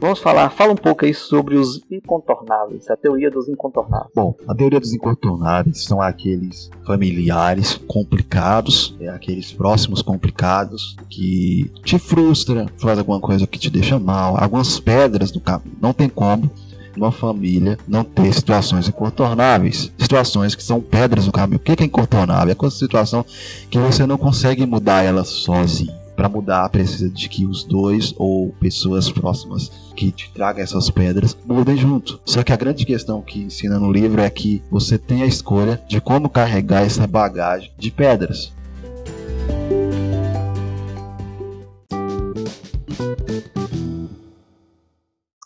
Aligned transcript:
Vamos 0.00 0.18
falar, 0.18 0.48
fala 0.48 0.72
um 0.72 0.76
pouco 0.76 1.04
aí 1.04 1.12
sobre 1.12 1.56
os 1.56 1.84
incontornáveis, 1.90 2.88
a 2.88 2.96
teoria 2.96 3.30
dos 3.30 3.50
incontornáveis. 3.50 4.10
Bom, 4.14 4.34
a 4.48 4.54
teoria 4.54 4.80
dos 4.80 4.94
incontornáveis 4.94 5.84
são 5.84 6.00
aqueles 6.00 6.70
familiares 6.86 7.78
complicados, 7.86 8.96
é 8.98 9.10
aqueles 9.10 9.52
próximos 9.52 10.00
complicados 10.00 10.96
que 11.10 11.70
te 11.84 11.98
frustra, 11.98 12.66
faz 12.78 12.98
alguma 12.98 13.20
coisa 13.20 13.46
que 13.46 13.58
te 13.58 13.68
deixa 13.68 13.98
mal, 13.98 14.42
algumas 14.42 14.80
pedras 14.80 15.30
no 15.32 15.40
caminho. 15.40 15.76
Não 15.78 15.92
tem 15.92 16.08
como 16.08 16.50
uma 16.96 17.12
família 17.12 17.78
não 17.86 18.02
ter 18.02 18.32
situações 18.32 18.88
incontornáveis, 18.88 19.92
situações 19.98 20.54
que 20.54 20.62
são 20.62 20.80
pedras 20.80 21.26
no 21.26 21.32
caminho. 21.32 21.58
O 21.58 21.60
que 21.60 21.82
é 21.82 21.86
incontornável? 21.86 22.48
É 22.48 22.52
aquela 22.52 22.70
situação 22.70 23.22
que 23.68 23.78
você 23.78 24.06
não 24.06 24.16
consegue 24.16 24.64
mudar 24.64 25.02
ela 25.02 25.24
sozinho. 25.24 25.99
Para 26.20 26.28
mudar, 26.28 26.68
precisa 26.68 27.08
de 27.08 27.30
que 27.30 27.46
os 27.46 27.64
dois 27.64 28.12
ou 28.18 28.54
pessoas 28.60 29.10
próximas 29.10 29.72
que 29.96 30.12
te 30.12 30.30
tragam 30.34 30.62
essas 30.62 30.90
pedras 30.90 31.34
mudem 31.46 31.78
junto. 31.78 32.20
Só 32.26 32.42
que 32.42 32.52
a 32.52 32.56
grande 32.56 32.84
questão 32.84 33.22
que 33.22 33.38
ensina 33.38 33.78
no 33.78 33.90
livro 33.90 34.20
é 34.20 34.28
que 34.28 34.62
você 34.70 34.98
tem 34.98 35.22
a 35.22 35.26
escolha 35.26 35.80
de 35.88 35.98
como 35.98 36.28
carregar 36.28 36.82
essa 36.82 37.06
bagagem 37.06 37.72
de 37.78 37.90
pedras. 37.90 38.52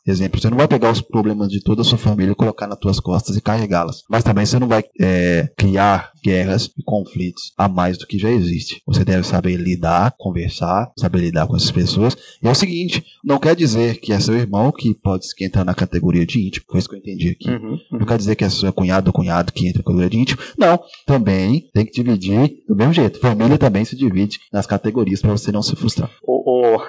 Exemplo, 0.07 0.41
você 0.41 0.51
não 0.51 0.57
vai 0.57 0.69
pegar 0.69 0.91
os 0.91 1.01
problemas 1.01 1.49
de 1.49 1.63
toda 1.63 1.83
a 1.83 1.85
sua 1.85 1.97
família, 1.97 2.35
colocar 2.35 2.67
nas 2.67 2.79
suas 2.81 3.01
costas 3.01 3.37
e 3.37 3.41
carregá-las. 3.41 4.03
Mas 4.09 4.23
também 4.23 4.45
você 4.45 4.59
não 4.59 4.69
vai 4.69 4.85
é, 5.01 5.49
criar 5.57 6.13
guerras 6.23 6.71
e 6.77 6.83
conflitos 6.83 7.53
a 7.57 7.69
mais 7.69 7.99
do 7.99 8.07
que 8.07 8.19
já 8.19 8.31
existe. 8.31 8.83
Você 8.87 9.05
deve 9.05 9.27
saber 9.27 9.57
lidar, 9.57 10.15
conversar, 10.19 10.91
saber 10.99 11.21
lidar 11.21 11.47
com 11.47 11.57
essas 11.57 11.71
pessoas. 11.71 12.17
E 12.43 12.47
é 12.47 12.51
o 12.51 12.55
seguinte, 12.55 13.05
não 13.25 13.39
quer 13.39 13.57
dizer 13.57 13.99
que 14.01 14.13
é 14.13 14.21
seu 14.21 14.35
irmão 14.35 14.73
que 14.73 14.95
pode 14.95 15.27
entrar 15.41 15.65
na 15.65 15.75
categoria 15.75 16.27
de 16.27 16.47
íntimo, 16.47 16.65
foi 16.69 16.79
isso 16.79 16.89
que 16.89 16.95
eu 16.95 16.99
entendi 16.99 17.31
aqui. 17.31 17.51
Uhum, 17.51 17.73
uhum. 17.73 17.99
Não 17.99 18.07
quer 18.07 18.19
dizer 18.19 18.35
que 18.37 18.45
é 18.45 18.49
seu 18.49 18.73
cunhado 18.73 19.09
ou 19.09 19.13
cunhado 19.13 19.53
que 19.53 19.67
entra 19.67 19.79
na 19.79 19.85
categoria 19.85 20.11
de 20.11 20.19
íntimo. 20.19 20.43
Não, 20.59 20.81
também 21.07 21.69
tem 21.73 21.85
que 21.85 21.93
dividir 21.93 22.63
do 22.69 22.77
mesmo 22.77 22.93
jeito. 22.93 23.21
Família 23.21 23.59
também 23.59 23.85
se 23.85 23.97
divide 23.97 24.39
nas 24.53 24.67
categorias 24.67 25.21
para 25.21 25.33
você 25.33 25.51
não 25.53 25.63
se 25.63 25.77
frustrar. 25.77 26.11
O, 26.23 26.77
o, 26.77 26.83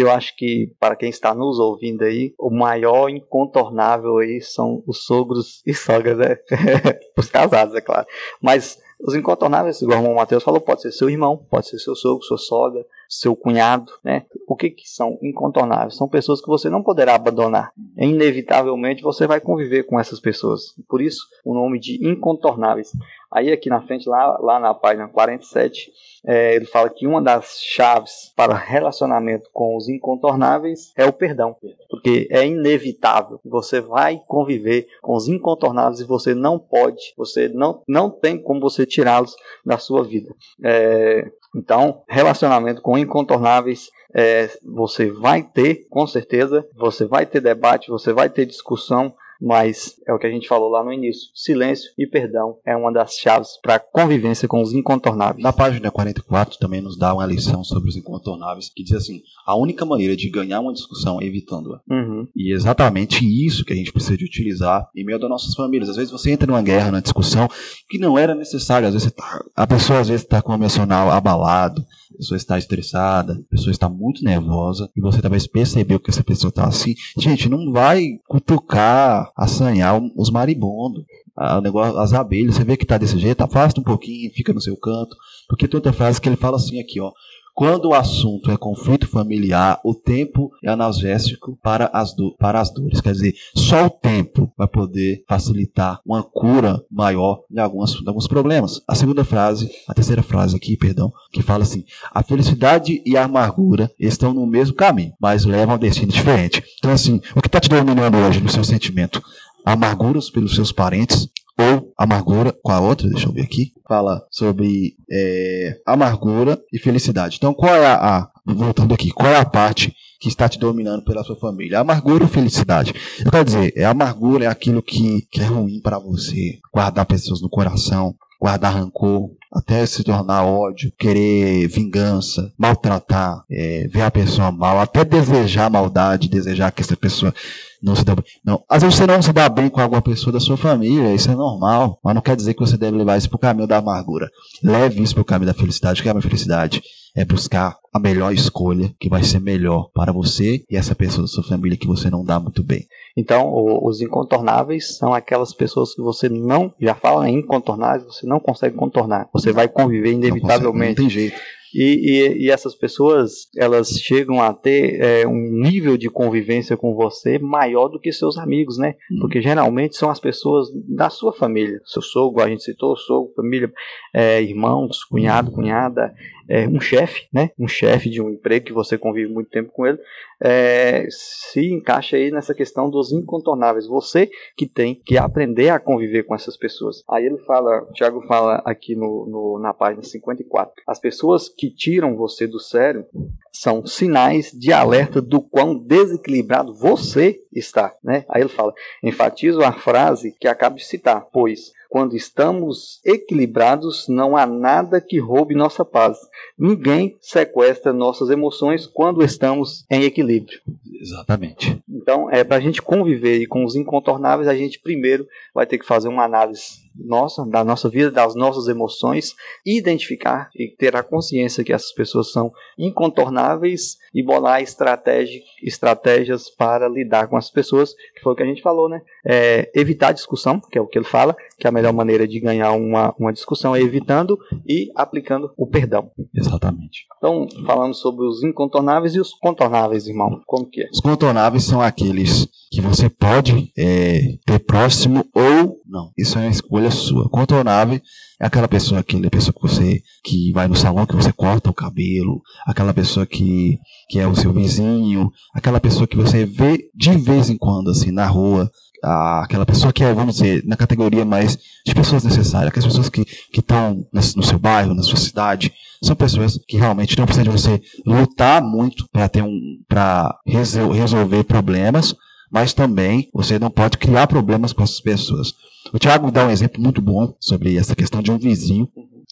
eu 0.00 0.10
acho 0.10 0.36
que 0.36 0.72
para 0.78 0.96
quem 0.96 1.10
está 1.10 1.34
nos 1.34 1.58
ouvindo 1.58 2.04
aí, 2.04 2.34
o 2.38 2.50
maior 2.50 3.08
incontornável 3.08 4.18
aí 4.18 4.40
são 4.40 4.82
os 4.86 5.04
sogros 5.04 5.62
e 5.66 5.74
sogras, 5.74 6.18
né? 6.18 6.38
Os 7.16 7.28
casados, 7.28 7.74
é 7.74 7.80
claro. 7.80 8.06
Mas 8.40 8.78
os 9.00 9.14
incontornáveis, 9.14 9.80
igual 9.80 9.98
o 9.98 10.02
irmão 10.02 10.16
Matheus 10.16 10.42
falou, 10.42 10.60
pode 10.60 10.82
ser 10.82 10.90
seu 10.90 11.08
irmão, 11.08 11.36
pode 11.48 11.68
ser 11.68 11.78
seu 11.78 11.94
sogro, 11.94 12.24
sua 12.24 12.36
sogra, 12.36 12.84
seu 13.08 13.36
cunhado, 13.36 13.92
né? 14.02 14.26
O 14.46 14.56
que, 14.56 14.70
que 14.70 14.88
são 14.88 15.16
incontornáveis? 15.22 15.96
São 15.96 16.08
pessoas 16.08 16.40
que 16.40 16.48
você 16.48 16.68
não 16.68 16.82
poderá 16.82 17.14
abandonar. 17.14 17.72
Inevitavelmente 17.96 19.02
você 19.02 19.26
vai 19.26 19.40
conviver 19.40 19.84
com 19.84 20.00
essas 20.00 20.18
pessoas. 20.18 20.74
Por 20.88 21.00
isso, 21.00 21.20
o 21.44 21.54
nome 21.54 21.78
de 21.78 22.04
incontornáveis. 22.04 22.90
Aí 23.30 23.52
aqui 23.52 23.68
na 23.68 23.82
frente, 23.82 24.08
lá, 24.08 24.38
lá 24.38 24.58
na 24.58 24.74
página 24.74 25.08
47, 25.08 25.90
é, 26.26 26.54
ele 26.54 26.64
fala 26.64 26.88
que 26.88 27.06
uma 27.06 27.22
das 27.22 27.60
chaves 27.62 28.32
para 28.34 28.54
relacionamento 28.54 29.50
com 29.52 29.76
os 29.76 29.88
incontornáveis 29.88 30.92
é 30.96 31.04
o 31.04 31.12
perdão, 31.12 31.56
porque 31.90 32.26
é 32.30 32.46
inevitável. 32.46 33.38
Você 33.44 33.80
vai 33.80 34.20
conviver 34.26 34.86
com 35.02 35.14
os 35.14 35.28
incontornáveis 35.28 36.00
e 36.00 36.04
você 36.04 36.34
não 36.34 36.58
pode, 36.58 37.12
você 37.16 37.48
não, 37.48 37.82
não 37.86 38.10
tem 38.10 38.40
como 38.40 38.60
você 38.60 38.86
tirá-los 38.86 39.36
da 39.64 39.78
sua 39.78 40.02
vida. 40.02 40.34
É, 40.64 41.30
então, 41.54 42.02
relacionamento 42.08 42.80
com 42.82 42.98
incontornáveis 42.98 43.90
é, 44.14 44.48
você 44.64 45.10
vai 45.10 45.42
ter, 45.42 45.86
com 45.90 46.06
certeza, 46.06 46.66
você 46.74 47.04
vai 47.04 47.26
ter 47.26 47.40
debate, 47.40 47.90
você 47.90 48.12
vai 48.12 48.30
ter 48.30 48.46
discussão, 48.46 49.14
mas 49.40 49.94
é 50.06 50.12
o 50.12 50.18
que 50.18 50.26
a 50.26 50.30
gente 50.30 50.48
falou 50.48 50.68
lá 50.68 50.84
no 50.84 50.92
início: 50.92 51.30
silêncio 51.34 51.90
e 51.96 52.06
perdão 52.06 52.56
é 52.66 52.76
uma 52.76 52.92
das 52.92 53.14
chaves 53.14 53.58
para 53.62 53.76
a 53.76 53.80
convivência 53.80 54.48
com 54.48 54.60
os 54.60 54.72
incontornáveis. 54.72 55.42
Na 55.42 55.52
página 55.52 55.90
44 55.90 56.58
também 56.58 56.80
nos 56.80 56.98
dá 56.98 57.14
uma 57.14 57.26
lição 57.26 57.62
sobre 57.62 57.88
os 57.88 57.96
incontornáveis 57.96 58.68
que 58.68 58.82
diz 58.82 58.96
assim: 58.96 59.22
a 59.46 59.56
única 59.56 59.84
maneira 59.84 60.16
de 60.16 60.28
ganhar 60.28 60.60
uma 60.60 60.72
discussão 60.72 61.20
é 61.20 61.24
evitando-a. 61.24 61.80
Uhum. 61.88 62.26
E 62.36 62.52
é 62.52 62.56
exatamente 62.56 63.24
isso 63.24 63.64
que 63.64 63.72
a 63.72 63.76
gente 63.76 63.92
precisa 63.92 64.16
de 64.16 64.24
utilizar 64.24 64.88
em 64.94 65.04
meio 65.04 65.18
das 65.18 65.30
nossas 65.30 65.54
famílias. 65.54 65.88
Às 65.88 65.96
vezes 65.96 66.10
você 66.10 66.30
entra 66.30 66.46
numa 66.46 66.62
guerra, 66.62 66.90
numa 66.90 67.02
discussão 67.02 67.48
que 67.88 67.98
não 67.98 68.18
era 68.18 68.34
necessário. 68.34 68.88
Às 68.88 68.94
vezes 68.94 69.12
tá, 69.12 69.44
a 69.54 69.66
pessoa 69.66 70.00
às 70.00 70.08
vezes 70.08 70.24
está 70.24 70.42
com 70.42 70.52
o 70.52 70.54
emocional 70.54 71.10
abalado 71.10 71.84
a 72.12 72.16
pessoa 72.18 72.36
está 72.36 72.58
estressada, 72.58 73.34
a 73.34 73.50
pessoa 73.50 73.70
está 73.70 73.88
muito 73.88 74.24
nervosa, 74.24 74.90
e 74.96 75.00
você 75.00 75.20
talvez 75.20 75.46
percebeu 75.46 76.00
que 76.00 76.10
essa 76.10 76.24
pessoa 76.24 76.48
está 76.48 76.64
assim. 76.64 76.94
Gente, 77.16 77.48
não 77.48 77.70
vai 77.70 78.18
cutucar, 78.26 79.27
assanhar 79.36 80.00
os 80.16 80.30
maribondos. 80.30 81.04
O 81.36 81.60
negócio, 81.60 81.98
as 81.98 82.12
abelhas, 82.12 82.56
você 82.56 82.64
vê 82.64 82.76
que 82.76 82.84
está 82.84 82.98
desse 82.98 83.18
jeito, 83.18 83.40
afasta 83.42 83.80
um 83.80 83.84
pouquinho, 83.84 84.32
fica 84.32 84.52
no 84.52 84.60
seu 84.60 84.76
canto. 84.76 85.16
Porque 85.48 85.68
tem 85.68 85.78
outra 85.78 85.92
frase 85.92 86.20
que 86.20 86.28
ele 86.28 86.36
fala 86.36 86.56
assim 86.56 86.80
aqui, 86.80 87.00
ó. 87.00 87.12
Quando 87.58 87.86
o 87.86 87.94
assunto 87.94 88.52
é 88.52 88.56
conflito 88.56 89.08
familiar, 89.08 89.80
o 89.82 89.92
tempo 89.92 90.52
é 90.62 90.70
analgésico 90.70 91.58
para 91.60 91.90
as, 91.92 92.14
do, 92.14 92.32
para 92.38 92.60
as 92.60 92.72
dores. 92.72 93.00
Quer 93.00 93.10
dizer, 93.10 93.34
só 93.52 93.86
o 93.86 93.90
tempo 93.90 94.48
vai 94.56 94.68
poder 94.68 95.24
facilitar 95.28 96.00
uma 96.06 96.22
cura 96.22 96.80
maior 96.88 97.42
de, 97.50 97.58
algumas, 97.58 97.94
de 97.94 98.06
alguns 98.06 98.28
problemas. 98.28 98.80
A 98.86 98.94
segunda 98.94 99.24
frase, 99.24 99.68
a 99.88 99.92
terceira 99.92 100.22
frase 100.22 100.54
aqui, 100.54 100.76
perdão, 100.76 101.12
que 101.32 101.42
fala 101.42 101.64
assim: 101.64 101.84
a 102.14 102.22
felicidade 102.22 103.02
e 103.04 103.16
a 103.16 103.24
amargura 103.24 103.90
estão 103.98 104.32
no 104.32 104.46
mesmo 104.46 104.76
caminho, 104.76 105.14
mas 105.20 105.44
levam 105.44 105.74
a 105.74 105.78
destino 105.78 106.12
diferente. 106.12 106.62
Então, 106.78 106.92
assim, 106.92 107.20
o 107.34 107.42
que 107.42 107.48
está 107.48 107.58
te 107.58 107.68
dominando 107.68 108.18
hoje 108.18 108.40
no 108.40 108.48
seu 108.48 108.62
sentimento? 108.62 109.20
Amarguras 109.64 110.30
pelos 110.30 110.54
seus 110.54 110.70
parentes, 110.70 111.28
ou 111.58 111.92
amargura 111.98 112.54
com 112.62 112.70
a 112.70 112.80
outra, 112.80 113.08
deixa 113.08 113.28
eu 113.28 113.32
ver 113.32 113.42
aqui, 113.42 113.72
fala 113.86 114.24
sobre 114.30 114.94
é, 115.10 115.80
amargura 115.84 116.60
e 116.72 116.78
felicidade. 116.78 117.36
Então, 117.36 117.52
qual 117.52 117.74
é 117.74 117.86
a, 117.86 117.94
a, 117.94 118.30
voltando 118.46 118.94
aqui, 118.94 119.10
qual 119.10 119.30
é 119.30 119.36
a 119.36 119.44
parte 119.44 119.92
que 120.20 120.28
está 120.28 120.48
te 120.48 120.58
dominando 120.58 121.04
pela 121.04 121.24
sua 121.24 121.36
família? 121.36 121.80
Amargura 121.80 122.24
ou 122.24 122.30
felicidade? 122.30 122.94
Eu 123.24 123.30
quero 123.30 123.44
dizer, 123.44 123.72
é 123.76 123.84
amargura 123.84 124.44
é 124.44 124.48
aquilo 124.48 124.82
que, 124.82 125.22
que 125.30 125.40
é 125.40 125.44
ruim 125.44 125.80
para 125.80 125.98
você, 125.98 126.58
guardar 126.72 127.04
pessoas 127.06 127.40
no 127.40 127.48
coração, 127.48 128.14
guardar 128.40 128.74
rancor, 128.74 129.30
até 129.52 129.84
se 129.86 130.04
tornar 130.04 130.44
ódio, 130.44 130.92
querer 130.98 131.66
vingança, 131.68 132.52
maltratar, 132.58 133.42
é, 133.50 133.88
ver 133.88 134.02
a 134.02 134.10
pessoa 134.10 134.52
mal, 134.52 134.78
até 134.80 135.04
desejar 135.04 135.70
maldade, 135.70 136.28
desejar 136.28 136.70
que 136.70 136.82
essa 136.82 136.96
pessoa 136.96 137.34
não 137.82 137.94
se 137.96 138.04
dá 138.04 138.14
bem. 138.14 138.24
Não. 138.44 138.62
Às 138.68 138.82
vezes 138.82 138.98
você 138.98 139.06
não 139.06 139.22
se 139.22 139.32
dá 139.32 139.48
bem 139.48 139.68
com 139.68 139.80
alguma 139.80 140.02
pessoa 140.02 140.32
da 140.32 140.40
sua 140.40 140.56
família, 140.56 141.14
isso 141.14 141.30
é 141.30 141.34
normal, 141.34 141.98
mas 142.04 142.14
não 142.14 142.22
quer 142.22 142.36
dizer 142.36 142.54
que 142.54 142.60
você 142.60 142.76
deve 142.76 142.96
levar 142.96 143.16
isso 143.16 143.28
para 143.28 143.36
o 143.36 143.40
caminho 143.40 143.66
da 143.66 143.78
amargura. 143.78 144.28
Leve 144.62 145.02
isso 145.02 145.14
para 145.14 145.22
o 145.22 145.24
caminho 145.24 145.52
da 145.52 145.58
felicidade, 145.58 146.02
que 146.02 146.08
é 146.08 146.12
a 146.12 146.20
felicidade 146.20 146.82
é 147.18 147.24
buscar 147.24 147.76
a 147.92 147.98
melhor 147.98 148.32
escolha 148.32 148.94
que 148.96 149.08
vai 149.08 149.24
ser 149.24 149.40
melhor 149.40 149.90
para 149.92 150.12
você 150.12 150.62
e 150.70 150.76
essa 150.76 150.94
pessoa 150.94 151.22
da 151.22 151.28
sua 151.28 151.42
família 151.42 151.76
que 151.76 151.86
você 151.86 152.08
não 152.08 152.24
dá 152.24 152.38
muito 152.38 152.62
bem. 152.62 152.86
Então, 153.16 153.52
os 153.82 154.00
incontornáveis 154.00 154.96
são 154.96 155.12
aquelas 155.12 155.52
pessoas 155.52 155.92
que 155.92 156.00
você 156.00 156.28
não, 156.28 156.72
já 156.80 156.94
fala 156.94 157.28
em 157.28 157.40
incontornáveis, 157.40 158.04
você 158.04 158.24
não 158.24 158.38
consegue 158.38 158.76
contornar. 158.76 159.28
Você 159.32 159.50
vai 159.50 159.66
conviver 159.66 160.12
inevitavelmente. 160.12 160.62
Não, 160.62 160.72
consegue, 160.72 160.88
não 160.88 160.94
tem 160.94 161.10
jeito. 161.10 161.36
E, 161.74 161.82
e, 161.84 162.44
e, 162.44 162.50
essas 162.50 162.74
pessoas 162.74 163.48
elas 163.56 163.88
chegam 163.90 164.40
a 164.40 164.52
ter 164.52 165.00
é, 165.00 165.26
um 165.26 165.50
nível 165.50 165.96
de 165.96 166.08
convivência 166.08 166.76
com 166.76 166.94
você 166.94 167.38
maior 167.38 167.88
do 167.88 168.00
que 168.00 168.12
seus 168.12 168.38
amigos, 168.38 168.78
né? 168.78 168.94
Hum. 169.10 169.18
Porque 169.20 169.40
geralmente 169.40 169.96
são 169.96 170.10
as 170.10 170.20
pessoas 170.20 170.68
da 170.88 171.10
sua 171.10 171.32
família, 171.32 171.80
seu 171.84 172.02
sogro, 172.02 172.42
a 172.42 172.48
gente 172.48 172.62
citou, 172.62 172.96
sogro, 172.96 173.32
família, 173.34 173.70
é, 174.14 174.42
irmãos, 174.42 175.04
cunhado, 175.04 175.50
cunhada, 175.50 176.14
é, 176.48 176.66
um 176.66 176.80
chefe, 176.80 177.26
né? 177.32 177.50
Um 177.58 177.68
chefe 177.68 178.08
de 178.08 178.22
um 178.22 178.30
emprego 178.30 178.66
que 178.66 178.72
você 178.72 178.96
convive 178.96 179.30
muito 179.30 179.50
tempo 179.50 179.70
com 179.70 179.86
ele, 179.86 179.98
é, 180.40 181.06
se 181.10 181.70
encaixa 181.72 182.16
aí 182.16 182.30
nessa 182.30 182.54
questão 182.54 182.88
dos 182.88 183.12
incontornáveis. 183.12 183.86
Você 183.86 184.30
que 184.56 184.66
tem 184.66 184.94
que 184.94 185.16
aprender 185.16 185.70
a 185.70 185.80
conviver 185.80 186.24
com 186.24 186.34
essas 186.34 186.56
pessoas. 186.56 187.02
Aí 187.08 187.26
ele 187.26 187.38
fala, 187.38 187.82
o 187.82 187.92
Tiago 187.92 188.20
fala 188.26 188.62
aqui 188.64 188.94
no, 188.94 189.26
no, 189.26 189.58
na 189.60 189.74
página 189.74 190.02
54, 190.02 190.72
as 190.86 190.98
pessoas 190.98 191.48
que 191.48 191.70
tiram 191.70 192.16
você 192.16 192.46
do 192.46 192.60
sério 192.60 193.04
são 193.52 193.84
sinais 193.84 194.52
de 194.52 194.72
alerta 194.72 195.20
do 195.20 195.40
quão 195.40 195.76
desequilibrado 195.76 196.74
você 196.74 197.40
está, 197.52 197.94
né? 198.02 198.24
Aí 198.28 198.42
ele 198.42 198.48
fala, 198.48 198.72
enfatizo 199.02 199.62
a 199.62 199.72
frase 199.72 200.32
que 200.38 200.46
acabo 200.46 200.76
de 200.76 200.84
citar, 200.84 201.26
pois 201.32 201.72
quando 201.88 202.14
estamos 202.14 203.00
equilibrados, 203.04 204.06
não 204.08 204.36
há 204.36 204.46
nada 204.46 205.00
que 205.00 205.18
roube 205.18 205.54
nossa 205.54 205.84
paz. 205.84 206.18
Ninguém 206.58 207.16
sequestra 207.20 207.92
nossas 207.92 208.28
emoções 208.30 208.86
quando 208.86 209.24
estamos 209.24 209.84
em 209.90 210.02
equilíbrio. 210.02 210.60
Exatamente. 211.00 211.80
Então, 211.88 212.30
é 212.30 212.44
para 212.44 212.56
a 212.56 212.60
gente 212.60 212.82
conviver 212.82 213.46
com 213.46 213.64
os 213.64 213.74
incontornáveis, 213.74 214.48
a 214.48 214.54
gente 214.54 214.80
primeiro 214.80 215.26
vai 215.54 215.66
ter 215.66 215.78
que 215.78 215.86
fazer 215.86 216.08
uma 216.08 216.24
análise 216.24 216.87
nossa, 216.98 217.44
da 217.46 217.64
nossa 217.64 217.88
vida, 217.88 218.10
das 218.10 218.34
nossas 218.34 218.68
emoções, 218.68 219.34
identificar 219.64 220.50
e 220.54 220.68
ter 220.68 220.96
a 220.96 221.02
consciência 221.02 221.64
que 221.64 221.72
essas 221.72 221.92
pessoas 221.92 222.32
são 222.32 222.52
incontornáveis 222.78 223.96
e 224.14 224.22
bolar 224.22 224.62
estratégia, 224.62 225.40
estratégias 225.62 226.50
para 226.50 226.88
lidar 226.88 227.28
com 227.28 227.36
as 227.36 227.50
pessoas, 227.50 227.94
que 228.14 228.22
foi 228.22 228.32
o 228.32 228.36
que 228.36 228.42
a 228.42 228.46
gente 228.46 228.62
falou, 228.62 228.88
né? 228.88 229.02
É, 229.24 229.70
evitar 229.74 230.12
discussão, 230.12 230.60
que 230.60 230.78
é 230.78 230.80
o 230.80 230.86
que 230.86 230.98
ele 230.98 231.04
fala, 231.04 231.36
que 231.58 231.66
é 231.66 231.68
a 231.68 231.72
melhor 231.72 231.92
maneira 231.92 232.26
de 232.26 232.40
ganhar 232.40 232.72
uma, 232.72 233.14
uma 233.18 233.32
discussão 233.32 233.74
é 233.74 233.80
evitando 233.80 234.38
e 234.66 234.90
aplicando 234.94 235.52
o 235.56 235.66
perdão. 235.66 236.10
Exatamente. 236.34 237.06
Então, 237.16 237.46
falamos 237.66 237.98
sobre 237.98 238.26
os 238.26 238.42
incontornáveis 238.42 239.14
e 239.14 239.20
os 239.20 239.32
contornáveis, 239.34 240.06
irmão. 240.06 240.40
Como 240.46 240.68
que 240.68 240.82
é? 240.82 240.88
Os 240.92 241.00
contornáveis 241.00 241.64
são 241.64 241.80
aqueles 241.80 242.48
que 242.70 242.80
você 242.80 243.08
pode 243.08 243.72
é, 243.76 244.36
ter 244.44 244.58
próximo 244.60 245.24
ou 245.34 245.80
não. 245.86 246.12
Isso 246.16 246.38
é 246.38 246.42
uma 246.42 246.50
escolha 246.50 246.87
sua. 246.90 247.28
Contornável 247.28 248.00
é 248.40 248.46
aquela 248.46 248.68
pessoa, 248.68 249.00
aquela 249.00 249.30
pessoa 249.30 249.52
que 249.52 249.62
você 249.62 250.02
que 250.24 250.52
vai 250.52 250.68
no 250.68 250.76
salão 250.76 251.06
que 251.06 251.16
você 251.16 251.32
corta 251.32 251.70
o 251.70 251.74
cabelo, 251.74 252.40
aquela 252.66 252.94
pessoa 252.94 253.26
que, 253.26 253.78
que 254.08 254.18
é 254.18 254.26
o 254.26 254.34
seu 254.34 254.52
vizinho, 254.52 255.30
aquela 255.54 255.80
pessoa 255.80 256.06
que 256.06 256.16
você 256.16 256.46
vê 256.46 256.88
de 256.94 257.10
vez 257.16 257.50
em 257.50 257.56
quando 257.56 257.90
assim 257.90 258.10
na 258.10 258.26
rua, 258.26 258.70
aquela 259.02 259.66
pessoa 259.66 259.92
que 259.92 260.04
é, 260.04 260.12
vamos 260.12 260.36
dizer, 260.36 260.64
na 260.66 260.76
categoria 260.76 261.24
mais 261.24 261.58
de 261.84 261.94
pessoas 261.94 262.24
necessárias, 262.24 262.68
aquelas 262.68 262.86
pessoas 262.86 263.08
que 263.08 263.26
estão 263.52 264.06
no 264.12 264.42
seu 264.42 264.58
bairro, 264.58 264.94
na 264.94 265.02
sua 265.02 265.18
cidade, 265.18 265.72
são 266.02 266.14
pessoas 266.14 266.58
que 266.66 266.76
realmente 266.76 267.18
não 267.18 267.26
precisam 267.26 267.52
de 267.52 267.58
você 267.58 267.80
lutar 268.06 268.62
muito 268.62 269.08
para 269.12 269.28
ter 269.28 269.42
um 269.42 269.58
para 269.88 270.36
resolver 270.46 271.44
problemas, 271.44 272.14
mas 272.50 272.72
também 272.72 273.28
você 273.32 273.58
não 273.58 273.70
pode 273.70 273.98
criar 273.98 274.26
problemas 274.26 274.72
com 274.72 274.82
essas 274.82 275.00
pessoas. 275.00 275.52
O 275.92 275.98
Tiago 275.98 276.30
dá 276.30 276.46
um 276.46 276.50
exemplo 276.50 276.82
muito 276.82 277.00
bom 277.00 277.34
sobre 277.40 277.76
essa 277.76 277.94
questão 277.94 278.22
de 278.22 278.30
um 278.30 278.38
vizinho. 278.38 278.88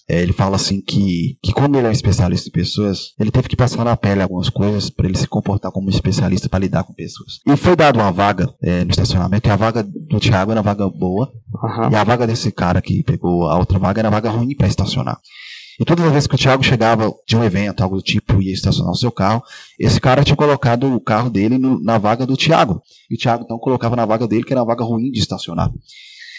É, 0.08 0.22
ele 0.22 0.32
fala 0.32 0.54
assim 0.54 0.80
que, 0.80 1.36
que 1.42 1.52
como 1.52 1.76
ele 1.76 1.86
é 1.86 1.90
um 1.90 1.92
especialista 1.92 2.48
em 2.48 2.52
pessoas, 2.52 3.12
ele 3.18 3.30
teve 3.30 3.48
que 3.48 3.56
passar 3.56 3.84
na 3.84 3.96
pele 3.96 4.22
algumas 4.22 4.48
coisas 4.48 4.88
para 4.88 5.06
ele 5.06 5.18
se 5.18 5.26
comportar 5.26 5.72
como 5.72 5.88
um 5.88 5.90
especialista 5.90 6.48
para 6.48 6.60
lidar 6.60 6.84
com 6.84 6.92
pessoas. 6.92 7.40
E 7.44 7.56
foi 7.56 7.74
dado 7.74 7.98
uma 7.98 8.12
vaga 8.12 8.48
é, 8.62 8.84
no 8.84 8.90
estacionamento, 8.90 9.48
e 9.48 9.50
a 9.50 9.56
vaga 9.56 9.82
do 9.82 10.20
Tiago 10.20 10.52
era 10.52 10.60
uma 10.60 10.64
vaga 10.64 10.88
boa, 10.88 11.32
uhum. 11.52 11.90
e 11.90 11.96
a 11.96 12.04
vaga 12.04 12.24
desse 12.24 12.52
cara 12.52 12.80
que 12.80 13.02
pegou 13.02 13.48
a 13.48 13.58
outra 13.58 13.80
vaga 13.80 14.00
era 14.00 14.08
uma 14.08 14.14
vaga 14.14 14.30
ruim 14.30 14.54
para 14.54 14.68
estacionar. 14.68 15.18
E 15.78 15.84
todas 15.84 16.04
as 16.06 16.12
vezes 16.12 16.26
que 16.26 16.34
o 16.34 16.38
Thiago 16.38 16.62
chegava 16.62 17.12
de 17.26 17.36
um 17.36 17.44
evento, 17.44 17.82
algo 17.82 17.96
do 17.96 18.02
tipo, 18.02 18.40
ia 18.40 18.52
estacionar 18.52 18.92
o 18.92 18.96
seu 18.96 19.10
carro, 19.10 19.42
esse 19.78 20.00
cara 20.00 20.24
tinha 20.24 20.36
colocado 20.36 20.94
o 20.94 21.00
carro 21.00 21.28
dele 21.28 21.58
no, 21.58 21.82
na 21.82 21.98
vaga 21.98 22.24
do 22.24 22.36
Thiago. 22.36 22.80
E 23.10 23.14
o 23.14 23.18
Thiago 23.18 23.44
então 23.44 23.58
colocava 23.58 23.94
na 23.94 24.06
vaga 24.06 24.26
dele, 24.26 24.44
que 24.44 24.52
era 24.52 24.60
uma 24.62 24.66
vaga 24.66 24.84
ruim 24.84 25.10
de 25.10 25.18
estacionar. 25.18 25.70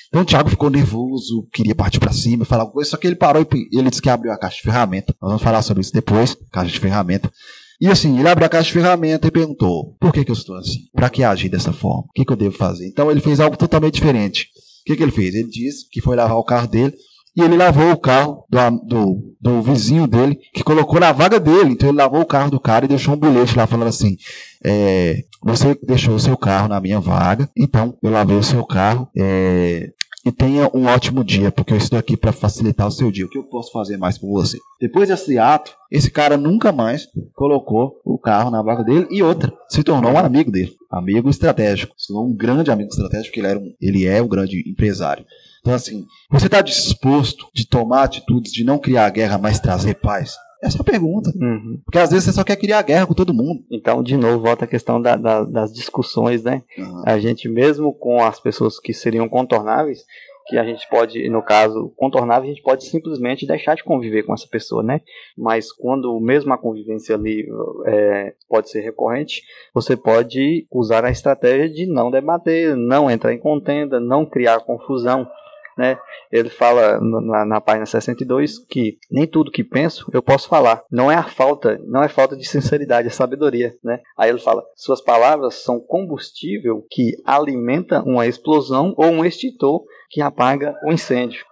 Então 0.08 0.22
o 0.22 0.26
Thiago 0.26 0.50
ficou 0.50 0.70
nervoso, 0.70 1.48
queria 1.52 1.76
partir 1.76 2.00
para 2.00 2.14
cima, 2.14 2.46
falar 2.46 2.64
alguma 2.64 2.76
coisa, 2.76 2.92
só 2.92 2.98
que 2.98 3.08
ele 3.08 3.16
parou 3.16 3.46
e 3.54 3.78
ele 3.78 3.90
disse 3.90 4.02
que 4.02 4.10
abriu 4.10 4.32
a 4.32 4.38
caixa 4.38 4.58
de 4.58 4.64
ferramenta. 4.64 5.16
Nós 5.22 5.30
vamos 5.32 5.44
falar 5.44 5.62
sobre 5.62 5.82
isso 5.82 5.94
depois, 5.94 6.36
caixa 6.52 6.72
de 6.72 6.80
ferramenta. 6.80 7.32
E 7.80 7.88
assim, 7.88 8.18
ele 8.18 8.28
abriu 8.28 8.46
a 8.46 8.50
caixa 8.50 8.68
de 8.68 8.74
ferramenta 8.74 9.28
e 9.28 9.32
perguntou: 9.32 9.96
por 10.00 10.12
que, 10.12 10.24
que 10.24 10.32
eu 10.32 10.36
estou 10.36 10.56
assim? 10.56 10.80
Para 10.94 11.10
que 11.10 11.24
agir 11.24 11.50
dessa 11.50 11.74
forma? 11.74 12.06
O 12.10 12.14
que, 12.14 12.26
que 12.26 12.32
eu 12.32 12.38
devo 12.38 12.56
fazer? 12.56 12.88
Então 12.88 13.12
ele 13.12 13.22
fez 13.22 13.40
algo 13.40 13.58
totalmente 13.58 13.96
diferente. 13.96 14.48
O 14.82 14.86
que, 14.86 14.96
que 14.96 15.04
ele 15.04 15.12
fez? 15.12 15.36
Ele 15.36 15.50
disse 15.50 15.88
que 15.90 16.02
foi 16.02 16.16
lavar 16.16 16.38
o 16.38 16.44
carro 16.44 16.68
dele 16.68 16.94
e 17.38 17.42
ele 17.44 17.56
lavou 17.56 17.92
o 17.92 17.98
carro 17.98 18.44
do, 18.50 18.58
do, 18.84 19.36
do, 19.40 19.62
vizinho 19.62 20.08
dele, 20.08 20.40
que 20.52 20.64
colocou 20.64 21.00
na 21.00 21.12
vaga 21.12 21.40
dele. 21.40 21.74
Então 21.74 21.90
ele 21.90 21.98
lavou 22.00 22.22
o 22.22 22.26
carro 22.26 22.50
do 22.50 22.60
cara 22.60 22.86
e 22.86 22.88
deixou 22.88 23.14
um 23.14 23.18
bilhete 23.18 23.56
lá 23.56 23.68
falando 23.68 23.90
assim: 23.90 24.18
é, 24.66 25.24
Você 25.44 25.78
deixou 25.84 26.16
o 26.16 26.20
seu 26.20 26.36
carro 26.36 26.68
na 26.68 26.82
minha 26.82 27.00
vaga, 27.00 27.48
então 27.56 27.96
eu 28.02 28.10
lavei 28.10 28.36
o 28.36 28.44
seu 28.44 28.66
carro. 28.66 29.08
É, 29.16 29.92
e 30.26 30.32
tenha 30.32 30.70
um 30.74 30.88
ótimo 30.88 31.24
dia, 31.24 31.52
porque 31.52 31.72
eu 31.72 31.78
estou 31.78 31.98
aqui 31.98 32.18
para 32.18 32.34
facilitar 32.34 32.86
o 32.86 32.92
seu 32.92 33.10
dia. 33.10 33.26
O 33.26 33.30
que 33.30 33.38
eu 33.38 33.44
posso 33.44 33.72
fazer 33.72 33.96
mais 33.98 34.18
por 34.18 34.30
você? 34.30 34.58
Depois 34.82 35.08
desse 35.08 35.38
ato, 35.38 35.72
esse 35.90 36.12
cara 36.12 36.36
nunca 36.36 36.72
mais 36.72 37.08
colocou 37.34 38.02
o 38.04 38.18
carro 38.18 38.52
na 38.52 38.62
vaga 38.62 38.84
dele 38.84 39.08
e 39.10 39.24
outra, 39.24 39.54
se 39.70 39.84
tornou 39.84 40.12
um 40.12 40.18
amigo 40.18 40.52
dele, 40.52 40.74
amigo 40.92 41.30
estratégico, 41.30 41.94
se 41.98 42.08
tornou 42.08 42.28
um 42.28 42.36
grande 42.36 42.70
amigo 42.70 42.90
estratégico, 42.90 43.30
porque 43.30 43.40
ele, 43.40 43.48
era 43.48 43.60
um, 43.60 43.74
ele 43.80 44.06
é 44.06 44.22
um 44.22 44.28
grande 44.28 44.70
empresário. 44.70 45.24
Então, 45.68 45.76
assim, 45.76 46.06
você 46.30 46.46
está 46.46 46.62
disposto 46.62 47.46
de 47.54 47.68
tomar 47.68 48.04
atitudes 48.04 48.54
de 48.54 48.64
não 48.64 48.80
criar 48.80 49.10
guerra, 49.10 49.38
mas 49.38 49.60
trazer 49.60 49.96
paz? 49.96 50.38
Essa 50.64 50.78
é 50.78 50.82
a 50.82 50.84
pergunta. 50.86 51.30
Uhum. 51.36 51.82
Porque 51.84 52.00
às 52.00 52.10
vezes 52.10 52.24
você 52.24 52.32
só 52.32 52.42
quer 52.42 52.56
criar 52.56 52.82
guerra 52.84 53.06
com 53.06 53.14
todo 53.14 53.34
mundo. 53.34 53.66
Então, 53.70 54.02
de 54.02 54.16
novo, 54.16 54.46
volta 54.46 54.64
a 54.64 54.68
questão 54.68 55.02
da, 55.02 55.18
da, 55.18 55.44
das 55.44 55.74
discussões, 55.74 56.42
né? 56.42 56.64
Uhum. 56.78 57.04
A 57.06 57.20
gente, 57.20 57.50
mesmo 57.50 57.94
com 57.94 58.24
as 58.24 58.40
pessoas 58.40 58.80
que 58.80 58.94
seriam 58.94 59.28
contornáveis, 59.28 60.06
que 60.48 60.58
a 60.58 60.64
gente 60.64 60.88
pode, 60.90 61.30
no 61.30 61.44
caso, 61.44 61.92
contornável, 61.98 62.46
a 62.46 62.54
gente 62.54 62.64
pode 62.64 62.86
simplesmente 62.86 63.46
deixar 63.46 63.76
de 63.76 63.84
conviver 63.84 64.24
com 64.24 64.34
essa 64.34 64.48
pessoa, 64.50 64.82
né? 64.82 65.02
Mas 65.38 65.70
quando 65.74 66.18
mesmo 66.22 66.54
a 66.54 66.58
convivência 66.58 67.14
ali 67.14 67.46
é, 67.86 68.34
pode 68.48 68.70
ser 68.70 68.80
recorrente, 68.80 69.42
você 69.74 69.98
pode 69.98 70.66
usar 70.72 71.04
a 71.04 71.12
estratégia 71.12 71.70
de 71.70 71.86
não 71.86 72.10
debater, 72.10 72.74
não 72.78 73.12
entrar 73.12 73.34
em 73.34 73.40
contenda, 73.40 74.00
não 74.00 74.26
criar 74.26 74.62
confusão 74.62 75.28
né? 75.78 75.98
Ele 76.32 76.50
fala 76.50 77.00
na, 77.00 77.46
na 77.46 77.62
página 77.62 77.86
62 77.86 78.60
que 78.60 78.98
nem 79.12 79.28
tudo 79.28 79.52
que 79.52 79.64
penso 79.64 80.10
eu 80.12 80.22
posso 80.22 80.48
falar. 80.48 80.84
Não 80.92 81.12
é 81.12 81.16
a 81.16 81.24
falta, 81.24 81.80
não 81.86 82.04
é 82.04 82.08
falta 82.08 82.36
de 82.36 82.48
sinceridade, 82.48 83.08
é 83.08 83.12
sabedoria, 83.12 83.76
né? 83.84 84.00
Aí 84.18 84.30
ele 84.30 84.40
fala: 84.40 84.64
suas 84.76 85.02
palavras 85.02 85.56
são 85.56 85.80
combustível 85.80 86.86
que 86.90 87.16
alimenta 87.26 88.02
uma 88.02 88.28
explosão 88.28 88.94
ou 88.98 89.08
um 89.08 89.24
extintor 89.24 89.84
que 90.10 90.22
apaga 90.22 90.76
o 90.84 90.92
incêndio. 90.92 91.46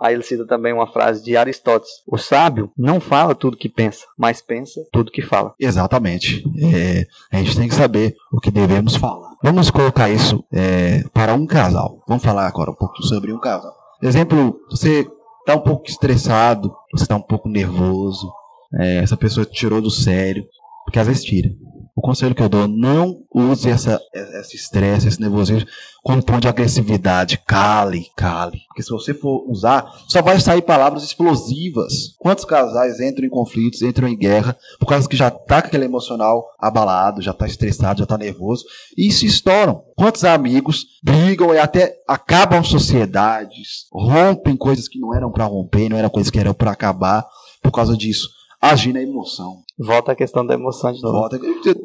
Aí 0.00 0.14
ele 0.14 0.22
cita 0.22 0.46
também 0.46 0.72
uma 0.72 0.86
frase 0.86 1.22
de 1.24 1.36
Aristóteles: 1.36 2.02
O 2.06 2.16
sábio 2.16 2.70
não 2.76 3.00
fala 3.00 3.34
tudo 3.34 3.56
que 3.56 3.68
pensa, 3.68 4.06
mas 4.16 4.40
pensa 4.40 4.80
tudo 4.92 5.10
que 5.10 5.22
fala. 5.22 5.54
Exatamente. 5.58 6.44
É, 6.62 7.06
a 7.36 7.42
gente 7.42 7.56
tem 7.56 7.68
que 7.68 7.74
saber 7.74 8.14
o 8.32 8.40
que 8.40 8.50
devemos 8.50 8.94
falar. 8.96 9.27
Vamos 9.42 9.70
colocar 9.70 10.10
isso 10.10 10.44
é, 10.52 11.02
para 11.12 11.34
um 11.34 11.46
casal. 11.46 12.02
Vamos 12.08 12.24
falar 12.24 12.46
agora 12.46 12.70
um 12.70 12.74
pouco 12.74 13.02
sobre 13.04 13.32
um 13.32 13.38
casal. 13.38 13.72
Exemplo, 14.02 14.58
você 14.70 15.06
está 15.40 15.54
um 15.54 15.60
pouco 15.60 15.88
estressado, 15.88 16.74
você 16.92 17.04
está 17.04 17.16
um 17.16 17.22
pouco 17.22 17.48
nervoso, 17.48 18.30
é, 18.74 18.96
essa 18.96 19.16
pessoa 19.16 19.46
te 19.46 19.52
tirou 19.52 19.80
do 19.80 19.90
sério, 19.90 20.44
porque 20.84 20.98
às 20.98 21.06
vezes 21.06 21.24
tira. 21.24 21.50
O 21.98 22.00
conselho 22.00 22.32
que 22.32 22.40
eu 22.40 22.48
dou, 22.48 22.68
não 22.68 23.24
use 23.34 23.68
essa, 23.68 24.00
esse 24.14 24.54
estresse, 24.54 25.08
esse 25.08 25.20
nervosismo 25.20 25.68
como 26.00 26.22
tom 26.22 26.38
de 26.38 26.46
agressividade. 26.46 27.42
Cale, 27.44 28.06
cale. 28.16 28.60
Porque 28.68 28.84
se 28.84 28.90
você 28.90 29.12
for 29.12 29.44
usar, 29.50 29.84
só 30.06 30.22
vai 30.22 30.38
sair 30.38 30.62
palavras 30.62 31.02
explosivas. 31.02 32.14
Quantos 32.16 32.44
casais 32.44 33.00
entram 33.00 33.26
em 33.26 33.28
conflitos, 33.28 33.82
entram 33.82 34.06
em 34.06 34.16
guerra, 34.16 34.56
por 34.78 34.86
causa 34.86 35.08
que 35.08 35.16
já 35.16 35.28
tá 35.28 35.60
com 35.60 35.66
aquele 35.66 35.86
emocional 35.86 36.46
abalado, 36.60 37.20
já 37.20 37.32
tá 37.32 37.48
estressado, 37.48 37.98
já 37.98 38.06
tá 38.06 38.16
nervoso, 38.16 38.64
e 38.96 39.10
se 39.10 39.26
estouram. 39.26 39.82
Quantos 39.96 40.22
amigos 40.22 40.86
brigam 41.02 41.52
e 41.52 41.58
até 41.58 41.96
acabam 42.06 42.62
sociedades, 42.62 43.88
rompem 43.92 44.56
coisas 44.56 44.86
que 44.86 45.00
não 45.00 45.12
eram 45.12 45.32
para 45.32 45.46
romper, 45.46 45.88
não 45.88 45.98
eram 45.98 46.10
coisas 46.10 46.30
que 46.30 46.38
eram 46.38 46.54
para 46.54 46.70
acabar 46.70 47.26
por 47.60 47.72
causa 47.72 47.96
disso 47.96 48.37
agir 48.60 48.92
na 48.92 49.02
emoção. 49.02 49.62
Volta 49.78 50.12
a 50.12 50.16
questão 50.16 50.44
da 50.44 50.54
emoção 50.54 50.92
de 50.92 51.00
novo. 51.02 51.18
Volta. 51.18 51.38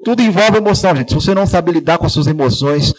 Tudo 0.04 0.22
envolve 0.22 0.58
emoção, 0.58 0.96
gente. 0.96 1.10
Se 1.10 1.16
você 1.16 1.34
não 1.34 1.46
sabe 1.46 1.72
lidar 1.72 1.98
com 1.98 2.06
as 2.06 2.12
suas 2.12 2.28
emoções, 2.28 2.94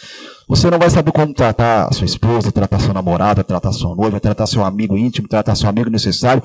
você 0.49 0.71
não 0.71 0.79
vai 0.79 0.91
saber 0.91 1.11
como 1.13 1.35
tratar 1.35 1.89
a 1.89 1.93
sua 1.93 2.05
esposa, 2.05 2.53
tratar 2.53 2.79
sua 2.79 2.95
namorada, 2.95 3.43
tratar 3.43 3.73
sua 3.73 3.95
noiva, 3.95 4.21
tratar 4.21 4.47
seu 4.47 4.65
amigo 4.65 4.97
íntimo, 4.97 5.27
tratar 5.27 5.55
seu 5.57 5.69
amigo 5.69 5.91
necessário, 5.91 6.43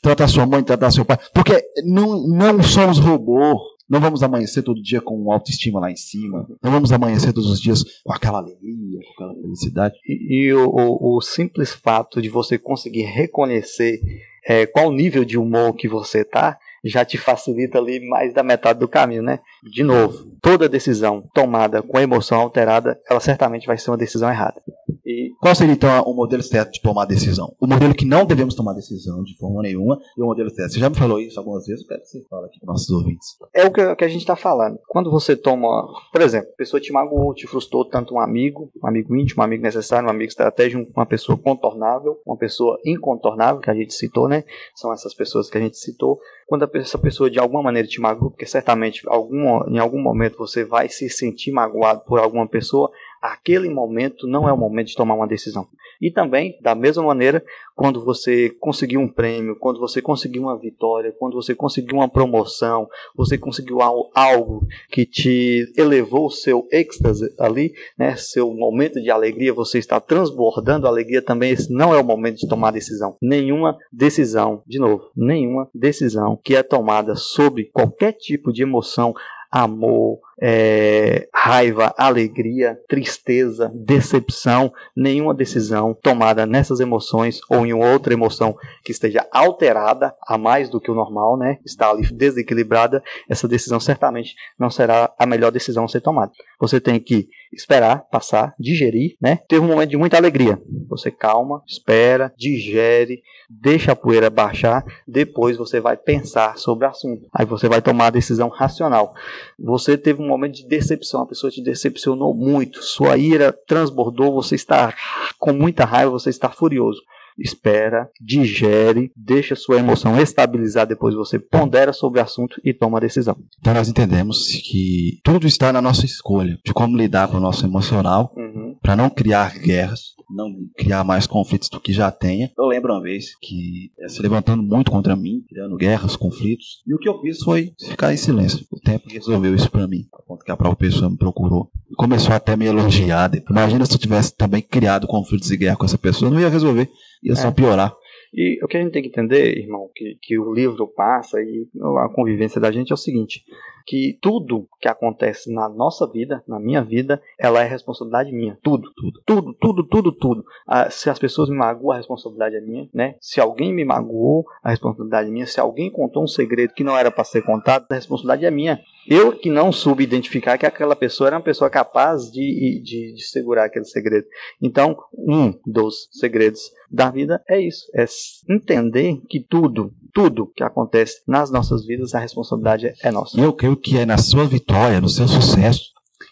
tratar 0.00 0.28
sua 0.28 0.46
mãe, 0.46 0.62
tratar 0.62 0.90
seu 0.90 1.04
pai. 1.04 1.18
Porque 1.34 1.62
não, 1.84 2.26
não 2.26 2.62
somos 2.62 2.98
robôs. 2.98 3.72
Não 3.90 4.00
vamos 4.00 4.22
amanhecer 4.22 4.62
todo 4.62 4.80
dia 4.80 5.02
com 5.02 5.30
autoestima 5.30 5.78
lá 5.78 5.90
em 5.90 5.96
cima. 5.96 6.46
Não 6.62 6.70
vamos 6.70 6.92
amanhecer 6.92 7.30
todos 7.34 7.50
os 7.50 7.60
dias 7.60 7.84
com 8.02 8.10
aquela 8.10 8.38
alegria, 8.38 9.00
com 9.04 9.24
aquela 9.24 9.42
felicidade. 9.42 9.94
E, 10.08 10.46
e 10.46 10.54
o, 10.54 10.66
o, 10.66 11.18
o 11.18 11.20
simples 11.20 11.72
fato 11.72 12.22
de 12.22 12.30
você 12.30 12.56
conseguir 12.56 13.02
reconhecer 13.02 14.00
é, 14.46 14.66
qual 14.66 14.92
nível 14.92 15.24
de 15.24 15.38
humor 15.38 15.74
que 15.74 15.88
você 15.88 16.24
tá, 16.24 16.58
já 16.84 17.04
te 17.04 17.16
facilita 17.16 17.78
ali 17.78 18.00
mais 18.08 18.34
da 18.34 18.42
metade 18.42 18.80
do 18.80 18.88
caminho, 18.88 19.22
né? 19.22 19.38
De 19.62 19.84
novo, 19.84 20.26
toda 20.40 20.68
decisão 20.68 21.22
tomada 21.32 21.80
com 21.82 21.98
emoção 22.00 22.40
alterada, 22.40 22.98
ela 23.08 23.20
certamente 23.20 23.66
vai 23.66 23.78
ser 23.78 23.90
uma 23.90 23.96
decisão 23.96 24.28
errada. 24.28 24.60
E 25.04 25.32
qual 25.40 25.54
seria 25.54 25.74
então 25.74 26.02
o 26.02 26.14
modelo 26.14 26.42
certo 26.42 26.72
de 26.72 26.80
tomar 26.80 27.04
decisão? 27.04 27.54
O 27.60 27.66
modelo 27.66 27.94
que 27.94 28.04
não 28.04 28.24
devemos 28.24 28.54
tomar 28.54 28.72
decisão 28.72 29.22
de 29.22 29.36
forma 29.36 29.62
nenhuma 29.62 29.98
e 30.16 30.22
o 30.22 30.26
modelo 30.26 30.50
certo. 30.50 30.72
Você 30.72 30.80
já 30.80 30.88
me 30.88 30.96
falou 30.96 31.20
isso 31.20 31.38
algumas 31.38 31.66
vezes, 31.66 31.82
eu 31.82 31.88
quero 31.88 32.00
que 32.00 32.06
você 32.06 32.22
fale 32.28 32.46
aqui 32.46 32.60
para 32.60 32.72
nossos 32.72 32.90
ouvintes. 32.90 33.36
É 33.54 33.66
o 33.66 33.72
que, 33.72 33.96
que 33.96 34.04
a 34.04 34.08
gente 34.08 34.20
está 34.20 34.36
falando. 34.36 34.78
Quando 34.88 35.10
você 35.10 35.36
toma, 35.36 35.86
por 36.12 36.20
exemplo, 36.20 36.50
a 36.52 36.56
pessoa 36.56 36.80
te 36.80 36.92
magoou, 36.92 37.34
te 37.34 37.46
frustrou 37.46 37.84
tanto 37.84 38.14
um 38.14 38.20
amigo, 38.20 38.70
um 38.82 38.86
amigo 38.86 39.16
íntimo, 39.16 39.42
um 39.42 39.44
amigo 39.44 39.62
necessário, 39.62 40.06
um 40.06 40.10
amigo 40.10 40.28
estratégico, 40.28 40.90
uma 40.96 41.06
pessoa 41.06 41.36
contornável, 41.36 42.18
uma 42.26 42.36
pessoa 42.36 42.78
incontornável, 42.84 43.60
que 43.60 43.70
a 43.70 43.74
gente 43.74 43.94
citou, 43.94 44.28
né? 44.28 44.44
São 44.74 44.92
essas 44.92 45.14
pessoas 45.14 45.50
que 45.50 45.58
a 45.58 45.60
gente 45.60 45.76
citou 45.76 46.18
quando 46.52 46.68
essa 46.74 46.98
pessoa 46.98 47.30
de 47.30 47.38
alguma 47.38 47.62
maneira 47.62 47.88
te 47.88 47.98
magoou, 47.98 48.30
porque 48.30 48.44
certamente 48.44 49.02
algum, 49.06 49.66
em 49.70 49.78
algum 49.78 49.98
momento 49.98 50.36
você 50.36 50.64
vai 50.64 50.86
se 50.88 51.08
sentir 51.08 51.50
magoado 51.50 52.02
por 52.04 52.18
alguma 52.18 52.46
pessoa, 52.46 52.90
aquele 53.22 53.70
momento 53.70 54.26
não 54.26 54.48
é 54.48 54.52
o 54.52 54.56
momento 54.56 54.88
de 54.88 54.96
tomar 54.96 55.14
uma 55.14 55.28
decisão. 55.28 55.68
E 56.00 56.10
também, 56.10 56.58
da 56.60 56.74
mesma 56.74 57.04
maneira, 57.04 57.44
quando 57.76 58.04
você 58.04 58.50
conseguiu 58.58 58.98
um 58.98 59.06
prêmio, 59.06 59.54
quando 59.54 59.78
você 59.78 60.02
conseguiu 60.02 60.42
uma 60.42 60.58
vitória, 60.58 61.14
quando 61.16 61.34
você 61.34 61.54
conseguiu 61.54 61.98
uma 61.98 62.08
promoção, 62.08 62.88
você 63.14 63.38
conseguiu 63.38 63.78
algo 63.80 64.66
que 64.90 65.06
te 65.06 65.72
elevou 65.76 66.26
o 66.26 66.30
seu 66.30 66.66
êxtase 66.72 67.32
ali, 67.38 67.72
né, 67.96 68.16
seu 68.16 68.52
momento 68.52 69.00
de 69.00 69.12
alegria, 69.12 69.54
você 69.54 69.78
está 69.78 70.00
transbordando 70.00 70.88
alegria 70.88 71.22
também, 71.22 71.52
esse 71.52 71.72
não 71.72 71.94
é 71.94 72.00
o 72.00 72.04
momento 72.04 72.38
de 72.38 72.48
tomar 72.48 72.72
decisão. 72.72 73.16
Nenhuma 73.22 73.78
decisão, 73.92 74.64
de 74.66 74.80
novo, 74.80 75.08
nenhuma 75.16 75.70
decisão 75.72 76.36
que 76.42 76.56
é 76.56 76.64
tomada 76.64 77.14
sobre 77.14 77.66
qualquer 77.72 78.12
tipo 78.12 78.52
de 78.52 78.62
emoção 78.62 79.14
amor, 79.52 80.18
é, 80.44 81.28
raiva, 81.32 81.94
alegria, 81.96 82.76
tristeza, 82.88 83.70
decepção, 83.72 84.72
nenhuma 84.96 85.32
decisão 85.32 85.94
tomada 85.94 86.44
nessas 86.44 86.80
emoções 86.80 87.38
ou 87.48 87.64
em 87.64 87.72
outra 87.72 88.12
emoção 88.12 88.56
que 88.82 88.90
esteja 88.90 89.24
alterada 89.30 90.12
a 90.26 90.36
mais 90.36 90.68
do 90.68 90.80
que 90.80 90.90
o 90.90 90.94
normal, 90.94 91.38
né? 91.38 91.58
Está 91.64 91.90
ali 91.90 92.02
desequilibrada, 92.12 93.00
essa 93.30 93.46
decisão 93.46 93.78
certamente 93.78 94.34
não 94.58 94.68
será 94.68 95.14
a 95.16 95.24
melhor 95.24 95.52
decisão 95.52 95.84
a 95.84 95.88
ser 95.88 96.00
tomada. 96.00 96.32
Você 96.58 96.80
tem 96.80 96.98
que 96.98 97.28
esperar, 97.52 98.08
passar, 98.10 98.54
digerir, 98.58 99.16
né? 99.20 99.38
Teve 99.48 99.64
um 99.64 99.68
momento 99.68 99.90
de 99.90 99.96
muita 99.96 100.16
alegria. 100.16 100.60
Você 100.88 101.10
calma, 101.10 101.62
espera, 101.68 102.32
digere, 102.36 103.22
deixa 103.48 103.92
a 103.92 103.96
poeira 103.96 104.30
baixar, 104.30 104.84
depois 105.06 105.56
você 105.56 105.78
vai 105.78 105.96
pensar 105.96 106.56
sobre 106.56 106.86
o 106.86 106.88
assunto. 106.88 107.28
Aí 107.32 107.44
você 107.44 107.68
vai 107.68 107.82
tomar 107.82 108.06
a 108.06 108.10
decisão 108.10 108.48
racional. 108.48 109.14
Você 109.58 109.98
teve 109.98 110.22
um 110.22 110.31
momento 110.32 110.56
de 110.56 110.66
decepção, 110.66 111.22
a 111.22 111.26
pessoa 111.26 111.50
te 111.50 111.62
decepcionou 111.62 112.34
muito, 112.34 112.82
sua 112.82 113.16
ira 113.16 113.52
transbordou, 113.52 114.32
você 114.32 114.54
está 114.54 114.94
com 115.38 115.52
muita 115.52 115.84
raiva, 115.84 116.10
você 116.10 116.30
está 116.30 116.48
furioso 116.48 117.02
espera, 117.38 118.08
digere, 118.20 119.10
deixa 119.16 119.54
sua 119.54 119.78
emoção 119.78 120.20
estabilizar, 120.20 120.86
depois 120.86 121.14
você 121.14 121.38
pondera 121.38 121.92
sobre 121.92 122.20
o 122.20 122.22
assunto 122.22 122.60
e 122.64 122.72
toma 122.72 122.98
a 122.98 123.00
decisão. 123.00 123.36
Então 123.58 123.74
nós 123.74 123.88
entendemos 123.88 124.46
que 124.70 125.20
tudo 125.22 125.46
está 125.46 125.72
na 125.72 125.82
nossa 125.82 126.04
escolha 126.04 126.58
de 126.64 126.72
como 126.72 126.96
lidar 126.96 127.28
com 127.28 127.36
o 127.36 127.40
nosso 127.40 127.64
emocional 127.66 128.32
uhum. 128.36 128.76
para 128.80 128.96
não 128.96 129.10
criar 129.10 129.58
guerras, 129.58 130.12
não 130.34 130.50
criar 130.76 131.04
mais 131.04 131.26
conflitos 131.26 131.68
do 131.68 131.80
que 131.80 131.92
já 131.92 132.10
tenha. 132.10 132.50
Eu 132.58 132.66
lembro 132.66 132.92
uma 132.92 133.02
vez 133.02 133.36
que 133.40 133.90
é, 134.00 134.08
se 134.08 134.20
levantando 134.22 134.62
muito 134.62 134.90
contra 134.90 135.14
mim, 135.14 135.44
criando 135.48 135.76
guerras, 135.76 136.16
conflitos, 136.16 136.82
e 136.86 136.94
o 136.94 136.98
que 136.98 137.08
eu 137.08 137.20
fiz 137.20 137.42
foi 137.42 137.72
ficar 137.88 138.12
em 138.12 138.16
silêncio. 138.16 138.66
O 138.70 138.80
tempo 138.80 139.08
resolveu 139.10 139.54
isso 139.54 139.70
para 139.70 139.86
mim, 139.86 140.06
a 140.12 140.22
ponto 140.22 140.44
que 140.44 140.50
a 140.50 140.56
própria 140.56 140.90
pessoa 140.90 141.10
me 141.10 141.16
procurou. 141.16 141.70
Começou 141.96 142.34
até 142.34 142.52
a 142.52 142.56
me 142.56 142.66
elogiar. 142.66 143.30
Imagina 143.48 143.84
se 143.84 143.94
eu 143.94 143.98
tivesse 143.98 144.34
também 144.34 144.62
criado 144.62 145.06
conflitos 145.06 145.50
e 145.50 145.56
guerra 145.56 145.76
com 145.76 145.84
essa 145.84 145.98
pessoa, 145.98 146.30
não 146.30 146.40
ia 146.40 146.48
resolver, 146.48 146.90
ia 147.22 147.36
só 147.36 147.48
é. 147.48 147.52
piorar. 147.52 147.94
E 148.34 148.58
o 148.64 148.66
que 148.66 148.76
a 148.76 148.80
gente 148.80 148.92
tem 148.92 149.02
que 149.02 149.08
entender, 149.08 149.58
irmão, 149.58 149.90
que, 149.94 150.16
que 150.22 150.38
o 150.38 150.52
livro 150.52 150.88
passa 150.88 151.38
e 151.40 151.66
a 151.98 152.08
convivência 152.08 152.60
da 152.60 152.72
gente 152.72 152.90
é 152.90 152.94
o 152.94 152.98
seguinte: 152.98 153.44
que 153.86 154.18
tudo 154.20 154.68
que 154.80 154.88
acontece 154.88 155.52
na 155.52 155.68
nossa 155.68 156.06
vida, 156.06 156.42
na 156.46 156.58
minha 156.58 156.82
vida, 156.82 157.22
ela 157.38 157.62
é 157.62 157.66
responsabilidade 157.66 158.32
minha. 158.32 158.58
Tudo, 158.62 158.92
tudo, 158.94 159.22
tudo, 159.24 159.54
tudo, 159.54 159.84
tudo, 159.84 160.12
tudo. 160.12 160.44
Ah, 160.66 160.90
se 160.90 161.08
as 161.08 161.18
pessoas 161.18 161.48
me 161.48 161.56
magoam, 161.56 161.92
a 161.92 161.96
responsabilidade 161.96 162.56
é 162.56 162.60
minha, 162.60 162.88
né? 162.92 163.16
Se 163.20 163.40
alguém 163.40 163.72
me 163.72 163.84
magoou, 163.84 164.44
a 164.62 164.70
responsabilidade 164.70 165.28
é 165.28 165.32
minha. 165.32 165.46
Se 165.46 165.60
alguém 165.60 165.90
contou 165.90 166.24
um 166.24 166.28
segredo 166.28 166.74
que 166.74 166.84
não 166.84 166.96
era 166.96 167.10
para 167.10 167.24
ser 167.24 167.42
contado, 167.42 167.86
a 167.90 167.94
responsabilidade 167.94 168.44
é 168.44 168.50
minha. 168.50 168.80
Eu 169.06 169.32
que 169.32 169.50
não 169.50 169.72
soube 169.72 170.04
identificar 170.04 170.56
que 170.56 170.66
aquela 170.66 170.94
pessoa 170.94 171.28
era 171.28 171.36
uma 171.36 171.42
pessoa 171.42 171.68
capaz 171.68 172.30
de, 172.30 172.80
de, 172.82 173.14
de 173.14 173.22
segurar 173.24 173.64
aquele 173.64 173.84
segredo. 173.84 174.26
Então, 174.60 174.96
um 175.12 175.52
dos 175.66 176.08
segredos 176.12 176.70
da 176.90 177.10
vida 177.10 177.42
é 177.48 177.60
isso: 177.60 177.86
é 177.94 178.04
entender 178.48 179.20
que 179.28 179.40
tudo, 179.40 179.92
tudo 180.12 180.52
que 180.54 180.62
acontece 180.62 181.22
nas 181.26 181.50
nossas 181.50 181.84
vidas, 181.84 182.14
a 182.14 182.20
responsabilidade 182.20 182.92
é 183.02 183.10
nossa. 183.10 183.40
Eu 183.40 183.52
creio 183.72 183.76
que 183.76 183.98
é 183.98 184.06
na 184.06 184.18
sua 184.18 184.46
vitória, 184.46 185.00
no 185.00 185.08
seu 185.08 185.26
sucesso, 185.26 185.82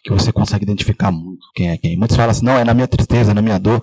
que 0.03 0.13
você 0.13 0.33
consegue 0.33 0.65
identificar 0.65 1.11
muito 1.11 1.47
quem 1.55 1.71
é 1.71 1.77
quem. 1.77 1.97
Muitos 1.97 2.17
falam 2.17 2.31
assim: 2.31 2.45
não, 2.45 2.59
é 2.59 2.65
na 2.65 2.75
minha 2.75 2.89
tristeza, 2.89 3.31
é 3.31 3.35
na 3.35 3.43
minha 3.43 3.59
dor 3.59 3.83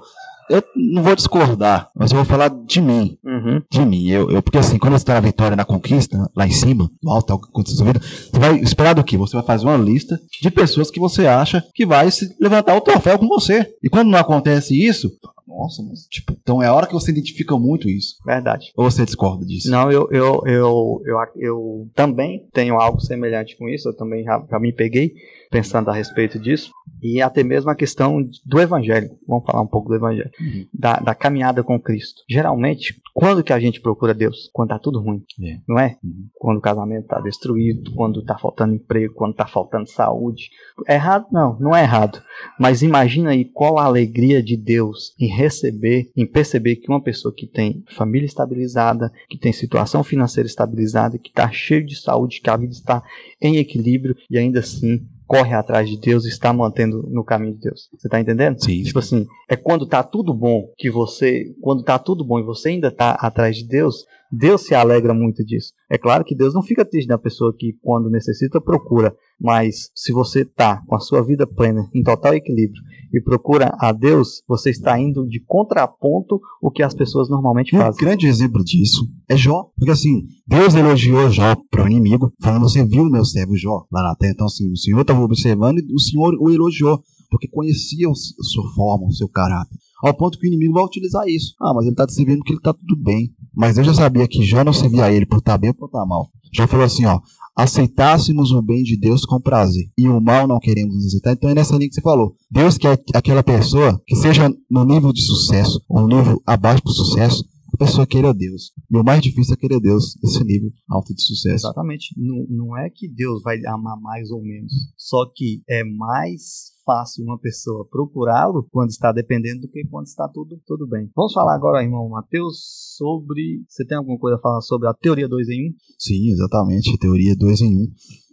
eu 0.50 0.64
não 0.76 1.04
vou 1.04 1.16
discordar, 1.16 1.90
mas 1.94 2.12
eu 2.12 2.16
vou 2.16 2.26
falar 2.26 2.50
de 2.50 2.80
mim. 2.80 3.18
Uhum. 3.24 3.62
De 3.70 3.86
mim. 3.86 4.08
Eu, 4.08 4.32
eu, 4.32 4.42
porque 4.42 4.58
assim, 4.58 4.78
quando 4.78 4.94
você 4.94 5.04
está 5.04 5.16
na 5.16 5.20
vitória, 5.20 5.58
na 5.58 5.66
conquista, 5.66 6.18
lá 6.36 6.48
em 6.48 6.52
cima, 6.52 6.90
no 7.04 7.12
alto, 7.12 7.32
algo 7.32 7.46
que 7.46 7.50
aconteceu 7.50 7.86
na 7.86 7.92
vida, 7.92 8.06
você 8.06 8.40
vai 8.40 8.56
esperar 8.60 8.96
do 8.96 9.04
quê? 9.04 9.18
Você 9.18 9.36
vai 9.36 9.46
fazer 9.46 9.66
uma 9.66 9.78
lista 9.78 10.18
de 10.42 10.50
pessoas 10.50 10.90
que 10.90 11.00
você 11.00 11.28
acha 11.28 11.62
que 11.76 11.86
vai 11.86 12.10
se 12.10 12.34
levantar 12.40 12.76
o 12.76 12.82
troféu 12.82 13.20
com 13.20 13.28
você. 13.28 13.68
E 13.84 13.90
quando 13.90 14.10
não 14.10 14.18
acontece 14.18 14.74
isso, 14.74 15.12
nossa, 15.58 15.82
mas 15.82 16.06
tipo, 16.08 16.38
então 16.40 16.62
é 16.62 16.68
a 16.68 16.74
hora 16.74 16.86
que 16.86 16.94
você 16.94 17.12
identifica 17.12 17.58
muito 17.58 17.90
isso. 17.90 18.16
Verdade. 18.24 18.72
Ou 18.76 18.90
você 18.90 19.04
discorda 19.04 19.46
disso? 19.46 19.72
Não, 19.72 19.92
eu, 19.92 20.08
eu, 20.12 20.44
eu, 20.46 21.02
eu, 21.06 21.18
eu 21.36 21.90
também 21.96 22.48
tenho 22.54 22.80
algo 22.80 23.00
semelhante 23.02 23.58
com 23.58 23.68
isso, 23.68 23.90
eu 23.90 23.96
também 23.96 24.24
já, 24.24 24.46
já 24.50 24.60
me 24.60 24.72
peguei 24.72 25.14
pensando 25.50 25.90
a 25.90 25.94
respeito 25.94 26.40
disso, 26.40 26.72
e 27.02 27.22
até 27.22 27.44
mesmo 27.44 27.70
a 27.70 27.76
questão 27.76 28.28
do 28.46 28.60
Evangelho. 28.60 29.10
Vamos 29.28 29.46
falar 29.46 29.62
um 29.62 29.68
pouco 29.68 29.90
do 29.90 29.96
Evangelho, 29.96 30.30
uhum. 30.40 30.66
da, 30.74 30.98
da, 30.98 31.16
caminhada 31.16 31.64
com 31.64 31.80
Cristo. 31.80 32.22
Geralmente, 32.30 33.00
quando 33.14 33.44
que 33.44 33.54
a 33.54 33.60
gente 33.60 33.82
procura 33.82 34.14
Deus? 34.14 34.50
Quando 34.54 34.70
tá 34.70 34.80
tudo 34.80 35.00
ruim, 35.00 35.24
é. 35.42 35.60
não 35.68 35.80
é? 35.80 35.98
Uhum. 36.04 36.28
Quando 36.36 36.58
o 36.58 36.62
casamento 36.62 37.08
tá 37.08 37.20
destruído, 37.20 37.94
quando 37.94 38.24
tá 38.24 38.38
faltando 38.38 38.76
emprego, 38.76 39.14
quando 39.14 39.36
tá 39.36 39.48
faltando 39.48 39.90
saúde. 39.90 40.50
Errado? 40.88 41.28
Não, 41.32 41.58
não 41.60 41.76
é 41.76 41.84
errado. 41.84 42.22
Mas 42.60 42.82
imagina 42.82 43.32
aí 43.32 43.46
qual 43.46 43.78
a 43.78 43.86
alegria 43.86 44.42
de 44.42 44.58
Deus 44.58 45.14
em 45.20 45.28
receber, 45.48 46.12
em 46.16 46.25
perceber 46.25 46.75
que 46.75 46.89
uma 46.89 47.01
pessoa 47.01 47.34
que 47.34 47.48
tem 47.48 47.84
família 47.96 48.25
estabilizada, 48.25 49.12
que 49.30 49.38
tem 49.38 49.54
situação 49.54 50.04
financeira 50.04 50.48
estabilizada, 50.48 51.18
que 51.18 51.30
está 51.30 51.50
cheio 51.51 51.86
de 51.86 51.96
saúde, 51.96 52.42
que 52.42 52.50
a 52.50 52.58
vida 52.58 52.74
está 52.74 53.01
em 53.42 53.58
equilíbrio 53.58 54.16
e 54.30 54.38
ainda 54.38 54.60
assim 54.60 55.06
corre 55.25 55.54
atrás 55.54 55.89
de 55.89 56.00
Deus 56.00 56.25
e 56.25 56.30
está 56.30 56.54
mantendo 56.54 57.06
no 57.10 57.24
caminho 57.24 57.54
de 57.54 57.62
Deus. 57.62 57.89
Você 57.94 58.08
está 58.08 58.20
entendendo? 58.20 58.63
Sim. 58.63 58.82
Tipo 58.84 59.00
assim, 59.00 59.25
é 59.50 59.56
quando 59.56 59.86
tá 59.86 60.01
tudo 60.01 60.34
bom 60.34 60.70
que 60.77 60.89
você, 60.89 61.54
quando 61.62 61.84
tá 61.84 62.00
tudo 62.00 62.24
bom 62.24 62.39
e 62.39 62.44
você 62.44 62.70
ainda 62.70 62.89
tá 62.89 63.12
atrás 63.12 63.58
de 63.58 63.68
Deus, 63.68 64.06
Deus 64.32 64.66
se 64.66 64.76
alegra 64.76 65.14
muito 65.14 65.44
disso. 65.44 65.74
É 65.90 65.98
claro 65.98 66.24
que 66.24 66.36
Deus 66.36 66.54
não 66.54 66.62
fica 66.62 66.86
triste 66.86 67.08
na 67.08 67.18
pessoa 67.18 67.54
que, 67.58 67.74
quando 67.82 68.10
necessita, 68.10 68.60
procura. 68.60 69.16
Mas 69.40 69.90
se 69.96 70.12
você 70.12 70.42
está 70.42 70.82
com 70.88 70.96
a 70.96 71.00
sua 71.00 71.24
vida 71.24 71.48
plena, 71.48 71.90
em 71.94 72.04
total 72.04 72.34
equilíbrio, 72.34 72.82
e 73.14 73.22
procura 73.22 73.74
a 73.80 73.92
Deus, 73.92 74.44
você 74.48 74.70
está 74.70 75.00
indo 75.00 75.26
de 75.28 75.40
contraponto 75.46 76.40
o 76.62 76.70
que 76.70 76.84
as 76.84 76.94
pessoas 76.94 77.30
normalmente 77.30 77.72
fazem. 77.72 78.02
Um 78.02 78.06
grande 78.06 78.28
exemplo 78.28 78.64
disso 78.64 79.08
é 79.30 79.38
Jó. 79.38 79.70
Porque 79.78 79.92
assim, 79.92 80.26
Deus 80.46 80.76
elogiou 80.76 81.30
Jó 81.30 81.56
para 81.70 81.84
o 81.84 81.88
inimigo, 81.88 82.32
falando: 82.42 82.64
Você 82.64 82.84
viu 82.86 83.06
meu 83.06 83.24
servo 83.24 83.56
Jó 83.56 83.86
lá 83.92 84.04
na 84.04 84.16
terra. 84.16 84.34
Então, 84.34 84.48
assim, 84.48 84.70
o 84.72 84.78
Senhor 84.78 85.02
estava 85.02 85.22
observando 85.22 85.80
e 85.80 85.94
o 85.94 86.00
Senhor 86.00 86.34
o 86.40 86.52
elogiou, 86.52 87.02
porque 87.30 87.48
conhecia 87.48 88.10
a 88.10 88.14
sua 88.14 88.74
forma, 88.74 89.08
o 89.08 89.14
seu 89.14 89.30
caráter 89.30 89.78
ao 90.04 90.13
ponto 90.13 90.38
que 90.38 90.46
o 90.46 90.50
inimigo 90.50 90.74
vai 90.74 90.84
utilizar 90.84 91.27
isso. 91.27 91.54
Ah, 91.62 91.74
mas 91.74 91.86
ele 91.86 91.94
está 91.94 92.08
servindo 92.08 92.44
que 92.44 92.51
ele 92.51 92.60
está 92.60 92.74
tudo 92.74 92.96
bem. 92.96 93.32
Mas 93.56 93.77
eu 93.77 93.84
já 93.84 93.94
sabia 93.94 94.27
que 94.27 94.44
Jó 94.44 94.63
não 94.63 94.74
servia 94.74 95.06
a 95.06 95.12
ele 95.12 95.25
por 95.25 95.39
estar 95.39 95.54
tá 95.54 95.58
bem 95.58 95.70
ou 95.70 95.75
por 95.75 95.88
estar 95.88 96.00
tá 96.00 96.06
mal. 96.06 96.30
Já 96.54 96.68
falou 96.68 96.86
assim, 96.86 97.06
ó, 97.06 97.20
aceitássemos 97.58 98.51
o 98.51 98.62
bem 98.62 98.84
de 98.84 98.96
Deus 98.96 99.25
com 99.25 99.42
prazer 99.42 99.89
e 99.98 100.08
o 100.08 100.22
mal 100.22 100.48
não 100.48 100.60
queremos 100.60 100.96
aceitar. 101.06 101.34
Então 101.34 101.50
é 101.50 101.56
nessa 101.56 101.75
linha 101.75 101.89
que 101.89 101.96
você 101.96 102.01
falou. 102.01 102.36
Deus 102.51 102.77
quer 102.77 103.01
aquela 103.16 103.42
pessoa 103.42 104.00
que 104.06 104.16
seja 104.16 104.54
no 104.70 104.86
nível 104.86 105.12
de 105.12 105.22
sucesso 105.22 105.82
ou 105.89 106.01
no 106.01 106.18
nível 106.18 106.42
abaixo 106.46 106.84
do 106.84 106.92
sucesso, 106.92 107.44
a 107.74 107.77
pessoa 107.77 108.08
queira 108.08 108.34
Deus. 108.34 108.72
E 108.89 108.98
o 108.98 109.04
mais 109.04 109.22
difícil 109.22 109.56
é 109.56 109.58
querer 109.58 109.80
Deus 109.80 110.16
nesse 110.22 110.44
nível 110.44 110.72
alto 110.89 111.13
de 111.13 111.22
sucesso. 111.22 111.66
Exatamente. 111.68 112.13
Não, 112.18 112.46
não 112.50 112.77
é 112.77 112.89
que 112.89 113.08
Deus 113.08 113.42
vai 113.42 113.58
amar 113.66 114.00
mais 114.00 114.30
ou 114.30 114.42
menos. 114.42 114.72
Só 114.96 115.25
que 115.36 115.63
é 115.68 115.84
mais 115.84 116.77
fácil 116.88 117.25
uma 117.25 117.38
pessoa 117.38 117.86
procurá-lo 117.91 118.65
quando 118.72 118.89
está 118.89 119.12
dependendo 119.12 119.63
do 119.63 119.67
que 119.67 119.86
quando 119.89 120.06
está 120.06 120.25
tudo, 120.29 120.58
tudo 120.65 120.88
bem. 120.88 121.12
Vamos 121.13 121.34
falar 121.34 121.53
agora, 121.53 121.84
irmão 121.84 122.08
Mateus, 122.08 122.96
sobre. 122.96 123.62
Você 123.67 123.86
tem 123.86 123.98
alguma 123.98 124.17
coisa 124.17 124.38
a 124.38 124.39
falar 124.39 124.62
sobre 124.62 124.88
a 124.88 124.94
teoria 124.94 125.27
2 125.27 125.50
em 125.50 125.67
1? 125.67 125.67
Um? 125.67 125.75
Sim, 126.00 126.32
exatamente. 126.32 126.98
Teoria 126.98 127.36
2 127.36 127.62
em 127.62 127.75
1. 127.75 127.82
Um. 127.82 127.88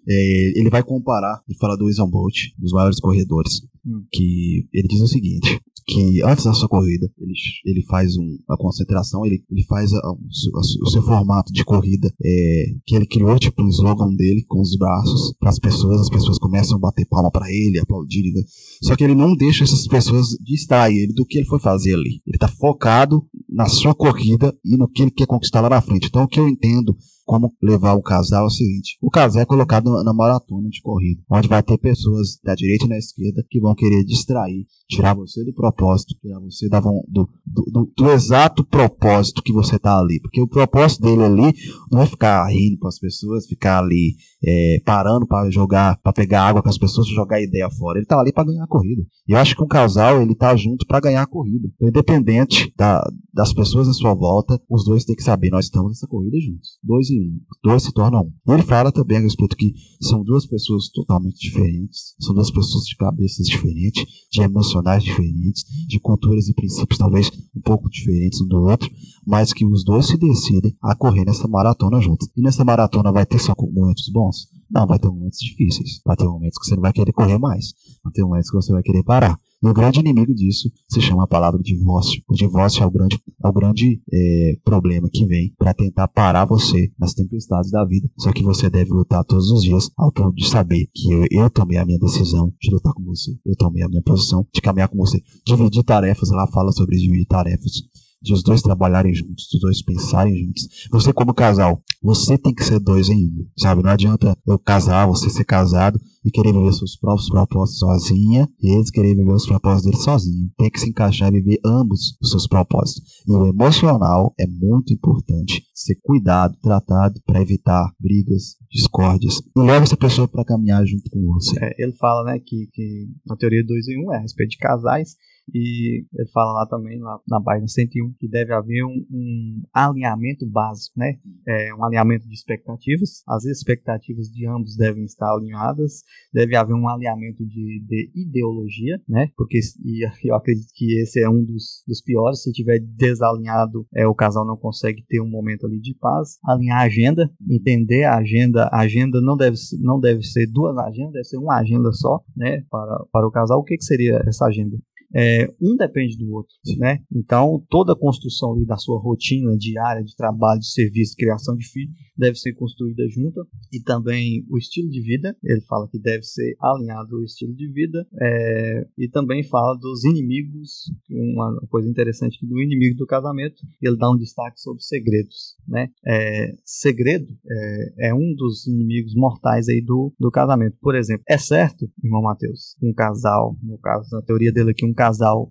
É, 0.08 0.52
ele 0.58 0.70
vai 0.70 0.82
comparar 0.82 1.42
e 1.48 1.56
falar 1.56 1.76
do 1.76 1.86
Usain 1.86 2.08
Bolt, 2.08 2.50
dos 2.58 2.72
maiores 2.72 3.00
corredores, 3.00 3.62
hum. 3.84 4.04
que 4.12 4.66
ele 4.72 4.88
diz 4.88 5.00
o 5.00 5.08
seguinte: 5.08 5.60
que 5.86 6.22
antes 6.22 6.44
da 6.44 6.54
sua 6.54 6.68
corrida 6.68 7.10
ele, 7.18 7.32
ele 7.64 7.82
faz 7.86 8.16
um, 8.16 8.38
uma 8.48 8.56
concentração, 8.56 9.24
ele, 9.26 9.44
ele 9.50 9.62
faz 9.64 9.92
a, 9.92 9.98
a, 9.98 10.12
o 10.12 10.90
seu 10.90 11.02
formato 11.02 11.52
de 11.52 11.64
corrida 11.64 12.12
é, 12.22 12.64
que 12.86 12.96
ele 12.96 13.06
criou, 13.06 13.38
tipo 13.38 13.62
um 13.62 13.68
slogan 13.68 14.14
dele 14.14 14.44
com 14.48 14.60
os 14.60 14.76
braços 14.76 15.34
para 15.38 15.50
as 15.50 15.58
pessoas, 15.58 16.00
as 16.00 16.08
pessoas 16.08 16.38
começam 16.38 16.76
a 16.76 16.80
bater 16.80 17.06
palma 17.06 17.30
para 17.30 17.50
ele, 17.50 17.78
aplaudir. 17.78 18.32
Né? 18.32 18.42
Só 18.82 18.96
que 18.96 19.04
ele 19.04 19.14
não 19.14 19.36
deixa 19.36 19.64
essas 19.64 19.86
pessoas 19.86 20.28
distrair 20.40 20.96
ele 20.96 21.12
do 21.12 21.26
que 21.26 21.38
ele 21.38 21.46
foi 21.46 21.60
fazer 21.60 21.94
ali. 21.94 22.22
Ele 22.26 22.36
está 22.36 22.48
focado 22.48 23.22
na 23.48 23.66
sua 23.66 23.94
corrida 23.94 24.56
e 24.64 24.76
no 24.76 24.88
que 24.88 25.02
ele 25.02 25.10
quer 25.10 25.26
conquistar 25.26 25.60
lá 25.60 25.68
na 25.68 25.80
frente. 25.82 26.06
Então 26.06 26.24
o 26.24 26.28
que 26.28 26.40
eu 26.40 26.48
entendo 26.48 26.96
como 27.24 27.54
levar 27.62 27.94
o 27.94 28.02
casal 28.02 28.44
é 28.44 28.46
o 28.46 28.50
seguinte: 28.50 28.98
o 29.00 29.10
casal 29.10 29.42
é 29.42 29.46
colocado 29.46 29.90
na 30.02 30.12
maratona 30.12 30.68
de 30.68 30.80
corrida, 30.82 31.22
onde 31.30 31.48
vai 31.48 31.62
ter 31.62 31.78
pessoas 31.78 32.38
da 32.42 32.54
direita 32.54 32.84
e 32.86 32.88
da 32.88 32.98
esquerda 32.98 33.44
que 33.48 33.60
vão 33.60 33.74
querer 33.74 34.04
distrair, 34.04 34.66
tirar 34.88 35.14
você 35.14 35.44
do 35.44 35.52
propósito, 35.52 36.14
tirar 36.20 36.38
você 36.40 36.68
da, 36.68 36.80
do, 36.80 37.02
do, 37.08 37.64
do, 37.72 37.92
do 37.96 38.10
exato 38.10 38.64
propósito 38.64 39.42
que 39.42 39.52
você 39.52 39.78
tá 39.78 39.98
ali. 39.98 40.20
Porque 40.20 40.40
o 40.40 40.48
propósito 40.48 41.02
dele 41.02 41.22
ali 41.22 41.54
não 41.90 42.02
é 42.02 42.06
ficar 42.06 42.46
rindo 42.48 42.78
para 42.78 42.88
as 42.88 42.98
pessoas, 42.98 43.46
ficar 43.46 43.78
ali 43.78 44.16
é, 44.46 44.80
parando 44.84 45.26
para 45.26 45.50
jogar, 45.50 45.98
para 46.02 46.12
pegar 46.12 46.42
água 46.42 46.62
com 46.62 46.68
as 46.68 46.78
pessoas, 46.78 47.08
jogar 47.08 47.40
ideia 47.40 47.68
fora. 47.70 47.98
Ele 47.98 48.06
tá 48.06 48.20
ali 48.20 48.32
para 48.32 48.44
ganhar 48.44 48.64
a 48.64 48.68
corrida. 48.68 49.02
E 49.26 49.32
eu 49.32 49.38
acho 49.38 49.56
que 49.56 49.62
um 49.62 49.68
casal 49.68 50.20
ele 50.20 50.34
tá 50.34 50.54
junto 50.54 50.86
para 50.86 51.00
ganhar 51.00 51.22
a 51.22 51.26
corrida. 51.26 51.68
Então, 51.74 51.88
independente 51.88 52.72
da, 52.76 53.02
das 53.32 53.52
pessoas 53.54 53.88
à 53.88 53.92
sua 53.92 54.14
volta, 54.14 54.60
os 54.68 54.84
dois 54.84 55.04
têm 55.04 55.16
que 55.16 55.22
saber, 55.22 55.50
nós 55.50 55.66
estamos 55.66 55.88
nessa 55.88 56.06
corrida 56.06 56.38
juntos. 56.40 56.78
Dois 56.82 57.08
e 57.14 57.20
um. 57.20 57.40
Dois 57.62 57.82
se 57.82 57.92
tornam 57.92 58.22
um. 58.46 58.52
Ele 58.52 58.62
fala 58.62 58.92
também 58.92 59.18
a 59.18 59.20
respeito 59.20 59.56
que 59.56 59.72
são 60.00 60.22
duas 60.22 60.46
pessoas 60.46 60.88
totalmente 60.90 61.38
diferentes, 61.38 62.14
são 62.20 62.34
duas 62.34 62.50
pessoas 62.50 62.84
de 62.84 62.96
cabeças 62.96 63.46
diferentes, 63.46 64.04
de 64.30 64.42
emocionais 64.42 65.02
diferentes, 65.02 65.64
de 65.86 65.98
culturas 66.00 66.48
e 66.48 66.54
princípios 66.54 66.98
talvez 66.98 67.30
um 67.54 67.60
pouco 67.60 67.88
diferentes 67.88 68.40
um 68.40 68.46
do 68.46 68.62
outro, 68.62 68.90
mas 69.26 69.52
que 69.52 69.64
os 69.64 69.84
dois 69.84 70.06
se 70.06 70.16
decidem 70.16 70.76
a 70.82 70.94
correr 70.94 71.24
nessa 71.24 71.48
maratona 71.48 72.00
juntos. 72.00 72.28
E 72.36 72.42
nessa 72.42 72.64
maratona 72.64 73.12
vai 73.12 73.24
ter 73.24 73.38
só 73.38 73.54
momentos 73.58 74.10
bons? 74.12 74.48
Não, 74.70 74.86
vai 74.86 74.98
ter 74.98 75.08
momentos 75.08 75.38
difíceis. 75.38 76.00
Vai 76.04 76.16
ter 76.16 76.24
momentos 76.24 76.58
que 76.58 76.66
você 76.66 76.74
não 76.74 76.82
vai 76.82 76.92
querer 76.92 77.12
correr 77.12 77.38
mais. 77.38 77.74
Vai 78.02 78.12
ter 78.12 78.22
momentos 78.22 78.50
que 78.50 78.56
você 78.56 78.72
vai 78.72 78.82
querer 78.82 79.04
parar. 79.04 79.38
E 79.64 79.66
o 79.66 79.72
grande 79.72 80.00
inimigo 80.00 80.34
disso 80.34 80.70
se 80.86 81.00
chama 81.00 81.24
a 81.24 81.26
palavra 81.26 81.58
divórcio. 81.58 82.22
O 82.28 82.34
divórcio 82.34 82.82
é 82.82 82.86
o 82.86 82.90
grande, 82.90 83.18
é 83.42 83.48
o 83.48 83.52
grande 83.52 84.02
é, 84.12 84.58
problema 84.62 85.08
que 85.10 85.24
vem 85.24 85.54
para 85.56 85.72
tentar 85.72 86.06
parar 86.06 86.44
você 86.44 86.92
nas 86.98 87.14
tempestades 87.14 87.70
da 87.70 87.82
vida. 87.82 88.06
Só 88.18 88.30
que 88.30 88.42
você 88.42 88.68
deve 88.68 88.90
lutar 88.90 89.24
todos 89.24 89.50
os 89.50 89.62
dias 89.62 89.90
ao 89.96 90.12
ponto 90.12 90.34
de 90.34 90.46
saber 90.46 90.86
que 90.94 91.10
eu, 91.10 91.24
eu 91.30 91.48
tomei 91.48 91.78
a 91.78 91.86
minha 91.86 91.98
decisão 91.98 92.52
de 92.60 92.70
lutar 92.70 92.92
com 92.92 93.04
você. 93.04 93.30
Eu 93.42 93.56
tomei 93.56 93.82
a 93.82 93.88
minha 93.88 94.02
posição 94.02 94.46
de 94.52 94.60
caminhar 94.60 94.88
com 94.88 94.98
você. 94.98 95.22
Dividir 95.46 95.82
tarefas, 95.82 96.30
ela 96.30 96.46
fala 96.48 96.70
sobre 96.70 96.98
dividir 96.98 97.26
tarefas 97.26 97.72
de 98.20 98.34
os 98.34 98.42
dois 98.42 98.60
trabalharem 98.60 99.14
juntos, 99.14 99.46
os 99.52 99.60
dois 99.60 99.82
pensarem 99.82 100.34
juntos. 100.34 100.66
Você 100.90 101.12
como 101.12 101.32
casal, 101.32 101.82
você 102.02 102.36
tem 102.36 102.54
que 102.54 102.64
ser 102.64 102.80
dois 102.80 103.08
em 103.08 103.26
um, 103.26 103.46
sabe? 103.58 103.82
Não 103.82 103.90
adianta 103.90 104.36
eu 104.46 104.58
casar, 104.58 105.06
você 105.06 105.30
ser 105.30 105.44
casado 105.44 105.98
e 106.24 106.30
querer 106.30 106.52
viver 106.52 106.72
seus 106.72 106.96
próprios 106.96 107.28
propósitos 107.28 107.78
sozinha 107.78 108.48
e 108.60 108.74
eles 108.74 108.90
querem 108.90 109.14
viver 109.14 109.32
os 109.32 109.46
propósitos 109.46 109.84
deles 109.84 110.04
sozinho. 110.04 110.50
Tem 110.56 110.70
que 110.70 110.80
se 110.80 110.88
encaixar 110.88 111.28
e 111.34 111.40
viver 111.40 111.60
ambos 111.64 112.16
os 112.20 112.30
seus 112.30 112.46
propósitos. 112.46 113.02
E 113.26 113.32
o 113.32 113.46
emocional 113.46 114.34
é 114.38 114.46
muito 114.46 114.92
importante 114.92 115.62
ser 115.74 115.96
cuidado, 116.02 116.56
tratado 116.62 117.20
para 117.26 117.42
evitar 117.42 117.92
brigas, 118.00 118.56
discórdias 118.70 119.40
e 119.56 119.60
leva 119.60 119.84
essa 119.84 119.96
pessoa 119.96 120.26
para 120.26 120.44
caminhar 120.44 120.84
junto 120.86 121.10
com 121.10 121.20
você. 121.34 121.62
É, 121.62 121.82
ele 121.82 121.92
fala, 121.92 122.24
né, 122.24 122.38
que, 122.38 122.68
que 122.72 123.06
a 123.30 123.36
teoria 123.36 123.64
2 123.64 123.88
em 123.88 123.98
1 123.98 124.06
um 124.06 124.12
é 124.14 124.16
a 124.16 124.20
respeito 124.20 124.50
de 124.50 124.58
casais 124.58 125.16
e 125.52 126.04
ele 126.14 126.28
fala 126.32 126.52
lá 126.52 126.66
também, 126.66 126.98
lá 127.00 127.18
na 127.28 127.40
página 127.40 127.68
101, 127.68 128.14
que 128.18 128.28
deve 128.28 128.52
haver 128.52 128.84
um, 128.84 129.06
um 129.10 129.62
alinhamento 129.72 130.46
básico, 130.46 130.98
né? 130.98 131.18
É, 131.46 131.74
um 131.74 131.84
alinhamento 131.84 132.26
de 132.26 132.34
expectativas. 132.34 133.22
As 133.28 133.44
expectativas 133.44 134.28
de 134.28 134.46
ambos 134.46 134.76
devem 134.76 135.04
estar 135.04 135.30
alinhadas. 135.30 136.02
Deve 136.32 136.56
haver 136.56 136.74
um 136.74 136.88
alinhamento 136.88 137.44
de, 137.44 137.84
de 137.86 138.10
ideologia, 138.14 139.00
né? 139.08 139.30
Porque 139.36 139.58
e 139.84 140.06
eu 140.24 140.34
acredito 140.34 140.68
que 140.74 141.00
esse 141.00 141.20
é 141.20 141.28
um 141.28 141.44
dos, 141.44 141.82
dos 141.86 142.00
piores. 142.00 142.42
Se 142.42 142.52
tiver 142.52 142.80
desalinhado, 142.80 143.86
é, 143.94 144.06
o 144.06 144.14
casal 144.14 144.46
não 144.46 144.56
consegue 144.56 145.04
ter 145.08 145.20
um 145.20 145.28
momento 145.28 145.66
ali 145.66 145.80
de 145.80 145.94
paz. 145.94 146.38
Alinhar 146.44 146.80
a 146.80 146.84
agenda, 146.84 147.30
entender 147.48 148.04
a 148.04 148.16
agenda. 148.16 148.64
A 148.72 148.80
agenda 148.80 149.20
não 149.20 149.36
deve, 149.36 149.56
não 149.80 150.00
deve 150.00 150.22
ser 150.22 150.46
duas 150.46 150.76
agendas, 150.78 151.12
deve 151.12 151.24
ser 151.24 151.38
uma 151.38 151.58
agenda 151.58 151.92
só, 151.92 152.22
né? 152.36 152.64
Para, 152.70 153.04
para 153.12 153.26
o 153.26 153.30
casal. 153.30 153.60
O 153.60 153.64
que, 153.64 153.76
que 153.76 153.84
seria 153.84 154.22
essa 154.26 154.46
agenda? 154.46 154.76
É, 155.14 155.48
um 155.60 155.76
depende 155.76 156.16
do 156.18 156.32
outro, 156.32 156.54
né? 156.78 157.00
Então, 157.14 157.64
toda 157.68 157.92
a 157.92 157.98
construção 157.98 158.62
da 158.64 158.76
sua 158.76 158.98
rotina 159.00 159.56
diária 159.56 160.02
de 160.02 160.16
trabalho, 160.16 160.60
de 160.60 160.72
serviço, 160.72 161.16
criação 161.16 161.56
de 161.56 161.66
filho, 161.66 161.92
deve 162.16 162.36
ser 162.36 162.52
construída 162.54 163.08
junta 163.08 163.40
e 163.72 163.80
também 163.80 164.44
o 164.48 164.58
estilo 164.58 164.88
de 164.88 165.00
vida, 165.00 165.36
ele 165.42 165.60
fala 165.62 165.88
que 165.88 165.98
deve 165.98 166.22
ser 166.22 166.54
alinhado 166.60 167.16
o 167.16 167.24
estilo 167.24 167.54
de 167.54 167.68
vida 167.72 168.06
é, 168.20 168.86
e 168.98 169.08
também 169.08 169.42
fala 169.42 169.76
dos 169.78 170.04
inimigos, 170.04 170.92
uma 171.10 171.60
coisa 171.68 171.88
interessante 171.88 172.38
que 172.38 172.46
do 172.46 172.60
inimigo 172.60 172.96
do 172.96 173.06
casamento, 173.06 173.56
ele 173.82 173.96
dá 173.96 174.10
um 174.10 174.16
destaque 174.16 174.60
sobre 174.60 174.82
segredos, 174.82 175.56
né? 175.66 175.88
É, 176.06 176.52
segredo 176.64 177.26
é, 177.48 178.08
é, 178.08 178.14
um 178.14 178.34
dos 178.34 178.66
inimigos 178.66 179.14
mortais 179.14 179.68
aí 179.68 179.80
do, 179.80 180.12
do 180.18 180.30
casamento. 180.30 180.76
Por 180.80 180.94
exemplo, 180.94 181.24
é 181.28 181.38
certo, 181.38 181.88
irmão 182.02 182.22
Mateus, 182.22 182.76
um 182.82 182.92
casal, 182.92 183.56
no 183.62 183.78
caso, 183.78 184.08
na 184.12 184.22
teoria 184.22 184.52
dele 184.52 184.70
aqui, 184.70 184.84
um 184.84 184.94
casal, 184.94 185.03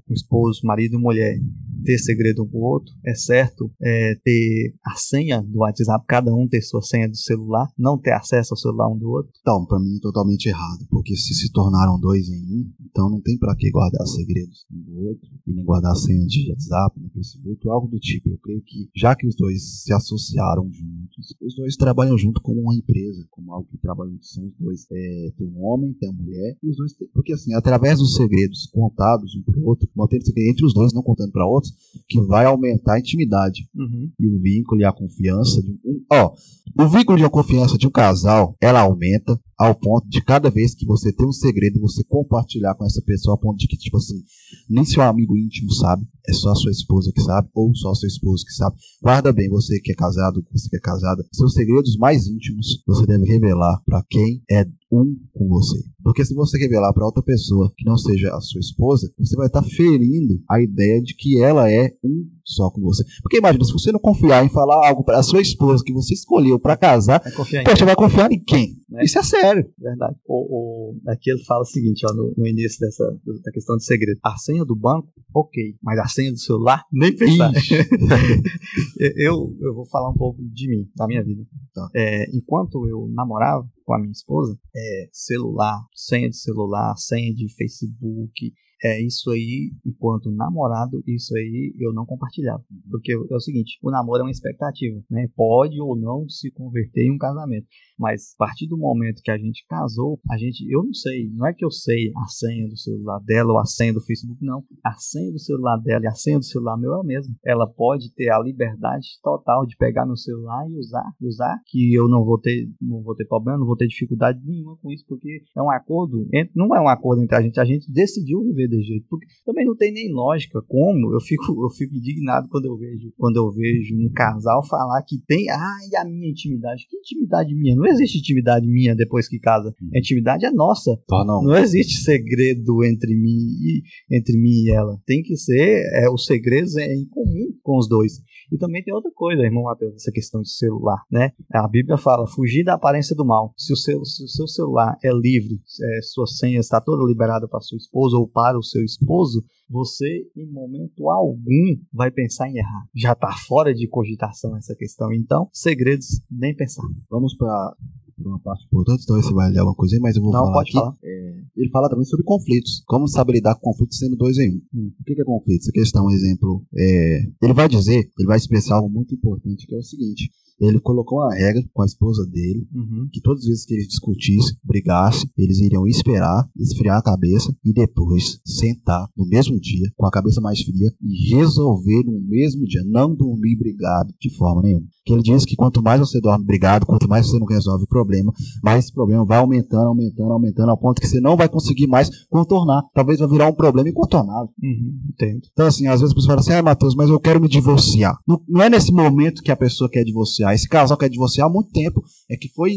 um 0.08 0.14
esposo, 0.14 0.62
marido 0.64 0.98
e 0.98 1.02
mulher, 1.02 1.38
ter 1.84 1.98
segredo 1.98 2.44
um 2.44 2.48
com 2.48 2.58
o 2.60 2.64
outro, 2.64 2.94
é 3.06 3.14
certo 3.14 3.72
é, 3.82 4.16
ter 4.24 4.74
a 4.86 4.96
senha 4.96 5.42
do 5.42 5.60
WhatsApp, 5.60 6.06
cada 6.08 6.34
um 6.34 6.48
ter 6.48 6.62
sua 6.62 6.82
senha 6.82 7.10
do 7.10 7.18
celular, 7.18 7.68
não 7.78 7.98
ter 7.98 8.14
acesso 8.14 8.54
ao 8.54 8.58
celular 8.58 8.90
um 8.90 8.98
do 8.98 9.10
outro? 9.10 9.32
Então, 9.42 9.66
para 9.66 9.80
mim, 9.80 10.00
totalmente 10.02 10.48
errado, 10.48 10.86
porque 10.90 11.16
se 11.16 11.34
se 11.34 11.52
tornaram 11.52 12.00
dois 12.00 12.28
em 12.30 12.42
um, 12.42 12.72
então 12.94 13.10
não 13.10 13.20
tem 13.20 13.36
para 13.40 13.56
que 13.56 13.72
guardar 13.72 14.06
segredos 14.06 14.68
um 14.72 14.80
do 14.80 15.08
outro, 15.08 15.28
e 15.48 15.52
nem 15.52 15.66
guardar 15.66 15.96
senha 15.96 16.24
de 16.28 16.52
WhatsApp, 16.52 17.00
nem 17.00 17.10
Facebook, 17.10 17.68
algo 17.68 17.88
do 17.88 18.00
tipo. 18.00 18.30
Eu 18.30 18.38
creio 18.38 18.62
que, 18.62 18.88
já 18.96 19.16
que 19.16 19.26
os 19.28 19.36
dois 19.36 19.82
se 19.82 19.92
associaram 19.92 20.72
juntos, 20.72 21.36
os 21.42 21.56
dois 21.56 21.76
trabalham 21.76 22.16
junto 22.16 22.40
como 22.40 22.62
uma 22.62 22.76
empresa, 22.76 23.26
como 23.32 23.52
algo 23.52 23.68
que 23.68 23.80
trabalham 23.80 24.16
são 24.22 24.46
os 24.46 24.54
dois. 24.60 24.86
É, 24.92 25.34
tem 25.36 25.48
um 25.48 25.66
homem, 25.66 25.92
tem 25.94 26.08
a 26.08 26.14
mulher, 26.14 26.56
e 26.62 26.70
os 26.70 26.78
dois 26.78 26.94
têm, 26.94 27.08
porque 27.12 27.34
assim, 27.34 27.56
através 27.56 27.98
dos 27.98 28.16
segredos 28.16 28.68
contados 28.68 29.36
um 29.36 29.42
para 29.42 29.60
o 29.60 29.66
outro, 29.66 29.90
mantendo 29.96 30.26
segredo 30.26 30.52
entre 30.52 30.66
os 30.66 30.74
dois, 30.74 30.94
não 30.94 31.02
contando 31.02 31.32
para 31.32 31.48
outros, 31.48 31.74
que 32.08 32.22
vai 32.22 32.46
aumentar 32.46 32.94
a 32.94 33.00
intimidade 33.00 33.68
uhum. 33.74 34.12
e 34.20 34.28
o 34.28 34.40
vínculo 34.40 34.82
e 34.82 34.86
a 34.86 34.94
confiança 34.94 35.64
de 35.64 35.72
um, 35.84 36.04
ó, 36.12 36.32
o 36.80 36.88
vínculo 36.90 37.18
de 37.18 37.28
confiança 37.28 37.76
de 37.76 37.88
um 37.88 37.92
casal, 37.92 38.56
ela 38.62 38.82
aumenta 38.82 39.40
ao 39.58 39.76
ponto 39.76 40.08
de 40.10 40.22
cada 40.24 40.50
vez 40.50 40.74
que 40.74 40.86
você 40.86 41.14
tem 41.14 41.28
um 41.28 41.32
segredo, 41.32 41.80
você 41.80 42.04
compartilhar 42.04 42.76
com 42.76 42.86
essa 42.86 43.02
pessoa, 43.02 43.36
ao 43.36 43.40
ponto 43.40 43.58
de 43.58 43.68
que, 43.68 43.78
tipo 43.78 43.98
assim, 43.98 44.22
nem 44.70 44.84
seu 44.84 45.02
amigo 45.04 45.38
íntimo 45.38 45.72
sabe, 45.72 46.06
é 46.28 46.34
só 46.34 46.52
a 46.52 46.56
sua 46.56 46.72
esposa 46.72 47.12
que 47.14 47.22
sabe, 47.22 47.50
ou 47.54 47.74
só 47.76 47.94
seu 47.94 48.08
esposo 48.08 48.46
que 48.46 48.54
sabe. 48.54 48.76
Guarda 49.02 49.32
bem, 49.34 49.50
você 49.50 49.80
que 49.80 49.92
é 49.92 49.96
casado, 49.96 50.46
você 50.52 50.70
que 50.70 50.78
é 50.78 50.80
casada, 50.80 51.26
seus 51.34 51.54
segredos 51.54 51.98
mais 51.98 52.28
íntimos 52.28 52.82
você 52.88 53.06
deve 53.06 53.26
revelar 53.26 53.82
para 53.86 54.04
quem 54.10 54.42
é 54.50 54.66
um 54.92 55.16
com 55.34 55.48
você. 55.48 55.84
Porque 56.04 56.24
se 56.24 56.36
você 56.36 56.58
revelar 56.58 56.94
para 56.94 57.06
outra 57.06 57.24
pessoa 57.24 57.72
que 57.76 57.86
não 57.86 57.98
seja 57.98 58.30
a 58.36 58.40
sua 58.40 58.60
esposa, 58.60 59.12
você 59.18 59.36
vai 59.36 59.48
estar 59.48 59.62
tá 59.62 59.68
ferindo 59.68 60.42
a 60.50 60.62
ideia 60.62 61.02
de 61.02 61.16
que 61.16 61.42
ela 61.42 61.72
é 61.72 61.92
um 62.04 62.30
só 62.46 62.70
com 62.70 62.82
você. 62.82 63.04
Porque 63.22 63.38
imagina, 63.38 63.64
se 63.64 63.74
você 63.74 63.92
não 63.92 64.00
confiar 64.00 64.46
em 64.46 64.50
falar 64.50 64.88
algo 64.88 65.04
para 65.04 65.20
a 65.20 65.24
sua 65.24 65.42
esposa 65.42 65.84
que 65.84 65.94
você 65.94 66.14
escolheu 66.14 66.60
para 66.60 66.78
casar, 66.78 67.22
vai 67.22 67.64
poxa, 67.64 67.86
vai 67.86 67.96
confiar 67.96 68.32
em 68.32 68.44
quem? 68.44 68.76
Né? 68.90 69.04
Isso 69.04 69.18
é 69.18 69.24
sério. 69.24 69.66
Verdade. 69.80 70.16
O, 70.28 70.92
o, 70.92 71.02
aqui 71.08 71.32
ele 71.32 71.44
fala 71.46 71.62
o 71.62 71.66
seguinte, 71.66 72.06
ó, 72.08 72.14
no, 72.14 72.34
no 72.38 72.48
início 72.48 72.80
dessa 72.80 73.04
da 73.44 73.52
questão 73.52 73.78
de 73.78 73.86
segredo. 73.86 74.20
A 74.24 74.38
senha 74.38 74.64
do 74.66 74.76
banco, 74.76 75.08
ok, 75.34 75.76
mas 75.82 75.98
a 76.00 76.08
senha 76.14 76.32
do 76.32 76.40
celular, 76.40 76.84
nem 76.92 77.16
pensar. 77.16 77.52
eu, 79.18 79.56
eu 79.60 79.74
vou 79.74 79.86
falar 79.88 80.10
um 80.10 80.16
pouco 80.16 80.42
de 80.42 80.68
mim, 80.70 80.90
da 80.96 81.08
minha 81.08 81.24
vida. 81.24 81.44
Tá. 81.74 81.90
É, 81.96 82.26
enquanto 82.36 82.88
eu 82.88 83.08
namorava 83.14 83.68
com 83.86 83.94
a 83.94 84.00
minha 84.00 84.12
esposa, 84.12 84.58
é, 84.76 85.10
celular, 85.12 85.80
senha 85.96 86.30
de 86.30 86.38
celular, 86.38 86.96
senha 86.98 87.34
de 87.34 87.54
Facebook, 87.54 88.54
é 88.84 89.02
isso 89.02 89.32
aí, 89.32 89.72
enquanto 89.86 90.32
namorado, 90.32 91.04
isso 91.08 91.36
aí 91.36 91.74
eu 91.80 91.94
não 91.94 92.06
compartilhava. 92.06 92.64
Porque 92.90 93.14
é 93.14 93.36
o 93.36 93.40
seguinte, 93.40 93.78
o 93.82 93.92
namoro 93.92 94.22
é 94.22 94.24
uma 94.26 94.32
expectativa, 94.32 95.02
né? 95.10 95.28
Pode 95.36 95.80
ou 95.80 95.96
não 95.96 96.28
se 96.30 96.52
converter 96.52 97.06
em 97.06 97.12
um 97.12 97.18
casamento. 97.18 97.68
Mas 97.98 98.34
a 98.36 98.46
partir 98.46 98.68
do 98.68 98.78
momento 98.78 99.22
que 99.24 99.32
a 99.32 99.38
gente 99.38 99.66
casou, 99.68 100.20
a 100.30 100.38
gente, 100.38 100.66
eu 100.70 100.84
não 100.84 100.94
sei, 100.94 101.30
não 101.32 101.48
é 101.48 101.54
que 101.54 101.64
eu 101.64 101.72
sei 101.72 102.12
a 102.18 102.28
senha 102.28 102.68
do 102.68 102.78
celular 102.78 103.20
dela 103.20 103.54
ou 103.54 103.60
a 103.60 103.66
senha 103.66 103.94
do 103.94 104.02
Facebook, 104.02 104.44
não. 104.44 104.64
A 104.84 104.94
senha 104.94 105.32
do 105.32 105.40
celular 105.40 105.78
dela 105.78 106.04
e 106.04 106.08
a 106.08 106.16
senha 106.16 106.40
do 106.40 106.46
celular 106.46 106.78
meu 106.78 106.94
é 106.96 107.00
a 107.00 107.04
mesma. 107.04 107.34
Ela 107.46 107.68
pode 107.68 108.14
ter 108.14 108.30
a 108.30 108.40
liberdade 108.40 109.08
total 109.22 109.66
de 109.66 109.78
pegar 109.78 110.06
meu 110.06 110.18
celular 110.18 110.68
e 110.70 110.78
usar, 110.78 111.14
usar, 111.22 111.62
que 111.68 111.94
eu 111.94 112.08
não 112.08 112.24
vou 112.24 112.40
ter, 112.40 112.68
não 112.82 113.02
vou 113.02 113.16
ter 113.16 113.26
problema, 113.26 113.60
não 113.60 113.68
vou 113.68 113.78
ter 113.78 113.88
dificuldade 113.88 114.40
nenhuma 114.44 114.78
com 114.78 114.92
isso, 114.92 115.06
porque 115.08 115.44
é 115.56 115.62
um 115.62 115.72
acordo, 115.72 116.28
não 116.56 116.76
é 116.76 116.82
um 116.82 116.88
acordo 116.88 117.22
entre 117.24 117.36
a 117.36 117.42
gente, 117.42 117.60
a 117.60 117.66
gente 117.66 117.92
decidiu 117.92 118.44
viver 118.44 118.68
desse 118.76 118.88
jeito, 118.88 119.06
porque 119.10 119.26
também 119.46 119.66
não 119.66 119.76
tem 119.76 119.92
nem 119.92 120.12
lógica 120.12 120.62
como 120.68 121.14
eu 121.14 121.20
fico, 121.20 121.64
eu 121.64 121.70
fico 121.70 121.96
indignado 121.96 122.48
quando 122.50 122.66
eu 122.66 122.78
vejo, 122.78 123.14
quando 123.18 123.38
eu 123.38 123.52
vejo 123.52 123.96
um 123.96 124.12
casal 124.14 124.66
falar 124.68 125.02
que 125.04 125.18
tem, 125.26 125.50
ah, 125.50 125.78
e 125.92 125.96
a 125.96 126.06
minha 126.06 126.30
intimidade, 126.30 126.86
que 126.90 126.98
intimidade 126.98 127.54
minha? 127.56 127.76
Não 127.76 127.86
existe 127.86 128.20
intimidade 128.20 128.68
minha 128.68 128.96
depois 128.96 129.28
que 129.28 129.40
casa. 129.40 129.74
A 129.94 130.00
intimidade 130.00 130.46
é 130.46 130.52
nossa. 130.52 130.98
Tá, 131.08 131.24
não. 131.26 131.44
não 131.44 131.58
existe 131.58 132.04
segredo 132.04 132.84
entre 132.84 133.16
mim 133.16 133.38
e 133.62 133.84
entre 134.12 134.38
mim 134.38 134.64
e 134.64 134.72
ela. 134.72 134.98
Tem 135.06 135.22
que 135.22 135.36
ser, 135.36 135.84
é, 135.94 136.10
os 136.10 136.26
segredos 136.26 136.76
é 136.78 136.94
em 136.94 137.06
comum 137.08 137.54
com 137.62 137.78
os 137.78 137.88
dois. 137.88 138.14
E 138.52 138.58
também 138.58 138.84
tem 138.84 138.94
outra 138.94 139.12
coisa, 139.14 139.44
irmão 139.44 139.64
Mateus, 139.64 139.96
essa 139.96 140.12
questão 140.12 140.42
de 140.42 140.52
celular, 140.52 141.02
né? 141.12 141.32
A 141.54 141.68
Bíblia 141.68 141.98
fala, 141.98 142.28
fugir 142.28 142.64
da 142.64 142.74
aparência 142.74 143.16
do 143.16 143.26
mal. 143.26 143.54
Se 143.58 143.74
o 143.74 143.76
seu, 143.76 144.04
se 144.06 144.24
o 144.24 144.28
seu 144.28 144.48
celular 144.48 144.98
é 145.04 145.12
livre, 145.12 145.60
é, 145.82 146.02
sua 146.02 146.28
senha 146.28 146.60
está 146.60 146.80
toda 146.82 147.06
liberada 147.06 147.48
para 147.48 147.62
sua 147.62 147.78
esposa 147.78 148.18
ou 148.18 148.28
para 148.28 148.58
o 148.58 148.64
seu 148.64 148.84
esposo, 148.84 149.44
você 149.70 150.24
em 150.36 150.52
momento 150.52 151.10
algum 151.10 151.76
vai 151.92 152.12
pensar 152.12 152.50
em 152.50 152.58
errar. 152.58 152.86
Já 152.96 153.14
está 153.14 153.32
fora 153.48 153.74
de 153.74 153.88
cogitação 153.88 154.56
essa 154.58 154.76
questão. 154.76 155.12
Então, 155.12 155.50
segredos, 155.52 156.22
nem 156.30 156.56
pensar. 156.56 156.84
Vamos 157.10 157.36
para 157.36 157.76
uma 158.18 158.40
parte 158.40 158.66
importante, 158.66 159.04
então 159.04 159.16
você 159.22 159.34
vai 159.34 159.50
ler 159.52 159.62
uma 159.62 159.76
coisa 159.76 159.96
aí, 159.96 160.02
mas 160.02 160.16
eu 160.16 160.22
vou 160.22 160.32
Não, 160.32 160.42
falar 160.42 160.54
pode 160.54 160.70
aqui. 160.70 160.78
falar. 160.80 160.96
É, 161.04 161.42
ele 161.58 161.70
fala 161.70 161.90
também 161.90 162.06
sobre 162.06 162.26
conflitos. 162.26 162.84
Como 162.86 163.08
saber 163.08 163.34
lidar 163.34 163.56
com 163.56 163.72
conflitos 163.72 163.98
sendo 163.98 164.16
dois 164.16 164.38
em 164.38 164.52
um. 164.52 164.62
Hum. 164.74 164.92
O 165.00 165.04
que 165.04 165.16
que 165.16 165.22
é 165.22 165.26
conflito? 165.26 165.62
Essa 165.62 165.72
questão, 165.72 166.06
um 166.06 166.12
exemplo. 166.12 166.66
É, 166.76 167.24
ele 167.42 167.54
vai 167.54 167.68
dizer, 167.68 168.10
ele 168.18 168.28
vai 168.28 168.38
expressar 168.38 168.76
algo 168.76 168.90
muito 168.90 169.14
importante, 169.14 169.66
que 169.68 169.76
é 169.76 169.78
o 169.78 169.84
seguinte. 169.84 170.30
Ele 170.60 170.80
colocou 170.80 171.20
uma 171.20 171.34
regra 171.34 171.62
com 171.74 171.82
a 171.82 171.86
esposa 171.86 172.26
dele, 172.28 172.68
Uhum. 172.74 173.08
que 173.12 173.22
todas 173.22 173.42
as 173.44 173.48
vezes 173.48 173.66
que 173.66 173.74
eles 173.74 173.88
discutissem, 173.88 174.56
brigassem, 174.64 175.30
eles 175.38 175.60
iriam 175.60 175.86
esperar, 175.88 176.48
esfriar 176.58 176.98
a 176.98 177.04
cabeça 177.04 177.54
e 177.64 177.74
depois 177.74 178.40
sentar 178.46 179.08
no 179.18 179.26
mesmo 179.28 179.60
dia, 179.60 179.90
com 179.96 180.06
a 180.06 180.12
cabeça 180.12 180.40
mais 180.42 180.62
fria, 180.62 180.92
e 181.02 181.36
resolver 181.36 182.04
no 182.06 182.20
mesmo 182.22 182.66
dia, 182.66 182.84
não 182.86 183.14
dormir 183.16 183.56
brigado 183.58 184.14
de 184.20 184.30
forma 184.36 184.62
nenhuma. 184.62 184.86
Que 185.06 185.14
ele 185.14 185.22
diz 185.22 185.46
que 185.46 185.56
quanto 185.56 185.82
mais 185.84 186.00
você 186.00 186.22
dorme 186.22 186.46
brigado, 186.46 186.86
quanto 186.86 187.10
mais 187.10 187.28
você 187.28 187.38
não 187.38 187.46
resolve 187.46 187.84
o 187.84 187.88
problema, 187.88 188.32
mais 188.64 188.86
esse 188.86 188.94
problema 188.94 189.26
vai 189.26 189.38
aumentando, 189.38 189.88
aumentando, 189.88 190.32
aumentando, 190.32 190.70
ao 190.70 190.78
ponto 190.78 191.02
que 191.02 191.08
você 191.08 191.20
não 191.20 191.36
vai 191.36 191.50
conseguir 191.50 191.88
mais 191.88 192.10
contornar. 192.28 192.84
Talvez 192.94 193.20
vai 193.20 193.28
virar 193.28 193.48
um 193.48 193.54
problema 193.54 193.90
incontornável. 193.90 194.50
Uhum. 194.62 195.00
Entendo. 195.10 195.42
Então, 195.52 195.68
assim, 195.68 195.88
às 195.88 196.00
vezes 196.00 196.14
a 196.14 196.16
pessoa 196.16 196.30
fala 196.30 196.40
assim, 196.40 196.54
ah, 196.54 196.64
Matheus, 196.64 196.96
mas 196.96 197.10
eu 197.10 197.20
quero 197.20 197.42
me 197.42 197.50
divorciar. 197.50 198.18
Não, 198.26 198.42
não 198.48 198.62
é 198.62 198.70
nesse 198.70 198.94
momento 198.94 199.42
que 199.44 199.52
a 199.52 199.58
pessoa 199.58 199.90
quer 199.90 200.04
divorciar. 200.04 200.43
Esse 200.52 200.68
casal 200.68 200.98
quer 200.98 201.10
divorciar 201.10 201.48
há 201.48 201.52
muito 201.52 201.72
tempo. 201.72 202.04
É 202.30 202.36
que 202.36 202.50
foi 202.50 202.74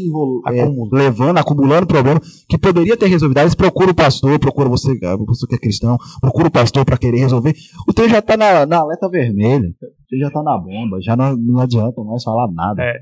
é, 0.47 0.65
levando, 0.91 1.37
acumulando 1.37 1.87
problema 1.87 2.21
que 2.47 2.57
poderia 2.57 2.95
ter 2.95 3.07
resolvido. 3.07 3.37
Aí 3.39 3.43
eles 3.43 3.55
procuram 3.55 3.91
o 3.91 3.95
pastor, 3.95 4.37
procura 4.39 4.69
você, 4.69 4.91
a 4.91 5.17
pessoa 5.17 5.49
que 5.49 5.55
é 5.55 5.59
cristão, 5.59 5.97
procura 6.21 6.47
o 6.47 6.51
pastor 6.51 6.85
para 6.85 6.97
querer 6.97 7.19
resolver. 7.19 7.55
O 7.87 7.93
trem 7.93 8.09
já 8.09 8.21
tá 8.21 8.37
na, 8.37 8.65
na 8.65 8.77
alerta 8.77 9.09
vermelha. 9.09 9.73
Você 10.09 10.17
já 10.19 10.31
tá 10.31 10.41
na 10.41 10.57
bomba, 10.57 11.01
já 11.01 11.17
não, 11.17 11.35
não 11.35 11.59
adianta 11.59 12.01
mais 12.01 12.23
falar 12.23 12.49
nada. 12.51 12.81
É, 12.81 12.93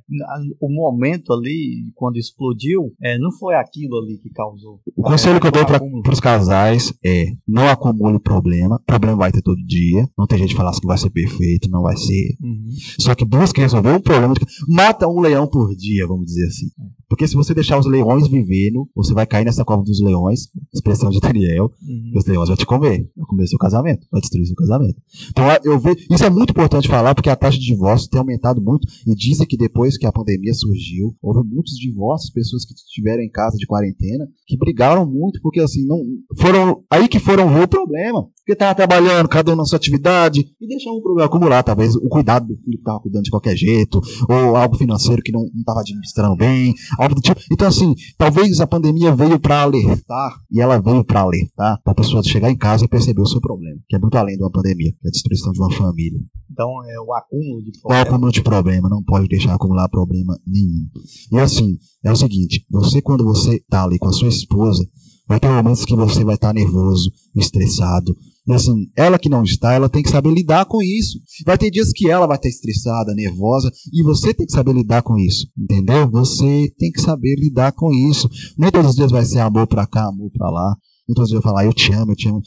o 0.60 0.68
momento 0.70 1.32
ali, 1.34 1.92
quando 1.94 2.18
explodiu, 2.18 2.92
é, 3.02 3.18
não 3.20 3.32
foi 3.32 3.54
aquilo 3.56 3.98
ali 4.00 4.18
que 4.18 4.30
causou. 4.32 4.80
O 4.96 5.04
conselho 5.04 5.40
que 5.40 5.46
eu 5.46 5.52
dou 5.52 5.64
para 5.66 6.12
os 6.14 6.20
casais 6.20 6.92
é 7.06 7.28
não 7.48 7.70
acumule 7.70 8.20
problema. 8.20 8.82
Problema 8.88 9.18
vai 9.18 9.32
ter 9.32 9.42
todo 9.44 9.64
dia. 9.68 10.08
Não 10.18 10.26
tem 10.26 10.40
gente 10.40 10.50
que 10.50 10.56
falar 10.58 10.72
assim 10.72 10.82
que 10.82 10.88
vai 10.88 10.98
ser 10.98 11.12
perfeito, 11.12 11.70
não 11.70 11.84
vai 11.84 11.96
ser. 11.96 12.36
Uhum. 12.42 12.70
Só 13.00 13.14
que 13.14 13.24
busque 13.24 13.62
resolver 13.62 13.92
um 13.92 14.00
problema. 14.02 14.34
de- 14.34 14.42
Mata 14.68 15.08
um 15.08 15.20
leão 15.20 15.46
por 15.48 15.76
dia, 15.76 16.08
vamos 16.08 16.26
dizer 16.26 16.48
assim. 16.48 16.68
Porque 17.08 17.28
se 17.28 17.36
você 17.36 17.54
deixar 17.54 17.78
os 17.80 17.86
leões 17.86 18.28
vivendo, 18.28 18.88
você 18.96 19.14
vai 19.14 19.26
cair 19.26 19.46
nessa 19.46 19.64
cova 19.64 19.84
dos 19.84 20.02
leões, 20.02 20.50
expressão 20.74 21.10
de 21.10 21.20
Daniel, 21.20 21.72
Uhum. 21.82 22.12
e 22.14 22.18
os 22.18 22.26
leões 22.26 22.48
vão 22.50 22.58
te 22.58 22.66
comer. 22.66 23.10
Vai 23.16 23.26
comer 23.28 23.48
seu 23.48 23.58
casamento, 23.60 24.08
vai 24.12 24.22
destruir 24.22 24.46
seu 24.46 24.56
casamento. 24.56 25.02
Então 25.30 25.46
eu 25.64 25.80
vejo. 25.80 25.98
Isso 26.10 26.24
é 26.26 26.30
muito 26.30 26.52
importante 26.52 26.88
falar, 26.88 27.14
porque 27.16 27.30
a 27.30 27.36
taxa 27.36 27.58
de 27.58 27.66
divórcio 27.66 28.10
tem 28.10 28.20
aumentado 28.20 28.62
muito. 28.62 28.88
E 29.08 29.16
dizem 29.16 29.46
que 29.48 29.58
depois 29.58 29.98
que 29.98 30.06
a 30.06 30.12
pandemia 30.12 30.54
surgiu, 30.54 31.16
houve 31.22 31.48
muitos 31.48 31.74
divórcios, 31.76 32.32
pessoas 32.32 32.66
que 32.66 32.74
estiveram 32.74 33.22
em 33.24 33.30
casa 33.30 33.58
de 33.58 33.66
quarentena, 33.66 34.28
que 34.48 34.58
brigaram 34.58 35.06
muito, 35.10 35.40
porque 35.42 35.60
assim, 35.60 35.86
não. 35.86 36.00
Foram. 36.40 36.84
Aí 36.90 37.08
que 37.08 37.20
foram 37.20 37.62
o 37.62 37.68
problema. 37.68 38.28
Porque 38.46 38.56
tava 38.56 38.76
trabalhando, 38.76 39.28
cada 39.28 39.52
um 39.52 39.56
na 39.56 39.66
sua 39.66 39.78
atividade, 39.78 40.46
e 40.62 40.68
deixaram 40.68 40.98
o 40.98 41.02
problema 41.02 41.26
acumular. 41.26 41.64
Talvez 41.64 41.96
o 41.96 42.08
cuidado 42.08 42.46
do 42.46 42.56
filho 42.58 42.78
que 42.78 42.84
tava 42.84 43.00
cuidando 43.00 43.24
de 43.24 43.32
qualquer 43.32 43.58
jeito, 43.58 44.00
ou 44.30 44.56
algo 44.56 44.78
financeiro 44.78 45.24
que 45.24 45.32
não, 45.32 45.42
não 45.42 45.64
tava 45.64 45.80
administrando 45.80 46.36
bem, 46.36 46.76
algo 47.00 47.16
do 47.16 47.22
tipo. 47.22 47.42
Então, 47.52 47.68
assim, 47.68 47.96
talvez 48.20 48.62
a 48.62 48.68
pandemia 48.68 49.16
veio 49.16 49.40
para 49.40 49.64
alertar, 49.64 50.40
e 50.52 50.62
ela 50.62 50.80
veio 50.80 51.04
para 51.04 51.22
alertar, 51.22 51.82
para 51.84 51.92
a 51.92 51.96
pessoa 51.96 52.22
chegar 52.22 52.52
em 52.52 52.56
casa 52.56 52.86
e 52.86 52.88
perceber 52.88 53.22
o 53.22 53.26
seu 53.26 53.42
problema, 53.42 53.80
que 53.90 53.96
é 53.96 54.00
muito 54.00 54.16
além 54.16 54.38
de 54.38 54.44
uma 54.44 54.52
pandemia, 54.52 54.92
que 54.92 55.08
é 55.08 55.10
a 55.10 55.12
destruição 55.12 55.52
de 55.52 55.60
uma 55.60 55.72
família. 55.72 56.20
Então 56.52 56.70
é 56.88 57.00
o 57.02 57.14
acúmulo 57.16 57.64
de 57.64 57.72
Qual 57.82 57.98
é 57.98 58.02
o 58.02 58.04
problema. 58.04 58.04
acúmulo 58.04 58.32
de 58.32 58.44
problema? 58.44 58.90
Não 58.90 59.04
pode 59.04 59.28
deixar 59.28 59.56
acumular 59.56 59.90
problema 59.90 60.40
nenhum. 60.46 60.88
E 61.32 61.40
assim, 61.40 61.80
é 62.04 62.12
o 62.12 62.16
seguinte: 62.16 62.64
você, 62.70 63.02
quando 63.02 63.24
você 63.26 63.60
tá 63.68 63.84
ali 63.84 63.98
com 63.98 64.08
a 64.08 64.14
sua 64.14 64.28
esposa, 64.28 64.88
vai 65.28 65.40
ter 65.40 65.50
momentos 65.50 65.84
que 65.84 65.96
você 65.96 66.24
vai 66.24 66.36
estar 66.36 66.54
nervoso, 66.54 67.12
estressado. 67.36 68.16
Assim, 68.50 68.92
ela 68.96 69.18
que 69.18 69.28
não 69.28 69.44
está, 69.44 69.74
ela 69.74 69.90
tem 69.90 70.04
que 70.04 70.10
saber 70.10 70.32
lidar 70.32 70.66
com 70.66 70.82
isso. 70.82 71.20
Vai 71.46 71.58
ter 71.58 71.72
dias 71.72 71.92
que 71.92 72.10
ela 72.10 72.28
vai 72.28 72.38
estar 72.38 72.48
estressada, 72.48 73.16
nervosa, 73.16 73.72
e 73.92 74.04
você 74.04 74.34
tem 74.34 74.46
que 74.46 74.52
saber 74.52 74.74
lidar 74.74 75.02
com 75.02 75.18
isso. 75.18 75.48
Entendeu? 75.58 76.10
Você 76.12 76.72
tem 76.78 76.92
que 76.92 77.02
saber 77.02 77.36
lidar 77.40 77.72
com 77.72 77.92
isso. 77.92 78.30
Nem 78.58 78.70
todos 78.70 78.92
os 78.92 78.96
dias 78.96 79.12
vai 79.12 79.26
ser 79.26 79.40
amor 79.40 79.66
pra 79.66 79.88
cá, 79.88 80.08
amor 80.08 80.30
pra 80.32 80.50
lá. 80.50 80.76
Nem 81.08 81.16
todos 81.16 81.30
os 81.30 81.32
dias 81.32 81.44
vai 81.44 81.52
falar, 81.52 81.66
eu 81.66 81.74
te 81.74 81.92
amo, 81.92 82.12
eu 82.12 82.16
te 82.16 82.30
amo. 82.30 82.42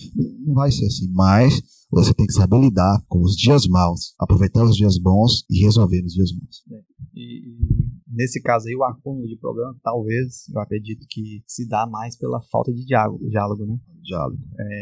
Não 0.46 0.54
vai 0.54 0.70
ser 0.70 0.86
assim. 0.86 1.08
Mas 1.12 1.60
você 1.90 2.12
tem 2.14 2.26
que 2.26 2.32
saber 2.32 2.60
lidar 2.60 3.02
com 3.08 3.20
os 3.20 3.34
dias 3.34 3.66
maus, 3.66 4.14
aproveitar 4.20 4.62
os 4.62 4.76
dias 4.76 4.98
bons 4.98 5.44
e 5.50 5.64
resolver 5.64 6.04
os 6.04 6.12
dias 6.12 6.30
maus. 6.32 6.62
E, 7.14 7.48
e 7.48 7.56
nesse 8.06 8.40
caso 8.42 8.68
aí, 8.68 8.76
o 8.76 8.84
acúmulo 8.84 9.26
de 9.26 9.36
problema, 9.38 9.74
talvez, 9.82 10.48
eu 10.54 10.60
acredito 10.60 11.06
que 11.08 11.42
se 11.46 11.66
dá 11.66 11.86
mais 11.86 12.16
pela 12.16 12.40
falta 12.42 12.72
de 12.72 12.84
diálogo, 12.84 13.28
diálogo 13.28 13.64
né? 13.64 13.78
Diálogo. 14.02 14.38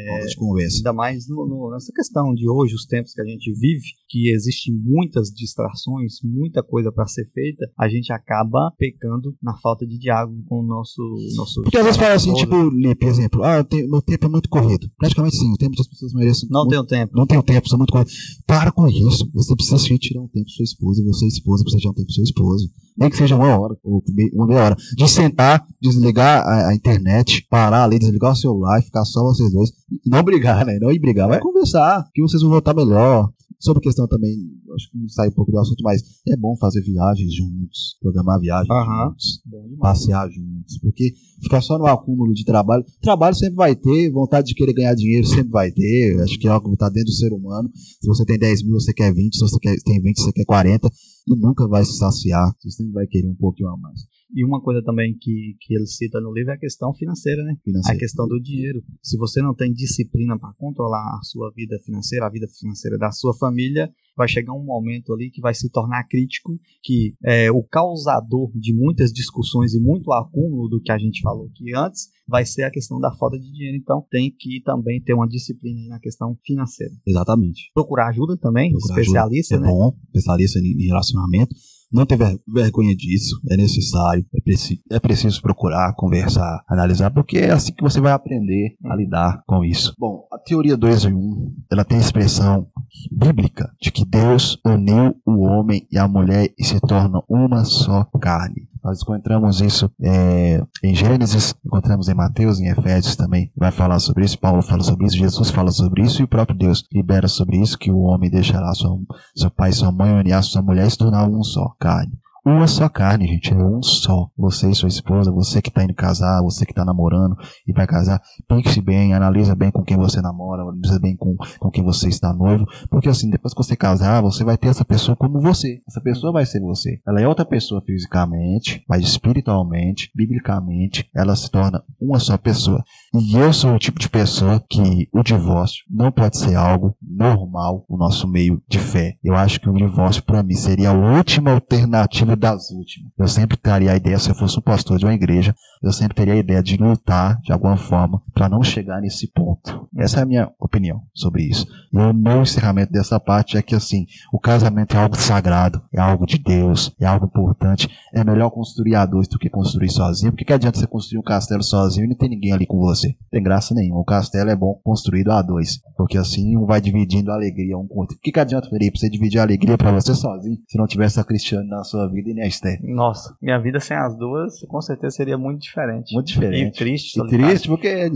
Falta 0.09 0.27
de 0.27 0.37
conversa. 0.37 0.77
Ainda 0.79 0.93
mais 0.93 1.29
no- 1.29 1.47
no- 1.47 1.71
nessa 1.73 1.93
questão 1.93 2.33
de 2.35 2.49
hoje, 2.49 2.75
os 2.75 2.87
tempos 2.87 3.13
que 3.13 3.21
a 3.21 3.25
gente 3.25 3.53
vive, 3.53 3.83
que 4.09 4.31
existem 4.33 4.75
muitas 4.75 5.29
distrações, 5.31 6.15
muita 6.25 6.63
coisa 6.63 6.93
para 6.93 7.07
ser 7.07 7.27
feita, 7.33 7.67
a 7.79 7.89
gente 7.89 8.13
acaba 8.13 8.73
pecando 8.79 9.35
na 9.43 9.57
falta 9.59 9.87
de 9.87 9.99
diálogo 9.99 10.43
com 10.49 10.61
o 10.61 10.67
nosso. 10.67 11.03
nosso 11.37 11.63
Porque 11.63 11.77
às 11.79 11.85
vezes 11.85 11.99
fala 11.99 12.15
assim, 12.15 12.33
tipo, 12.35 12.69
Lipe, 12.71 13.07
exemplo, 13.07 13.43
ah, 13.43 13.63
tenho- 13.65 13.89
meu 13.91 14.01
tempo 14.03 14.27
é 14.27 14.29
muito 14.29 14.49
corrido. 14.49 14.89
Praticamente 14.97 15.37
sim, 15.37 15.53
o 15.53 15.57
tempo 15.57 15.77
das 15.77 15.89
pessoas 15.89 16.13
merecem. 16.13 16.49
Não 16.51 16.61
muito, 16.61 16.71
tenho 16.71 16.85
tempo. 16.87 17.17
não 17.17 17.27
tenho 17.27 17.43
tempo, 17.43 17.69
sou 17.69 17.79
muito 17.79 17.93
corrido. 17.93 18.11
Para 18.47 18.71
com 18.73 18.87
isso. 18.89 19.29
Você 19.35 19.55
precisa 19.55 19.79
sim 19.79 19.97
tirar 19.97 20.21
um 20.23 20.29
tempo 20.29 20.45
pra 20.47 20.55
sua 20.55 20.65
esposa, 20.65 21.01
e 21.03 21.05
você, 21.05 21.27
esposa, 21.27 21.65
precisa 21.65 21.81
tirar 21.81 21.91
um 21.91 21.95
tempo 21.95 22.07
pro 22.07 22.15
seu 22.15 22.25
esposo. 22.25 22.71
Nem 22.99 23.11
que 23.11 23.17
seja 23.17 23.37
uma 23.37 23.59
hora, 23.59 23.77
ou 23.85 24.03
uma 24.33 24.47
meia 24.47 24.65
hora. 24.65 24.77
De 24.97 25.07
sentar, 25.09 25.67
desligar 25.83 26.43
a, 26.47 26.69
a 26.71 26.75
internet, 26.75 27.47
parar 27.51 27.85
ali, 27.85 27.99
desligar 27.99 28.33
o 28.33 28.37
celular 28.37 28.79
e 28.81 28.85
ficar 28.85 29.05
só 29.07 29.23
vocês 29.23 29.53
dois. 29.53 29.71
Não 30.07 30.23
brigar, 30.23 30.65
né? 30.67 30.79
Não 30.81 30.93
ir 30.93 30.99
brigar, 30.99 31.29
vai 31.29 31.39
É. 31.39 31.41
conversar, 31.41 32.05
que 32.15 32.23
vocês 32.23 32.43
vão 32.43 32.51
voltar 32.51 32.75
melhor. 32.75 33.31
Sobre 33.59 33.83
questão 33.83 34.07
também, 34.07 34.37
acho 34.75 34.91
que 34.91 34.99
sai 35.15 35.29
um 35.29 35.33
pouco 35.33 35.51
do 35.51 35.59
assunto, 35.59 35.83
mas 35.83 36.03
é 36.29 36.37
bom 36.37 36.55
fazer 36.59 36.83
viagens 36.83 37.33
juntos, 37.35 37.97
programar 38.03 38.39
viagens 38.39 38.69
juntos 38.69 39.41
Bom 39.47 39.67
passear 39.81 40.29
juntos, 40.31 40.79
porque 40.79 41.15
ficar 41.43 41.63
só 41.63 41.79
no 41.79 41.87
acúmulo 41.87 42.35
de 42.35 42.45
trabalho, 42.45 42.85
trabalho 43.01 43.35
sempre 43.35 43.55
vai 43.55 43.75
ter, 43.75 44.11
vontade 44.11 44.49
de 44.49 44.55
querer 44.55 44.75
ganhar 44.75 44.95
dinheiro 44.95 45.27
sempre 45.27 45.49
vai 45.49 45.71
ter, 45.73 46.21
acho 46.21 46.39
que 46.39 46.47
é 46.47 46.51
algo 46.51 46.69
que 46.69 46.75
está 46.75 46.91
dentro 46.91 47.07
do 47.07 47.15
ser 47.17 47.33
humano. 47.33 47.71
Se 47.75 48.07
você 48.07 48.27
tem 48.27 48.39
10 48.39 48.63
mil, 48.63 48.75
você 48.75 48.93
quer 48.93 49.11
20, 49.15 49.35
se 49.35 49.41
você 49.41 49.59
quer, 49.59 49.75
tem 49.87 50.03
20, 50.03 50.21
você 50.21 50.33
quer 50.33 50.45
40, 50.45 50.91
e 51.27 51.37
nunca 51.37 51.67
vai 51.67 51.83
se 51.83 51.97
saciar, 51.97 52.53
você 52.61 52.71
sempre 52.71 52.93
vai 52.93 53.07
querer 53.07 53.27
um 53.29 53.37
pouquinho 53.37 53.71
a 53.71 53.77
mais. 53.79 54.01
E 54.35 54.45
uma 54.45 54.61
coisa 54.61 54.83
também 54.83 55.17
que, 55.17 55.57
que 55.61 55.75
ele 55.75 55.87
cita 55.87 56.21
no 56.21 56.33
livro 56.33 56.51
é 56.51 56.55
a 56.55 56.59
questão 56.59 56.93
financeira, 56.93 57.43
né? 57.45 57.57
A 57.87 57.97
questão 57.97 58.27
do 58.27 58.41
dinheiro. 58.41 58.83
Se 59.03 59.17
você 59.17 59.41
não 59.41 59.55
tem 59.55 59.73
disciplina 59.73 60.39
para 60.39 60.53
controlar 60.55 61.19
a 61.19 61.23
sua 61.23 61.51
vida 61.55 61.79
financeira, 61.85 62.27
a 62.27 62.31
vida 62.31 62.47
financeira 62.49 62.99
da 62.99 63.11
sua 63.13 63.35
família, 63.37 63.91
vai 64.17 64.27
chegar 64.27 64.53
um 64.55 64.65
momento 64.65 65.13
ali 65.13 65.31
que 65.31 65.41
vai 65.41 65.55
se 65.55 65.71
tornar 65.71 66.05
crítico, 66.09 66.59
que 66.83 67.15
é 67.25 67.51
o 67.53 67.63
causador 67.63 68.51
de 68.55 68.75
muitas 68.75 69.13
discussões 69.13 69.75
e 69.75 69.81
muito 69.81 70.13
acúmulo 70.13 70.69
do 70.69 70.81
que 70.81 70.91
a 70.91 70.99
gente 70.99 71.21
falou 71.21 71.47
aqui 71.47 71.75
antes, 71.75 72.09
vai 72.27 72.45
ser 72.45 72.65
a 72.65 72.71
questão 72.71 72.99
da 72.99 73.13
falta 73.13 73.39
de 73.39 73.51
dinheiro. 73.53 73.77
Então 73.77 74.05
tem 74.11 74.35
que 74.37 74.61
também 74.65 75.01
ter 75.01 75.15
uma 75.15 75.29
disciplina 75.29 75.81
aí 75.81 75.89
na 75.89 76.01
questão 76.01 76.37
financeira. 76.45 76.95
Exatamente. 77.07 77.71
Procurar 77.75 78.09
ajuda 78.09 78.37
também, 78.37 78.71
Procurar 78.73 79.01
especialista, 79.01 79.55
ajuda 79.55 79.69
né? 79.69 79.73
É 79.73 79.77
bom, 79.77 79.97
especialista 80.07 80.59
em 80.59 80.87
relacionamento. 80.87 81.55
Não 81.93 82.05
ter 82.05 82.17
ver- 82.17 82.39
vergonha 82.53 82.95
disso, 82.97 83.41
é 83.51 83.57
necessário, 83.57 84.25
é, 84.35 84.41
preci- 84.41 84.81
é 84.91 84.99
preciso 84.99 85.41
procurar, 85.41 85.95
conversar, 85.95 86.63
analisar, 86.69 87.11
porque 87.11 87.39
é 87.39 87.51
assim 87.53 87.73
que 87.73 87.83
você 87.83 88.01
vai 88.01 88.13
aprender 88.13 88.77
a 88.85 88.97
lidar 88.97 89.43
com 89.47 89.65
isso. 89.65 89.95
Bom, 89.99 90.27
a 90.33 90.39
teoria 90.39 90.77
2 90.77 91.05
em 91.05 91.13
1, 91.15 91.17
um, 91.17 91.55
ela 91.71 91.85
tem 91.85 91.99
a 91.99 92.01
expressão 92.01 92.67
bíblica 93.13 93.71
de 93.81 93.91
que 93.93 94.05
Deus 94.05 94.59
uniu 94.65 95.15
o 95.25 95.43
homem 95.45 95.87
e 95.91 95.99
a 95.99 96.09
mulher 96.09 96.53
e 96.59 96.65
se 96.65 96.81
tornam 96.81 97.23
uma 97.29 97.65
só 97.65 98.05
carne. 98.21 98.69
Nós 98.87 99.03
encontramos 99.03 99.61
isso 99.61 99.91
é, 100.01 100.63
em 100.81 100.95
Gênesis, 100.95 101.53
encontramos 101.67 102.09
em 102.09 102.15
Mateus, 102.15 102.61
em 102.61 102.69
Efésios 102.69 103.17
também, 103.17 103.51
vai 103.57 103.73
falar 103.73 103.99
sobre 103.99 104.25
isso, 104.25 104.39
Paulo 104.39 104.63
fala 104.63 104.85
sobre 104.85 105.07
isso, 105.07 105.17
Jesus 105.17 105.51
fala 105.51 105.73
sobre 105.73 106.03
isso 106.03 106.23
e 106.23 106.25
o 106.25 106.29
próprio 106.29 106.57
Deus 106.57 106.85
libera 106.93 107.27
sobre 107.27 107.57
isso 107.61 107.77
que 107.77 107.91
o 107.91 108.03
homem 108.03 108.31
deixará 108.31 108.73
sua, 108.75 108.97
seu 109.35 109.51
pai 109.51 109.73
sua 109.73 109.91
mãe 109.91 110.13
unir 110.13 110.41
sua 110.45 110.63
mulher 110.63 110.87
e 110.87 110.91
se 110.93 110.99
tornar 110.99 111.29
um 111.29 111.43
só 111.43 111.75
carne. 111.81 112.13
Uma 112.47 112.69
só 112.69 112.89
carne, 112.89 113.27
gente. 113.27 113.53
É 113.53 113.57
um 113.57 113.83
só. 113.83 114.31
Você 114.39 114.71
e 114.71 114.75
sua 114.75 114.89
esposa, 114.89 115.33
você 115.33 115.61
que 115.61 115.69
está 115.69 115.83
indo 115.83 115.95
casar, 115.95 116.41
você 116.43 116.65
que 116.65 116.71
está 116.71 116.85
namorando 116.85 117.37
e 117.67 117.73
vai 117.73 117.87
casar, 117.89 118.23
pense 118.49 118.81
bem, 118.81 119.15
analisa 119.15 119.55
bem 119.57 119.73
com 119.73 119.83
quem 119.83 119.97
você 119.97 120.21
namora, 120.21 120.63
analisa 120.63 121.01
bem 121.01 121.17
com, 121.17 121.35
com 121.59 121.71
quem 121.71 121.83
você 121.83 122.09
está 122.09 122.33
noivo. 122.33 122.65
Porque 122.89 123.09
assim, 123.09 123.29
depois 123.29 123.53
que 123.53 123.63
você 123.63 123.75
casar, 123.75 124.23
você 124.23 124.45
vai 124.45 124.57
ter 124.57 124.69
essa 124.69 124.85
pessoa 124.85 125.17
como 125.17 125.41
você. 125.41 125.83
Essa 125.89 126.01
pessoa 126.01 126.33
vai 126.33 126.47
ser 126.47 126.61
você. 126.61 127.01
Ela 127.07 127.21
é 127.21 127.27
outra 127.27 127.45
pessoa 127.45 127.83
fisicamente, 127.85 128.85
mas 128.89 129.03
espiritualmente, 129.03 130.11
biblicamente, 130.15 131.11
ela 131.15 131.35
se 131.35 131.51
torna 131.51 131.83
uma 132.01 132.21
só 132.21 132.39
pessoa. 132.39 132.85
E 133.19 133.35
eu 133.35 133.51
sou 133.51 133.75
o 133.75 133.79
tipo 133.79 133.99
de 133.99 134.11
pessoa 134.11 134.63
que 134.69 135.09
o 135.11 135.23
divórcio 135.23 135.85
não 135.91 136.13
pode 136.13 136.37
ser 136.37 136.55
algo 136.55 136.95
normal 137.01 137.87
no 137.89 137.97
nosso 137.97 138.29
meio 138.29 138.63
de 138.69 138.79
fé. 138.79 139.17
Eu 139.25 139.35
acho 139.35 139.59
que 139.59 139.71
o 139.71 139.73
divórcio 139.73 140.23
para 140.23 140.43
mim 140.43 140.55
seria 140.55 140.91
a 140.91 140.93
última 140.93 141.53
alternativa 141.53 142.37
das 142.37 142.71
últimas. 142.71 143.11
Eu 143.19 143.27
sempre 143.27 143.57
teria 143.57 143.93
a 143.93 143.97
ideia, 143.97 144.19
se 144.19 144.29
eu 144.29 144.35
fosse 144.35 144.59
um 144.59 144.63
pastor 144.63 144.99
de 144.99 145.07
uma 145.07 145.15
igreja, 145.15 145.55
eu 145.83 145.93
sempre 145.93 146.15
teria 146.15 146.35
a 146.35 146.39
ideia 146.39 146.63
de 146.63 146.77
lutar 146.77 147.41
de 147.41 147.53
alguma 147.53 147.77
forma 147.77 148.21
para 148.35 148.49
não 148.49 148.63
chegar 148.63 149.01
nesse 149.01 149.31
ponto. 149.33 149.89
Essa 149.97 150.21
é 150.21 150.23
a 150.23 150.27
minha 150.27 150.51
opinião 150.59 151.01
sobre 151.15 151.43
isso. 151.43 151.67
E 151.93 151.99
o 151.99 152.13
meu 152.13 152.43
encerramento 152.43 152.93
dessa 152.93 153.19
parte 153.19 153.57
é 153.57 153.63
que 153.63 153.75
assim, 153.75 154.05
o 154.33 154.39
casamento 154.39 154.95
é 154.95 155.01
algo 155.01 155.17
sagrado, 155.17 155.83
é 155.95 156.01
algo 156.01 156.27
de 156.27 156.39
Deus, 156.39 156.95
é 157.01 157.07
algo 157.07 157.27
importante. 157.27 157.89
É 158.13 158.23
melhor 158.23 158.51
construir 158.51 158.95
a 158.95 159.07
dois 159.07 159.29
do 159.29 159.39
que 159.39 159.49
construir 159.49 159.91
sozinho. 159.91 160.33
Porque 160.33 160.45
que 160.45 160.53
adianta 160.53 160.79
você 160.79 160.87
construir 160.87 161.19
um 161.19 161.23
castelo 161.23 161.63
sozinho 161.63 162.05
e 162.05 162.09
não 162.09 162.17
tem 162.17 162.29
ninguém 162.29 162.53
ali 162.53 162.67
com 162.67 162.79
você? 162.79 163.06
Não 163.09 163.29
tem 163.31 163.43
graça 163.43 163.75
nenhuma. 163.75 164.01
O 164.01 164.05
castelo 164.05 164.51
é 164.51 164.57
bom 164.57 164.81
construído 164.85 165.31
a 165.31 165.43
dois. 165.43 165.81
Porque 165.97 166.19
assim 166.19 166.57
um 166.57 166.67
vai 166.67 166.81
dividindo 166.81 167.31
a 167.31 167.35
alegria 167.35 167.77
um 167.77 167.87
com 167.87 167.97
o 167.97 168.01
outro. 168.01 168.17
O 168.17 168.21
que, 168.21 168.33
que 168.33 168.41
adianta, 168.41 168.69
Felipe, 168.69 168.99
você 168.99 169.09
dividir 169.09 169.39
a 169.39 169.43
alegria 169.43 169.77
para 169.77 169.93
você 169.93 170.15
sozinho 170.15 170.59
se 170.69 170.79
não 170.79 170.87
tivesse 170.87 171.21
a 171.21 171.25
Cristiane 171.25 171.69
na 171.69 171.85
sua 171.85 172.09
vida 172.09 172.31
e 172.31 172.35
nem 172.35 172.45
a 172.45 172.49
Esther? 172.49 172.79
Nossa, 172.83 173.37
minha 173.41 173.59
vida 173.59 173.81
sem 173.81 173.97
as 173.97 174.17
duas 174.17 174.61
com 174.69 174.81
certeza 174.81 175.17
seria 175.17 175.39
muito 175.39 175.63
diferente. 175.63 176.13
Muito 176.15 176.29
diferente. 176.29 176.77
E 176.77 176.79
triste. 176.79 177.21
E 177.21 177.29
triste 177.29 177.69
porque. 177.69 178.11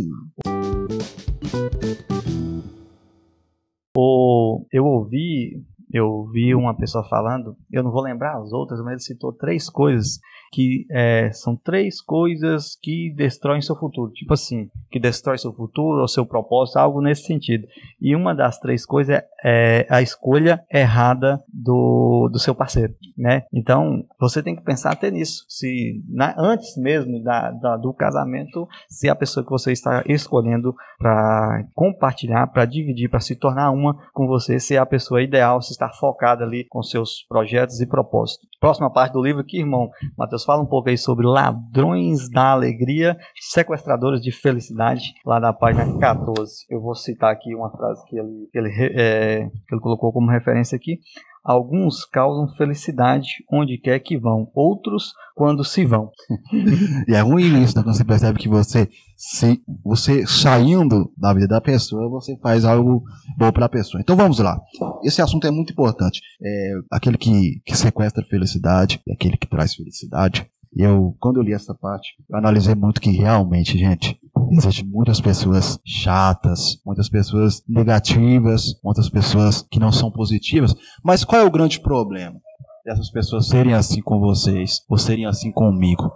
O, 3.96 4.64
eu 4.72 4.85
ouvi 4.85 5.62
eu 5.92 6.24
vi 6.33 6.55
uma 6.55 6.76
pessoa 6.76 7.05
falando, 7.09 7.57
eu 7.70 7.83
não 7.83 7.90
vou 7.90 8.03
lembrar 8.03 8.38
as 8.38 8.53
outras, 8.53 8.81
mas 8.81 8.92
ele 8.92 9.00
citou 9.00 9.33
três 9.33 9.68
coisas 9.68 10.20
que 10.50 10.86
é, 10.90 11.30
são 11.32 11.54
três 11.56 12.00
coisas 12.00 12.76
que 12.82 13.12
destroem 13.16 13.62
seu 13.62 13.76
futuro. 13.76 14.12
Tipo 14.12 14.34
assim, 14.34 14.68
que 14.90 14.98
destrói 14.98 15.38
seu 15.38 15.52
futuro 15.52 16.00
ou 16.00 16.08
seu 16.08 16.26
propósito, 16.26 16.78
algo 16.78 17.00
nesse 17.00 17.22
sentido. 17.22 17.66
E 18.00 18.16
uma 18.16 18.34
das 18.34 18.58
três 18.58 18.84
coisas 18.84 19.16
é, 19.16 19.26
é 19.44 19.86
a 19.88 20.02
escolha 20.02 20.64
errada 20.72 21.42
do, 21.48 22.28
do 22.32 22.38
seu 22.38 22.54
parceiro, 22.54 22.94
né? 23.16 23.44
Então, 23.52 24.04
você 24.18 24.42
tem 24.42 24.56
que 24.56 24.64
pensar 24.64 24.92
até 24.92 25.10
nisso. 25.10 25.44
Se 25.48 26.02
na, 26.08 26.34
antes 26.36 26.76
mesmo 26.76 27.22
da, 27.22 27.50
da, 27.52 27.76
do 27.76 27.92
casamento, 27.94 28.68
se 28.88 29.08
a 29.08 29.14
pessoa 29.14 29.44
que 29.44 29.50
você 29.50 29.72
está 29.72 30.02
escolhendo 30.06 30.74
para 30.98 31.64
compartilhar, 31.74 32.48
para 32.48 32.64
dividir, 32.64 33.08
para 33.08 33.20
se 33.20 33.36
tornar 33.36 33.70
uma 33.70 33.94
com 34.12 34.26
você, 34.26 34.58
se 34.58 34.74
é 34.74 34.78
a 34.78 34.86
pessoa 34.86 35.22
ideal, 35.22 35.62
se 35.62 35.72
está 35.72 35.88
focada 35.88 36.44
ali 36.44 36.64
com 36.64 36.82
seus 36.82 37.24
projetos 37.28 37.80
e 37.80 37.86
propósitos. 37.86 38.49
Próxima 38.60 38.92
parte 38.92 39.14
do 39.14 39.22
livro 39.22 39.40
aqui, 39.40 39.58
irmão, 39.58 39.88
Mateus 40.18 40.44
fala 40.44 40.62
um 40.62 40.66
pouco 40.66 40.90
aí 40.90 40.98
sobre 40.98 41.26
ladrões 41.26 42.28
da 42.28 42.52
alegria, 42.52 43.16
sequestradores 43.40 44.20
de 44.20 44.30
felicidade, 44.30 45.14
lá 45.24 45.40
na 45.40 45.50
página 45.50 45.98
14. 45.98 46.66
Eu 46.68 46.78
vou 46.78 46.94
citar 46.94 47.32
aqui 47.32 47.54
uma 47.54 47.70
frase 47.70 48.04
que 48.04 48.18
ele, 48.18 48.50
ele, 48.52 48.68
é, 49.00 49.48
que 49.66 49.74
ele 49.74 49.80
colocou 49.80 50.12
como 50.12 50.30
referência 50.30 50.76
aqui. 50.76 51.00
Alguns 51.42 52.05
causam 52.05 52.55
felicidade 52.55 53.29
onde 53.50 53.79
quer 53.79 53.98
que 54.00 54.18
vão, 54.18 54.50
outros 54.55 55.14
quando 55.35 55.64
se 55.64 55.87
vão. 55.87 56.11
e 57.09 57.14
é 57.14 57.20
ruim 57.20 57.62
isso, 57.62 57.76
né? 57.76 57.83
Quando 57.83 57.96
você 57.96 58.05
percebe 58.05 58.38
que 58.38 58.48
você, 58.48 58.88
se, 59.16 59.62
você 59.83 60.26
saindo 60.26 61.11
da 61.16 61.33
vida 61.33 61.48
da 61.48 61.61
pessoa, 61.61 62.11
você 62.11 62.37
faz 62.37 62.64
algo 62.64 63.03
bom 63.38 63.50
para 63.50 63.66
a 63.66 63.70
pessoa. 63.70 64.00
Então 64.00 64.16
vamos 64.16 64.38
lá. 64.38 64.61
Esse 65.03 65.22
assunto 65.22 65.46
é 65.46 65.50
muito 65.50 65.72
importante. 65.72 66.20
É, 66.42 66.74
aquele 66.90 67.16
que, 67.16 67.61
que 67.64 67.76
sequestra 67.76 68.22
felicidade 68.24 69.00
e 69.07 69.12
aquele 69.12 69.38
que 69.38 69.46
traz 69.46 69.74
felicidade. 69.74 70.46
Eu, 70.76 71.16
quando 71.18 71.38
eu 71.38 71.42
li 71.42 71.52
essa 71.52 71.74
parte, 71.74 72.09
analisei 72.33 72.74
muito 72.74 73.00
que 73.00 73.11
realmente, 73.11 73.76
gente, 73.76 74.20
Existem 74.50 74.85
muitas 74.85 75.20
pessoas 75.20 75.78
chatas, 75.85 76.80
muitas 76.85 77.09
pessoas 77.09 77.62
negativas, 77.68 78.74
muitas 78.83 79.09
pessoas 79.09 79.62
que 79.70 79.78
não 79.78 79.92
são 79.92 80.11
positivas. 80.11 80.74
Mas 81.04 81.24
qual 81.24 81.42
é 81.42 81.44
o 81.44 81.50
grande 81.50 81.78
problema 81.78 82.37
dessas 82.85 83.11
pessoas 83.11 83.46
serem 83.46 83.74
assim 83.74 84.00
com 84.00 84.18
vocês 84.18 84.80
ou 84.88 84.98
serem 84.98 85.26
assim 85.26 85.52
comigo? 85.52 86.11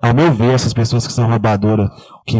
Ao 0.00 0.14
meu 0.14 0.32
ver, 0.32 0.54
essas 0.54 0.72
pessoas 0.72 1.06
que 1.06 1.12
são 1.12 1.28
roubadoras, 1.28 1.90
que 2.24 2.38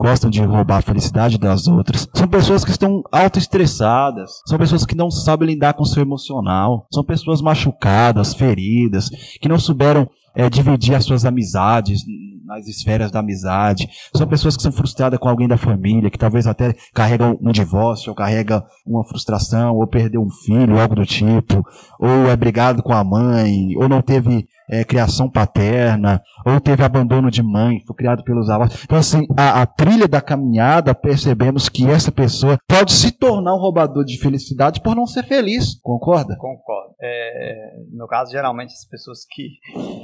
gostam 0.00 0.30
de 0.30 0.40
roubar 0.42 0.78
a 0.78 0.82
felicidade 0.82 1.36
das 1.36 1.66
outras, 1.66 2.08
são 2.14 2.26
pessoas 2.26 2.64
que 2.64 2.70
estão 2.70 3.02
autoestressadas, 3.12 4.40
são 4.46 4.56
pessoas 4.56 4.86
que 4.86 4.96
não 4.96 5.10
sabem 5.10 5.48
lidar 5.48 5.74
com 5.74 5.82
o 5.82 5.86
seu 5.86 6.02
emocional, 6.02 6.86
são 6.90 7.04
pessoas 7.04 7.42
machucadas, 7.42 8.32
feridas, 8.32 9.10
que 9.38 9.48
não 9.48 9.58
souberam 9.58 10.08
é, 10.34 10.48
dividir 10.48 10.94
as 10.94 11.04
suas 11.04 11.24
amizades 11.24 12.02
nas 12.48 12.66
esferas 12.66 13.10
da 13.10 13.20
amizade. 13.20 13.88
São 14.16 14.26
pessoas 14.26 14.56
que 14.56 14.62
são 14.62 14.72
frustradas 14.72 15.18
com 15.18 15.28
alguém 15.28 15.46
da 15.46 15.58
família, 15.58 16.10
que 16.10 16.18
talvez 16.18 16.46
até 16.46 16.74
carregam 16.94 17.38
um 17.42 17.52
divórcio, 17.52 18.10
ou 18.10 18.16
carrega 18.16 18.64
uma 18.86 19.04
frustração, 19.04 19.76
ou 19.76 19.86
perdeu 19.86 20.22
um 20.22 20.30
filho, 20.30 20.80
algo 20.80 20.94
do 20.94 21.04
tipo, 21.04 21.62
ou 22.00 22.30
é 22.30 22.36
brigado 22.36 22.82
com 22.82 22.92
a 22.92 23.04
mãe, 23.04 23.76
ou 23.76 23.88
não 23.88 24.00
teve 24.00 24.48
é, 24.68 24.84
criação 24.84 25.30
paterna, 25.30 26.22
ou 26.44 26.60
teve 26.60 26.82
abandono 26.82 27.30
de 27.30 27.42
mãe, 27.42 27.82
foi 27.86 27.96
criado 27.96 28.22
pelos 28.22 28.50
avós. 28.50 28.82
Então, 28.84 28.98
assim, 28.98 29.26
a, 29.36 29.62
a, 29.62 29.66
trilha 29.66 30.06
da 30.06 30.20
caminhada, 30.20 30.94
percebemos 30.94 31.68
que 31.68 31.86
essa 31.86 32.12
pessoa 32.12 32.58
pode 32.68 32.92
se 32.92 33.12
tornar 33.12 33.54
um 33.54 33.58
roubador 33.58 34.04
de 34.04 34.18
felicidade 34.18 34.80
por 34.80 34.94
não 34.94 35.06
ser 35.06 35.24
feliz. 35.24 35.80
Concorda? 35.80 36.36
Concordo. 36.36 36.94
É, 37.00 37.76
no 37.92 38.06
caso, 38.06 38.32
geralmente, 38.32 38.72
as 38.72 38.84
pessoas 38.84 39.20
que, 39.30 39.48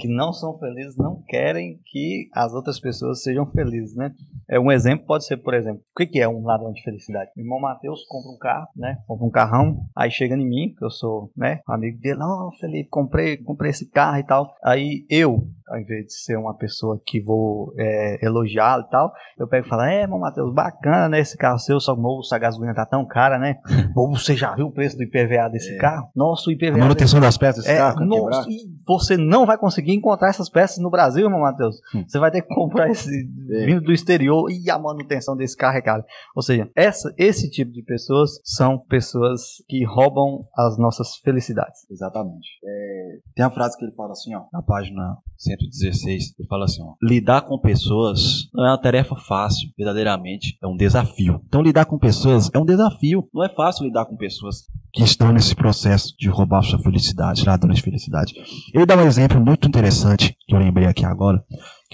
que 0.00 0.08
não 0.08 0.32
são 0.32 0.56
felizes 0.58 0.96
não 0.96 1.22
querem 1.26 1.80
que 1.84 2.28
as 2.32 2.52
outras 2.52 2.78
pessoas 2.78 3.22
sejam 3.22 3.46
felizes, 3.46 3.96
né? 3.96 4.12
É, 4.54 4.60
um 4.60 4.70
exemplo 4.70 5.04
pode 5.04 5.26
ser, 5.26 5.38
por 5.38 5.52
exemplo, 5.52 5.82
o 5.82 6.06
que 6.06 6.20
é 6.20 6.28
um 6.28 6.44
ladrão 6.44 6.70
de 6.70 6.80
felicidade? 6.80 7.28
O 7.36 7.40
irmão 7.40 7.58
Matheus 7.58 8.04
compra 8.06 8.30
um 8.30 8.38
carro, 8.38 8.68
né? 8.76 8.98
Compra 9.04 9.26
um 9.26 9.30
carrão, 9.30 9.80
aí 9.96 10.12
chega 10.12 10.36
em 10.36 10.48
mim, 10.48 10.72
que 10.78 10.84
eu 10.84 10.90
sou, 10.90 11.32
né, 11.36 11.58
amigo 11.66 11.98
dele, 11.98 12.20
ó, 12.22 12.46
oh, 12.46 12.52
Felipe, 12.60 12.88
comprei, 12.88 13.36
comprei 13.36 13.70
esse 13.72 13.90
carro 13.90 14.18
e 14.18 14.22
tal. 14.22 14.54
Aí 14.62 15.04
eu, 15.10 15.48
ao 15.68 15.80
invés 15.80 16.06
de 16.06 16.12
ser 16.12 16.36
uma 16.38 16.54
pessoa 16.54 17.00
que 17.04 17.20
vou 17.20 17.74
é, 17.76 18.24
elogiá-lo 18.24 18.84
e 18.86 18.90
tal, 18.90 19.12
eu 19.36 19.48
pego 19.48 19.66
e 19.66 19.68
falo, 19.68 19.82
é, 19.82 20.02
irmão 20.02 20.20
Matheus, 20.20 20.54
bacana, 20.54 21.08
né, 21.08 21.18
esse 21.18 21.36
carro 21.36 21.58
seu, 21.58 21.80
só 21.80 21.96
moço, 21.96 22.32
a 22.32 22.38
gasolina 22.38 22.72
tá 22.72 22.86
tão 22.86 23.04
cara, 23.04 23.40
né? 23.40 23.56
Ou 23.96 24.16
você 24.16 24.36
já 24.36 24.54
viu 24.54 24.66
o 24.66 24.72
preço 24.72 24.96
do 24.96 25.02
IPVA 25.02 25.48
desse 25.50 25.74
é. 25.74 25.78
carro? 25.78 26.10
Nossa, 26.14 26.48
o 26.48 26.52
IPVA... 26.52 26.76
A 26.76 26.78
manutenção 26.78 27.18
desse... 27.18 27.28
das 27.28 27.38
peças 27.38 27.64
desse 27.64 27.74
é, 27.74 27.78
carro, 27.78 28.04
nossa, 28.04 28.48
e 28.48 28.68
você 28.86 29.16
não 29.16 29.44
vai 29.46 29.58
conseguir 29.58 29.94
encontrar 29.94 30.28
essas 30.28 30.48
peças 30.48 30.78
no 30.78 30.90
Brasil, 30.90 31.24
irmão 31.24 31.40
Matheus. 31.40 31.80
Hum. 31.92 32.04
Você 32.06 32.20
vai 32.20 32.30
ter 32.30 32.42
que 32.42 32.54
comprar 32.54 32.88
esse 32.88 33.10
é. 33.50 33.66
vindo 33.66 33.80
do 33.80 33.92
exterior 33.92 34.43
e 34.50 34.70
a 34.70 34.78
manutenção 34.78 35.36
desse 35.36 35.56
carro 35.56 35.76
é 35.76 35.82
cara. 35.82 36.04
Ou 36.34 36.42
seja, 36.42 36.70
essa, 36.76 37.12
esse 37.16 37.50
tipo 37.50 37.72
de 37.72 37.82
pessoas 37.82 38.40
são 38.44 38.78
pessoas 38.78 39.62
que 39.68 39.84
roubam 39.84 40.46
as 40.56 40.78
nossas 40.78 41.16
felicidades. 41.16 41.88
Exatamente. 41.90 42.48
É, 42.64 43.18
tem 43.34 43.44
a 43.44 43.50
frase 43.50 43.76
que 43.76 43.84
ele 43.84 43.94
fala 43.94 44.12
assim, 44.12 44.34
ó, 44.34 44.44
na 44.52 44.62
página 44.62 45.16
116, 45.38 46.38
ele 46.38 46.48
fala 46.48 46.64
assim, 46.64 46.82
ó, 46.82 46.94
lidar 47.02 47.42
com 47.42 47.58
pessoas 47.58 48.48
não 48.52 48.66
é 48.66 48.70
uma 48.70 48.80
tarefa 48.80 49.16
fácil, 49.16 49.68
verdadeiramente 49.76 50.58
é 50.62 50.66
um 50.66 50.76
desafio. 50.76 51.40
Então 51.46 51.62
lidar 51.62 51.86
com 51.86 51.98
pessoas 51.98 52.50
é 52.52 52.58
um 52.58 52.64
desafio, 52.64 53.28
não 53.32 53.44
é 53.44 53.48
fácil 53.48 53.84
lidar 53.84 54.06
com 54.06 54.16
pessoas 54.16 54.64
que 54.92 55.02
estão 55.02 55.32
nesse 55.32 55.54
processo 55.54 56.14
de 56.16 56.28
roubar 56.28 56.62
sua 56.62 56.78
felicidade, 56.78 57.44
ladrões 57.44 57.78
de 57.78 57.82
felicidade. 57.82 58.32
Ele 58.72 58.86
dá 58.86 58.96
um 58.96 59.06
exemplo 59.06 59.40
muito 59.40 59.66
interessante 59.66 60.36
que 60.46 60.54
eu 60.54 60.58
lembrei 60.58 60.86
aqui 60.86 61.04
agora, 61.04 61.44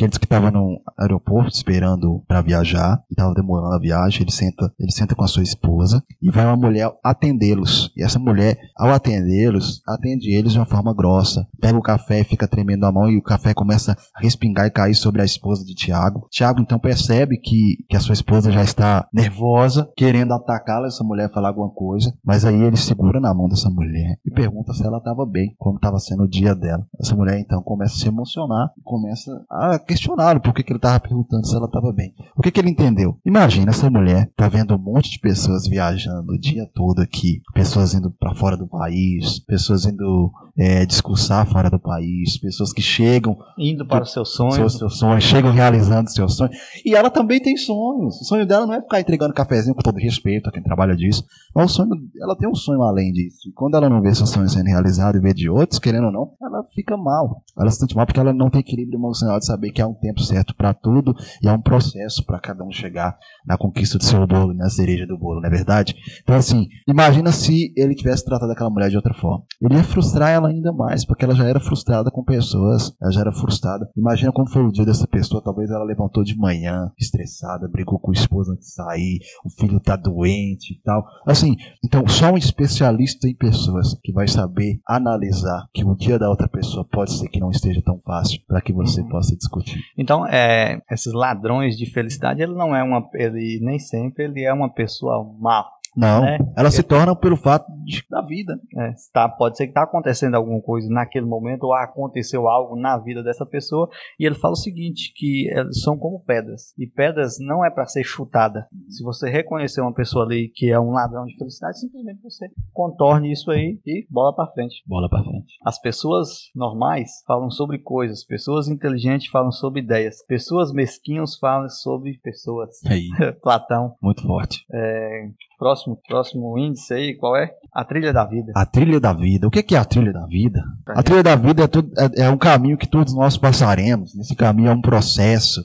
que 0.01 0.05
ele 0.05 0.11
disse 0.11 0.21
que 0.21 0.25
estava 0.25 0.51
no 0.51 0.81
aeroporto 0.99 1.55
esperando 1.55 2.25
para 2.27 2.41
viajar, 2.41 3.05
e 3.11 3.13
estava 3.13 3.35
demorando 3.35 3.75
a 3.75 3.79
viagem, 3.79 4.23
ele 4.23 4.33
senta, 4.33 4.73
ele 4.81 4.91
senta 4.91 5.15
com 5.15 5.23
a 5.23 5.29
sua 5.29 5.43
esposa 5.43 6.03
e 6.23 6.31
vai 6.31 6.47
uma 6.47 6.57
mulher 6.57 6.91
atendê-los. 7.05 7.93
E 7.95 8.03
essa 8.03 8.19
mulher, 8.19 8.57
ao 8.75 8.89
atendê-los, 8.91 9.83
atende 9.87 10.35
eles 10.35 10.53
de 10.53 10.59
uma 10.59 10.65
forma 10.65 10.95
grossa. 10.95 11.47
Pega 11.61 11.77
o 11.77 11.83
café 11.83 12.21
e 12.21 12.25
fica 12.25 12.49
tremendo 12.49 12.87
a 12.87 12.93
mão 12.93 13.11
e 13.11 13.19
o 13.19 13.23
café 13.23 13.53
começa 13.53 13.95
a 14.15 14.23
respingar 14.23 14.67
e 14.67 14.71
cair 14.71 14.95
sobre 14.95 15.21
a 15.21 15.25
esposa 15.25 15.67
de 15.67 15.75
Tiago. 15.75 16.27
Tiago 16.31 16.61
então 16.61 16.79
percebe 16.79 17.37
que, 17.37 17.85
que 17.87 17.97
a 17.97 18.01
sua 18.01 18.15
esposa 18.15 18.51
já 18.51 18.63
está 18.63 19.07
nervosa, 19.13 19.91
querendo 19.95 20.33
atacá-la, 20.33 20.87
essa 20.87 21.05
mulher 21.05 21.31
falar 21.31 21.49
alguma 21.49 21.71
coisa, 21.71 22.11
mas 22.25 22.47
aí 22.47 22.63
ele 22.63 22.79
segura 22.79 23.21
na 23.21 23.35
mão 23.35 23.49
dessa 23.49 23.69
mulher 23.69 24.19
e 24.25 24.31
pergunta 24.31 24.73
se 24.73 24.83
ela 24.83 24.97
estava 24.97 25.27
bem, 25.27 25.55
como 25.59 25.77
estava 25.77 25.99
sendo 25.99 26.23
o 26.23 26.29
dia 26.29 26.55
dela. 26.55 26.87
Essa 26.99 27.15
mulher 27.15 27.39
então 27.39 27.63
começa 27.63 27.95
a 27.95 27.99
se 27.99 28.09
emocionar, 28.09 28.73
começa 28.83 29.45
a 29.51 29.79
questionaram 29.91 30.41
por 30.41 30.55
que, 30.55 30.63
que 30.63 30.73
ele 30.73 30.79
estava 30.79 31.01
perguntando 31.01 31.45
se 31.45 31.57
ela 31.57 31.67
estava 31.67 31.93
bem. 31.93 32.15
O 32.37 32.43
que, 32.43 32.53
que 32.53 32.61
ele 32.61 32.71
entendeu? 32.71 33.19
Imagina 33.27 33.71
essa 33.71 33.91
mulher 33.91 34.31
tá 34.37 34.49
vendo 34.49 34.73
um 34.75 34.79
monte 34.79 35.11
de 35.11 35.19
pessoas 35.19 35.67
viajando 35.67 36.33
o 36.33 36.39
dia 36.39 36.65
todo 36.73 37.01
aqui, 37.01 37.43
pessoas 37.53 37.93
indo 37.93 38.09
para 38.09 38.35
fora 38.37 38.57
do 38.57 38.69
país, 38.69 39.41
pessoas 39.41 39.85
indo 39.87 40.31
é, 40.61 40.85
discursar 40.85 41.47
fora 41.47 41.71
do 41.71 41.79
país, 41.79 42.39
pessoas 42.39 42.71
que 42.71 42.83
chegam. 42.83 43.39
Indo 43.59 43.87
para 43.87 44.03
os 44.03 44.13
seus 44.13 44.35
sonhos. 44.35 44.57
Seus, 44.57 44.77
seus 44.77 44.99
sonhos, 44.99 45.25
chegam 45.25 45.51
realizando 45.51 46.11
seus 46.11 46.37
sonhos. 46.37 46.55
E 46.85 46.95
ela 46.95 47.09
também 47.09 47.41
tem 47.41 47.57
sonhos. 47.57 48.21
O 48.21 48.25
sonho 48.25 48.45
dela 48.47 48.67
não 48.67 48.75
é 48.75 48.83
ficar 48.83 49.01
entregando 49.01 49.33
cafezinho 49.33 49.75
com 49.75 49.81
todo 49.81 49.97
respeito 49.97 50.51
a 50.51 50.53
quem 50.53 50.63
trabalha 50.63 50.95
disso. 50.95 51.25
Mas 51.55 51.71
o 51.71 51.75
sonho, 51.75 51.91
ela 52.21 52.37
tem 52.37 52.47
um 52.47 52.55
sonho 52.55 52.83
além 52.83 53.11
disso. 53.11 53.49
E 53.49 53.53
quando 53.53 53.77
ela 53.77 53.89
não 53.89 54.03
vê 54.03 54.15
seu 54.15 54.27
sonho 54.27 54.49
sendo 54.51 54.67
realizado 54.67 55.17
e 55.17 55.21
vê 55.21 55.33
de 55.33 55.49
outros, 55.49 55.79
querendo 55.79 56.07
ou 56.07 56.13
não, 56.13 56.33
ela 56.43 56.63
fica 56.75 56.95
mal. 56.95 57.43
Ela 57.59 57.71
se 57.71 57.79
sente 57.79 57.97
mal 57.97 58.05
porque 58.05 58.21
ela 58.21 58.35
não 58.35 58.51
tem 58.51 58.61
equilíbrio 58.61 58.99
emocional 58.99 59.39
de 59.39 59.47
saber 59.47 59.71
que 59.71 59.81
há 59.81 59.87
um 59.87 59.95
tempo 59.95 60.21
certo 60.21 60.55
para 60.55 60.75
tudo 60.75 61.15
e 61.43 61.49
há 61.49 61.55
um 61.55 61.63
processo 61.63 62.23
para 62.27 62.39
cada 62.39 62.63
um 62.63 62.71
chegar 62.71 63.17
na 63.47 63.57
conquista 63.57 63.97
do 63.97 64.05
seu 64.05 64.27
bolo, 64.27 64.53
na 64.53 64.69
cereja 64.69 65.07
do 65.07 65.17
bolo, 65.17 65.41
não 65.41 65.49
é 65.49 65.51
verdade? 65.51 65.95
Então, 66.23 66.37
assim, 66.37 66.69
imagina 66.87 67.33
se 67.33 67.73
ele 67.75 67.95
tivesse 67.95 68.25
tratado 68.27 68.53
aquela 68.53 68.69
mulher 68.69 68.91
de 68.91 68.97
outra 68.97 69.15
forma. 69.15 69.45
Ele 69.61 69.75
ia 69.75 69.85
frustrar 69.85 70.31
ela 70.31 70.50
ainda 70.51 70.73
mais, 70.73 71.05
porque 71.05 71.25
ela 71.25 71.35
já 71.35 71.47
era 71.47 71.61
frustrada 71.61 72.11
com 72.11 72.25
pessoas, 72.25 72.95
ela 73.01 73.11
já 73.11 73.21
era 73.21 73.33
frustrada. 73.33 73.89
Imagina 73.97 74.33
quando 74.33 74.53
foi 74.53 74.63
o 74.63 74.73
dia 74.73 74.85
dessa 74.85 75.07
pessoa, 75.07 75.43
talvez 75.43 75.71
ela 75.71 75.85
levantou 75.85 76.23
de 76.23 76.37
manhã, 76.37 76.91
estressada, 76.99 77.69
brigou 77.69 77.99
com 77.99 78.11
o 78.11 78.15
esposo 78.15 78.53
antes 78.53 78.69
de 78.69 78.75
sair, 78.75 79.19
o 79.45 79.51
filho 79.51 79.81
tá 79.81 79.97
doente 79.97 80.75
e 80.75 80.83
tal. 80.83 81.05
Assim, 81.27 81.57
então 81.85 82.07
só 82.07 82.33
um 82.33 82.37
especialista 82.37 83.29
em 83.29 83.35
pessoas 83.35 83.99
que 84.03 84.13
vai 84.13 84.29
saber 84.29 84.81
analisar 84.87 85.67
que 85.73 85.85
o 85.85 85.95
dia 85.95 86.19
da 86.19 86.29
outra 86.29 86.49
pessoa 86.49 86.85
pode 86.85 87.13
ser 87.13 87.29
que 87.29 87.41
não 87.41 87.51
esteja 87.51 87.83
tão 87.83 88.01
fácil 88.05 88.41
para 88.47 88.61
que 88.61 88.73
você 88.73 89.01
uhum. 89.03 89.09
possa 89.09 89.37
discutir. 89.37 89.81
Então, 89.97 90.27
é, 90.27 90.81
esses 90.91 91.13
ladrões 91.13 91.77
de 91.77 91.87
felicidade, 91.87 92.43
ele 92.43 92.55
não 92.55 92.75
é 92.75 92.83
uma, 92.83 93.09
ele 93.15 93.61
nem 93.63 93.79
sempre 93.79 94.25
ele 94.25 94.43
é 94.43 94.53
uma 94.53 94.73
pessoa 94.73 95.25
má. 95.39 95.65
Não, 95.97 96.23
né? 96.23 96.39
elas 96.57 96.75
se 96.75 96.83
tornam 96.83 97.17
pelo 97.17 97.37
fato 97.37 97.67
de, 97.85 98.05
da 98.09 98.23
vida. 98.23 98.59
É, 98.77 98.93
tá, 99.13 99.29
pode 99.29 99.57
ser 99.57 99.65
que 99.65 99.71
está 99.71 99.83
acontecendo 99.83 100.35
alguma 100.35 100.61
coisa 100.61 100.89
naquele 100.89 101.27
momento 101.27 101.65
ou 101.65 101.75
aconteceu 101.75 102.49
algo 102.49 102.77
na 102.77 102.97
vida 102.99 103.23
dessa 103.23 103.45
pessoa 103.45 103.89
e 104.19 104.25
ele 104.25 104.35
fala 104.35 104.53
o 104.53 104.57
seguinte, 104.57 105.13
que 105.15 105.51
elas 105.53 105.81
são 105.81 105.99
como 105.99 106.21
pedras 106.21 106.73
e 106.79 106.87
pedras 106.87 107.37
não 107.41 107.65
é 107.65 107.71
para 107.71 107.87
ser 107.87 108.05
chutada. 108.05 108.67
Se 108.89 109.03
você 109.03 109.29
reconhecer 109.29 109.81
uma 109.81 109.93
pessoa 109.93 110.25
ali 110.25 110.51
que 110.55 110.71
é 110.71 110.79
um 110.79 110.91
ladrão 110.91 111.25
de 111.25 111.37
felicidade, 111.37 111.81
simplesmente 111.81 112.23
você 112.23 112.49
contorne 112.73 113.33
isso 113.33 113.51
aí 113.51 113.81
e 113.85 114.07
bola 114.11 114.35
para 114.35 114.51
frente. 114.53 114.83
Bola 114.87 115.09
para 115.09 115.25
frente. 115.25 115.55
As 115.65 115.81
pessoas 115.81 116.51
normais 116.55 117.23
falam 117.27 117.51
sobre 117.51 117.79
coisas, 117.79 118.25
pessoas 118.25 118.69
inteligentes 118.69 119.29
falam 119.31 119.51
sobre 119.51 119.81
ideias, 119.81 120.25
pessoas 120.27 120.73
mesquinhas 120.73 121.37
falam 121.39 121.69
sobre 121.69 122.19
pessoas. 122.23 122.71
Aí. 122.87 123.09
Platão. 123.43 123.95
Muito 124.03 124.23
forte. 124.23 124.65
É, 124.73 125.29
próximo, 125.61 126.01
próximo 126.09 126.59
índice 126.59 126.95
aí, 126.95 127.15
qual 127.15 127.37
é? 127.37 127.53
A 127.73 127.85
trilha 127.85 128.13
da 128.15 128.25
vida. 128.25 128.53
A 128.57 128.65
trilha 128.65 128.99
da 128.99 129.13
vida. 129.13 129.47
O 129.47 129.51
que 129.51 129.75
é 129.75 129.79
a 129.79 129.85
trilha 129.85 130.13
da 130.13 130.27
vida? 130.27 130.65
A 130.89 131.03
trilha 131.03 131.23
da 131.23 131.37
vida 131.37 131.65
é, 131.65 131.67
tudo, 131.69 131.93
é, 131.97 132.23
é 132.23 132.31
um 132.31 132.39
caminho 132.39 132.79
que 132.79 132.89
todos 132.89 133.15
nós 133.15 133.37
passaremos. 133.37 134.17
Esse 134.17 134.35
caminho 134.35 134.71
é 134.71 134.73
um 134.73 134.81
processo. 134.81 135.63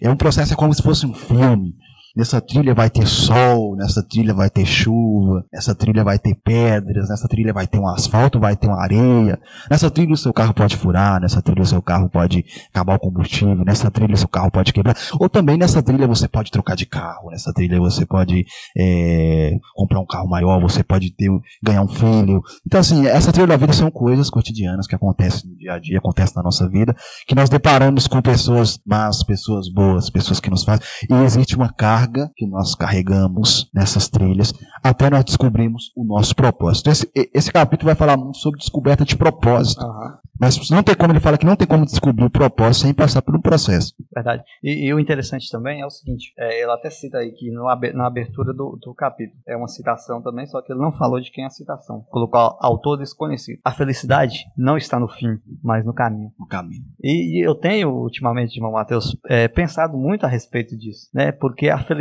É 0.00 0.08
um 0.08 0.16
processo, 0.16 0.52
é 0.52 0.56
como 0.56 0.72
se 0.72 0.82
fosse 0.82 1.04
um 1.04 1.12
filme. 1.12 1.74
Nessa 2.16 2.40
trilha 2.40 2.74
vai 2.74 2.88
ter 2.88 3.06
sol, 3.06 3.76
nessa 3.76 4.02
trilha 4.02 4.32
vai 4.32 4.48
ter 4.48 4.64
chuva, 4.64 5.44
nessa 5.52 5.74
trilha 5.74 6.02
vai 6.02 6.18
ter 6.18 6.34
pedras, 6.34 7.10
nessa 7.10 7.28
trilha 7.28 7.52
vai 7.52 7.66
ter 7.66 7.78
um 7.78 7.86
asfalto, 7.86 8.40
vai 8.40 8.56
ter 8.56 8.68
uma 8.68 8.80
areia. 8.82 9.38
Nessa 9.70 9.90
trilha 9.90 10.14
o 10.14 10.16
seu 10.16 10.32
carro 10.32 10.54
pode 10.54 10.78
furar, 10.78 11.20
nessa 11.20 11.42
trilha 11.42 11.60
o 11.60 11.66
seu 11.66 11.82
carro 11.82 12.08
pode 12.08 12.42
acabar 12.70 12.94
o 12.94 12.98
combustível, 12.98 13.62
nessa 13.66 13.90
trilha 13.90 14.14
o 14.14 14.16
seu 14.16 14.28
carro 14.28 14.50
pode 14.50 14.72
quebrar. 14.72 14.96
Ou 15.20 15.28
também 15.28 15.58
nessa 15.58 15.82
trilha 15.82 16.06
você 16.06 16.26
pode 16.26 16.50
trocar 16.50 16.74
de 16.74 16.86
carro, 16.86 17.30
nessa 17.30 17.52
trilha 17.52 17.78
você 17.78 18.06
pode 18.06 18.46
é, 18.74 19.52
comprar 19.74 20.00
um 20.00 20.06
carro 20.06 20.26
maior, 20.26 20.58
você 20.58 20.82
pode 20.82 21.10
ter, 21.10 21.28
ganhar 21.62 21.82
um 21.82 21.88
filho. 21.88 22.40
Então 22.66 22.80
assim, 22.80 23.06
essa 23.06 23.30
trilha 23.30 23.48
da 23.48 23.58
vida 23.58 23.74
são 23.74 23.90
coisas 23.90 24.30
cotidianas 24.30 24.86
que 24.86 24.94
acontecem 24.94 25.50
no 25.50 25.56
dia 25.58 25.74
a 25.74 25.78
dia, 25.78 25.98
acontecem 25.98 26.34
na 26.34 26.42
nossa 26.42 26.66
vida, 26.66 26.96
que 27.26 27.34
nós 27.34 27.50
deparamos 27.50 28.06
com 28.06 28.22
pessoas 28.22 28.80
más, 28.86 29.22
pessoas 29.22 29.70
boas, 29.70 30.08
pessoas 30.08 30.40
que 30.40 30.48
nos 30.48 30.64
fazem, 30.64 30.86
e 31.10 31.14
existe 31.22 31.54
uma 31.54 31.70
carga 31.70 32.05
carga 32.06 32.30
que 32.34 32.46
nós 32.46 32.74
carregamos 32.74 33.70
nessas 33.74 34.08
trilhas 34.08 34.52
até 34.82 35.10
nós 35.10 35.24
descobrimos 35.24 35.92
o 35.96 36.04
nosso 36.04 36.34
propósito. 36.34 36.90
Esse, 36.90 37.10
esse 37.34 37.52
capítulo 37.52 37.86
vai 37.86 37.94
falar 37.94 38.16
muito 38.16 38.38
sobre 38.38 38.58
descoberta 38.58 39.04
de 39.04 39.16
propósito. 39.16 39.84
Uhum. 39.84 40.16
Mas 40.38 40.70
não 40.70 40.82
tem 40.82 40.94
como 40.94 41.12
ele 41.12 41.20
fala 41.20 41.38
que 41.38 41.46
não 41.46 41.56
tem 41.56 41.66
como 41.66 41.86
descobrir 41.86 42.24
o 42.24 42.30
propósito 42.30 42.82
sem 42.82 42.94
passar 42.94 43.22
por 43.22 43.34
um 43.34 43.40
processo. 43.40 43.94
Verdade. 44.14 44.42
E, 44.62 44.86
e 44.86 44.94
o 44.94 45.00
interessante 45.00 45.50
também 45.50 45.80
é 45.80 45.86
o 45.86 45.90
seguinte: 45.90 46.32
é, 46.38 46.62
ele 46.62 46.70
até 46.70 46.90
cita 46.90 47.18
aí 47.18 47.32
que 47.32 47.50
no, 47.50 47.64
na 47.94 48.06
abertura 48.06 48.52
do, 48.52 48.78
do, 48.80 48.94
capítulo 48.94 49.40
é 49.48 49.56
uma 49.56 49.66
citação 49.66 50.20
também, 50.20 50.46
só 50.46 50.60
que 50.60 50.72
ele 50.72 50.80
não 50.80 50.92
falou 50.92 51.20
de 51.20 51.30
quem 51.30 51.44
é 51.44 51.46
a 51.46 51.50
citação. 51.50 52.04
Colocou 52.10 52.58
autor 52.60 52.98
desconhecido. 52.98 53.58
A 53.64 53.72
felicidade 53.72 54.44
não 54.56 54.76
está 54.76 55.00
no 55.00 55.08
fim, 55.08 55.38
mas 55.62 55.84
no 55.86 55.94
caminho. 55.94 56.30
No 56.38 56.46
caminho. 56.46 56.84
E, 57.02 57.40
e 57.40 57.46
eu 57.46 57.54
tenho 57.54 57.90
ultimamente, 57.90 58.56
irmão 58.56 58.72
Matheus, 58.72 59.16
é, 59.28 59.48
pensado 59.48 59.96
muito 59.96 60.26
a 60.26 60.28
respeito 60.28 60.76
disso, 60.76 61.08
né? 61.14 61.32
Porque 61.32 61.70
a 61.70 61.78
felicidade 61.78 61.95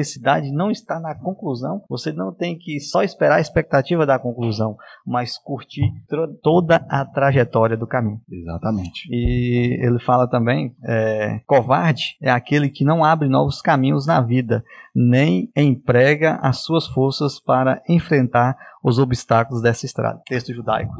não 0.51 0.71
está 0.71 0.99
na 0.99 1.15
conclusão. 1.15 1.84
Você 1.89 2.12
não 2.12 2.34
tem 2.34 2.58
que 2.58 2.79
só 2.79 3.03
esperar 3.03 3.36
a 3.36 3.41
expectativa 3.41 4.05
da 4.05 4.19
conclusão, 4.19 4.77
mas 5.05 5.38
curtir 5.38 5.91
toda 6.41 6.86
a 6.89 7.05
trajetória 7.05 7.77
do 7.77 7.88
caminho. 7.88 8.19
Exatamente. 8.29 9.08
E 9.12 9.77
ele 9.81 9.99
fala 9.99 10.27
também: 10.27 10.75
é, 10.84 11.39
covarde 11.45 12.17
é 12.21 12.29
aquele 12.29 12.69
que 12.69 12.84
não 12.84 13.03
abre 13.03 13.27
novos 13.27 13.62
caminhos 13.62 14.05
na 14.05 14.21
vida, 14.21 14.63
nem 14.93 15.49
emprega 15.55 16.39
as 16.41 16.63
suas 16.63 16.88
forças 16.88 17.39
para 17.39 17.81
enfrentar 17.88 18.58
os 18.84 18.99
obstáculos 18.99 19.62
dessa 19.62 19.86
estrada. 19.86 20.21
Texto 20.25 20.53
judaico. 20.53 20.93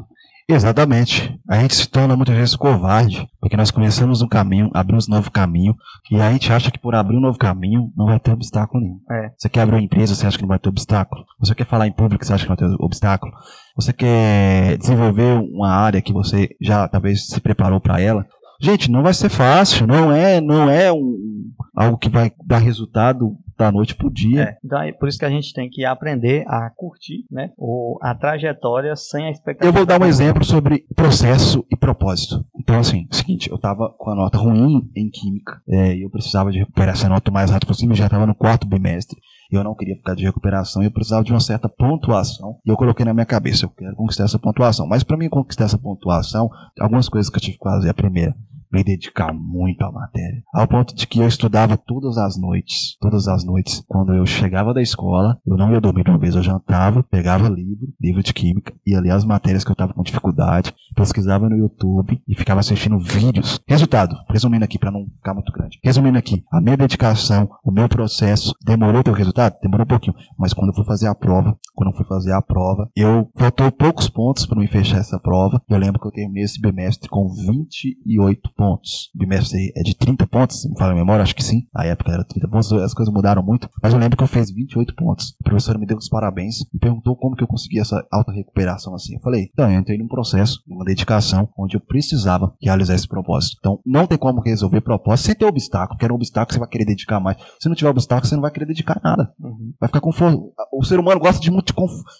Exatamente. 0.48 1.36
A 1.48 1.58
gente 1.58 1.74
se 1.74 1.88
torna 1.88 2.14
muitas 2.14 2.36
vezes 2.36 2.54
covarde, 2.54 3.26
porque 3.40 3.56
nós 3.56 3.72
começamos 3.72 4.22
um 4.22 4.28
caminho, 4.28 4.70
abrimos 4.72 5.08
um 5.08 5.12
novo 5.12 5.28
caminho, 5.28 5.74
e 6.08 6.20
a 6.20 6.30
gente 6.30 6.52
acha 6.52 6.70
que 6.70 6.78
por 6.78 6.94
abrir 6.94 7.16
um 7.16 7.20
novo 7.20 7.36
caminho 7.36 7.92
não 7.96 8.06
vai 8.06 8.20
ter 8.20 8.30
obstáculo 8.30 8.80
nenhum. 8.80 9.00
É. 9.10 9.32
Você 9.36 9.48
quer 9.48 9.62
abrir 9.62 9.74
uma 9.74 9.82
empresa, 9.82 10.14
você 10.14 10.24
acha 10.24 10.36
que 10.36 10.44
não 10.44 10.48
vai 10.48 10.60
ter 10.60 10.68
obstáculo. 10.68 11.24
Você 11.40 11.52
quer 11.52 11.66
falar 11.66 11.88
em 11.88 11.92
público, 11.92 12.24
você 12.24 12.32
acha 12.32 12.44
que 12.44 12.50
não 12.50 12.56
vai 12.56 12.68
ter 12.68 12.76
obstáculo. 12.80 13.32
Você 13.74 13.92
quer 13.92 14.78
desenvolver 14.78 15.32
uma 15.52 15.70
área 15.70 16.00
que 16.00 16.12
você 16.12 16.48
já 16.60 16.86
talvez 16.86 17.26
se 17.26 17.40
preparou 17.40 17.80
para 17.80 18.00
ela. 18.00 18.24
Gente, 18.60 18.90
não 18.90 19.02
vai 19.02 19.14
ser 19.14 19.28
fácil, 19.28 19.86
não 19.86 20.12
é, 20.12 20.40
não 20.40 20.70
é 20.70 20.92
um, 20.92 21.50
algo 21.74 21.98
que 21.98 22.08
vai 22.08 22.32
dar 22.44 22.58
resultado 22.58 23.36
da 23.56 23.72
noite 23.72 23.94
pro 23.94 24.10
dia. 24.10 24.42
É, 24.42 24.56
então 24.64 24.80
é 24.80 24.92
por 24.92 25.08
isso 25.08 25.18
que 25.18 25.24
a 25.24 25.30
gente 25.30 25.52
tem 25.52 25.68
que 25.68 25.84
aprender 25.84 26.44
a 26.46 26.70
curtir, 26.70 27.24
né, 27.30 27.50
o, 27.56 27.98
a 28.02 28.14
trajetória 28.14 28.94
sem 28.96 29.26
a 29.26 29.30
expectativa. 29.30 29.68
Eu 29.68 29.72
vou 29.72 29.86
dar 29.86 30.00
um 30.00 30.06
exemplo 30.06 30.44
sobre 30.44 30.84
processo 30.94 31.64
e 31.70 31.76
propósito. 31.76 32.44
Então, 32.58 32.78
assim, 32.78 33.06
seguinte, 33.10 33.50
eu 33.50 33.58
tava 33.58 33.94
com 33.98 34.10
a 34.10 34.14
nota 34.14 34.38
ruim 34.38 34.90
em 34.94 35.08
química, 35.08 35.60
é, 35.68 35.96
e 35.96 36.02
eu 36.02 36.10
precisava 36.10 36.50
de 36.50 36.58
recuperar 36.58 36.94
essa 36.94 37.08
nota 37.08 37.30
o 37.30 37.34
mais 37.34 37.50
rápido 37.50 37.68
possível, 37.68 37.94
já 37.94 38.06
estava 38.06 38.26
no 38.26 38.34
quarto 38.34 38.66
bimestre 38.66 39.16
eu 39.50 39.62
não 39.62 39.74
queria 39.74 39.96
ficar 39.96 40.14
de 40.14 40.24
recuperação, 40.24 40.82
eu 40.82 40.90
precisava 40.90 41.22
de 41.22 41.32
uma 41.32 41.40
certa 41.40 41.68
pontuação, 41.68 42.58
e 42.64 42.70
eu 42.70 42.76
coloquei 42.76 43.04
na 43.04 43.14
minha 43.14 43.26
cabeça, 43.26 43.64
eu 43.64 43.70
quero 43.70 43.94
conquistar 43.94 44.24
essa 44.24 44.38
pontuação. 44.38 44.86
Mas 44.86 45.02
para 45.02 45.16
mim 45.16 45.28
conquistar 45.28 45.64
essa 45.64 45.78
pontuação, 45.78 46.50
algumas 46.80 47.08
coisas 47.08 47.30
que 47.30 47.36
eu 47.36 47.40
tive 47.40 47.58
que 47.58 47.64
fazer. 47.64 47.90
A 47.90 47.94
primeira, 47.94 48.34
me 48.76 48.84
dedicar 48.84 49.32
muito 49.32 49.82
à 49.82 49.90
matéria. 49.90 50.42
Ao 50.52 50.68
ponto 50.68 50.94
de 50.94 51.06
que 51.06 51.18
eu 51.18 51.26
estudava 51.26 51.78
todas 51.78 52.18
as 52.18 52.38
noites. 52.38 52.96
Todas 53.00 53.26
as 53.26 53.44
noites. 53.44 53.82
Quando 53.88 54.12
eu 54.12 54.26
chegava 54.26 54.74
da 54.74 54.82
escola, 54.82 55.40
eu 55.46 55.56
não 55.56 55.72
ia 55.72 55.80
dormir 55.80 56.06
uma 56.08 56.18
vez, 56.18 56.34
eu 56.34 56.42
jantava, 56.42 57.02
pegava 57.02 57.48
livro, 57.48 57.88
livro 58.00 58.22
de 58.22 58.34
química, 58.34 58.74
ia 58.86 59.00
ler 59.00 59.12
as 59.12 59.24
matérias 59.24 59.64
que 59.64 59.70
eu 59.70 59.74
estava 59.74 59.94
com 59.94 60.02
dificuldade, 60.02 60.74
pesquisava 60.94 61.48
no 61.48 61.56
YouTube 61.56 62.20
e 62.28 62.36
ficava 62.36 62.60
assistindo 62.60 62.98
vídeos. 62.98 63.58
Resultado, 63.66 64.16
resumindo 64.30 64.64
aqui 64.64 64.78
para 64.78 64.90
não 64.90 65.06
ficar 65.16 65.32
muito 65.32 65.52
grande. 65.52 65.78
Resumindo 65.82 66.18
aqui, 66.18 66.44
a 66.52 66.60
minha 66.60 66.76
dedicação, 66.76 67.48
o 67.64 67.70
meu 67.70 67.88
processo, 67.88 68.54
demorou 68.64 69.02
ter 69.02 69.10
o 69.10 69.14
resultado? 69.14 69.56
Demorou 69.62 69.84
um 69.84 69.88
pouquinho. 69.88 70.16
Mas 70.38 70.52
quando 70.52 70.68
eu 70.68 70.74
fui 70.74 70.84
fazer 70.84 71.08
a 71.08 71.14
prova, 71.14 71.56
quando 71.74 71.90
eu 71.90 71.96
fui 71.96 72.06
fazer 72.06 72.32
a 72.32 72.42
prova, 72.42 72.90
eu 72.94 73.30
faltou 73.36 73.72
poucos 73.72 74.08
pontos 74.08 74.44
para 74.44 74.58
me 74.58 74.68
fechar 74.68 74.98
essa 74.98 75.18
prova. 75.18 75.62
Eu 75.68 75.78
lembro 75.78 76.00
que 76.00 76.06
eu 76.06 76.12
terminei 76.12 76.44
esse 76.44 76.60
bimestre 76.60 77.08
com 77.08 77.28
28 77.28 78.50
pontos. 78.54 78.65
O 78.74 79.18
bimestre 79.18 79.72
é 79.76 79.82
de 79.82 79.94
30 79.94 80.26
pontos, 80.26 80.62
se 80.62 80.68
me 80.68 80.78
fala 80.78 80.92
a 80.92 80.94
memória, 80.94 81.22
acho 81.22 81.34
que 81.34 81.44
sim. 81.44 81.66
Na 81.74 81.84
época 81.84 82.12
era 82.12 82.24
30 82.24 82.48
pontos, 82.48 82.72
as 82.72 82.94
coisas 82.94 83.12
mudaram 83.12 83.42
muito. 83.42 83.68
Mas 83.82 83.92
eu 83.92 83.98
lembro 83.98 84.16
que 84.16 84.22
eu 84.22 84.28
fiz 84.28 84.50
28 84.50 84.94
pontos. 84.94 85.34
O 85.40 85.44
professor 85.44 85.78
me 85.78 85.86
deu 85.86 85.96
os 85.96 86.08
parabéns 86.08 86.60
e 86.74 86.78
perguntou 86.78 87.16
como 87.16 87.36
que 87.36 87.42
eu 87.42 87.48
consegui 87.48 87.80
essa 87.80 88.04
alta 88.10 88.32
recuperação 88.32 88.94
assim. 88.94 89.14
Eu 89.14 89.20
falei, 89.20 89.48
então, 89.52 89.70
eu 89.70 89.78
entrei 89.78 89.98
num 89.98 90.08
processo, 90.08 90.62
numa 90.66 90.84
dedicação, 90.84 91.48
onde 91.58 91.76
eu 91.76 91.80
precisava 91.80 92.54
realizar 92.60 92.94
esse 92.94 93.08
propósito. 93.08 93.56
Então, 93.58 93.80
não 93.84 94.06
tem 94.06 94.18
como 94.18 94.40
resolver 94.40 94.80
propósito 94.80 95.26
sem 95.26 95.34
ter 95.34 95.44
obstáculo, 95.44 95.96
porque 95.96 96.04
era 96.04 96.12
um 96.12 96.16
obstáculo 96.16 96.54
você 96.54 96.58
vai 96.58 96.68
querer 96.68 96.84
dedicar 96.84 97.20
mais. 97.20 97.36
Se 97.60 97.68
não 97.68 97.76
tiver 97.76 97.90
obstáculo, 97.90 98.28
você 98.28 98.34
não 98.34 98.42
vai 98.42 98.50
querer 98.50 98.66
dedicar 98.66 99.00
nada. 99.02 99.32
Uhum. 99.40 99.72
Vai 99.80 99.88
ficar 99.88 100.00
conforto. 100.00 100.52
O 100.72 100.84
ser 100.84 100.98
humano 100.98 101.20
gosta 101.20 101.40
de 101.40 101.50
muito 101.50 101.74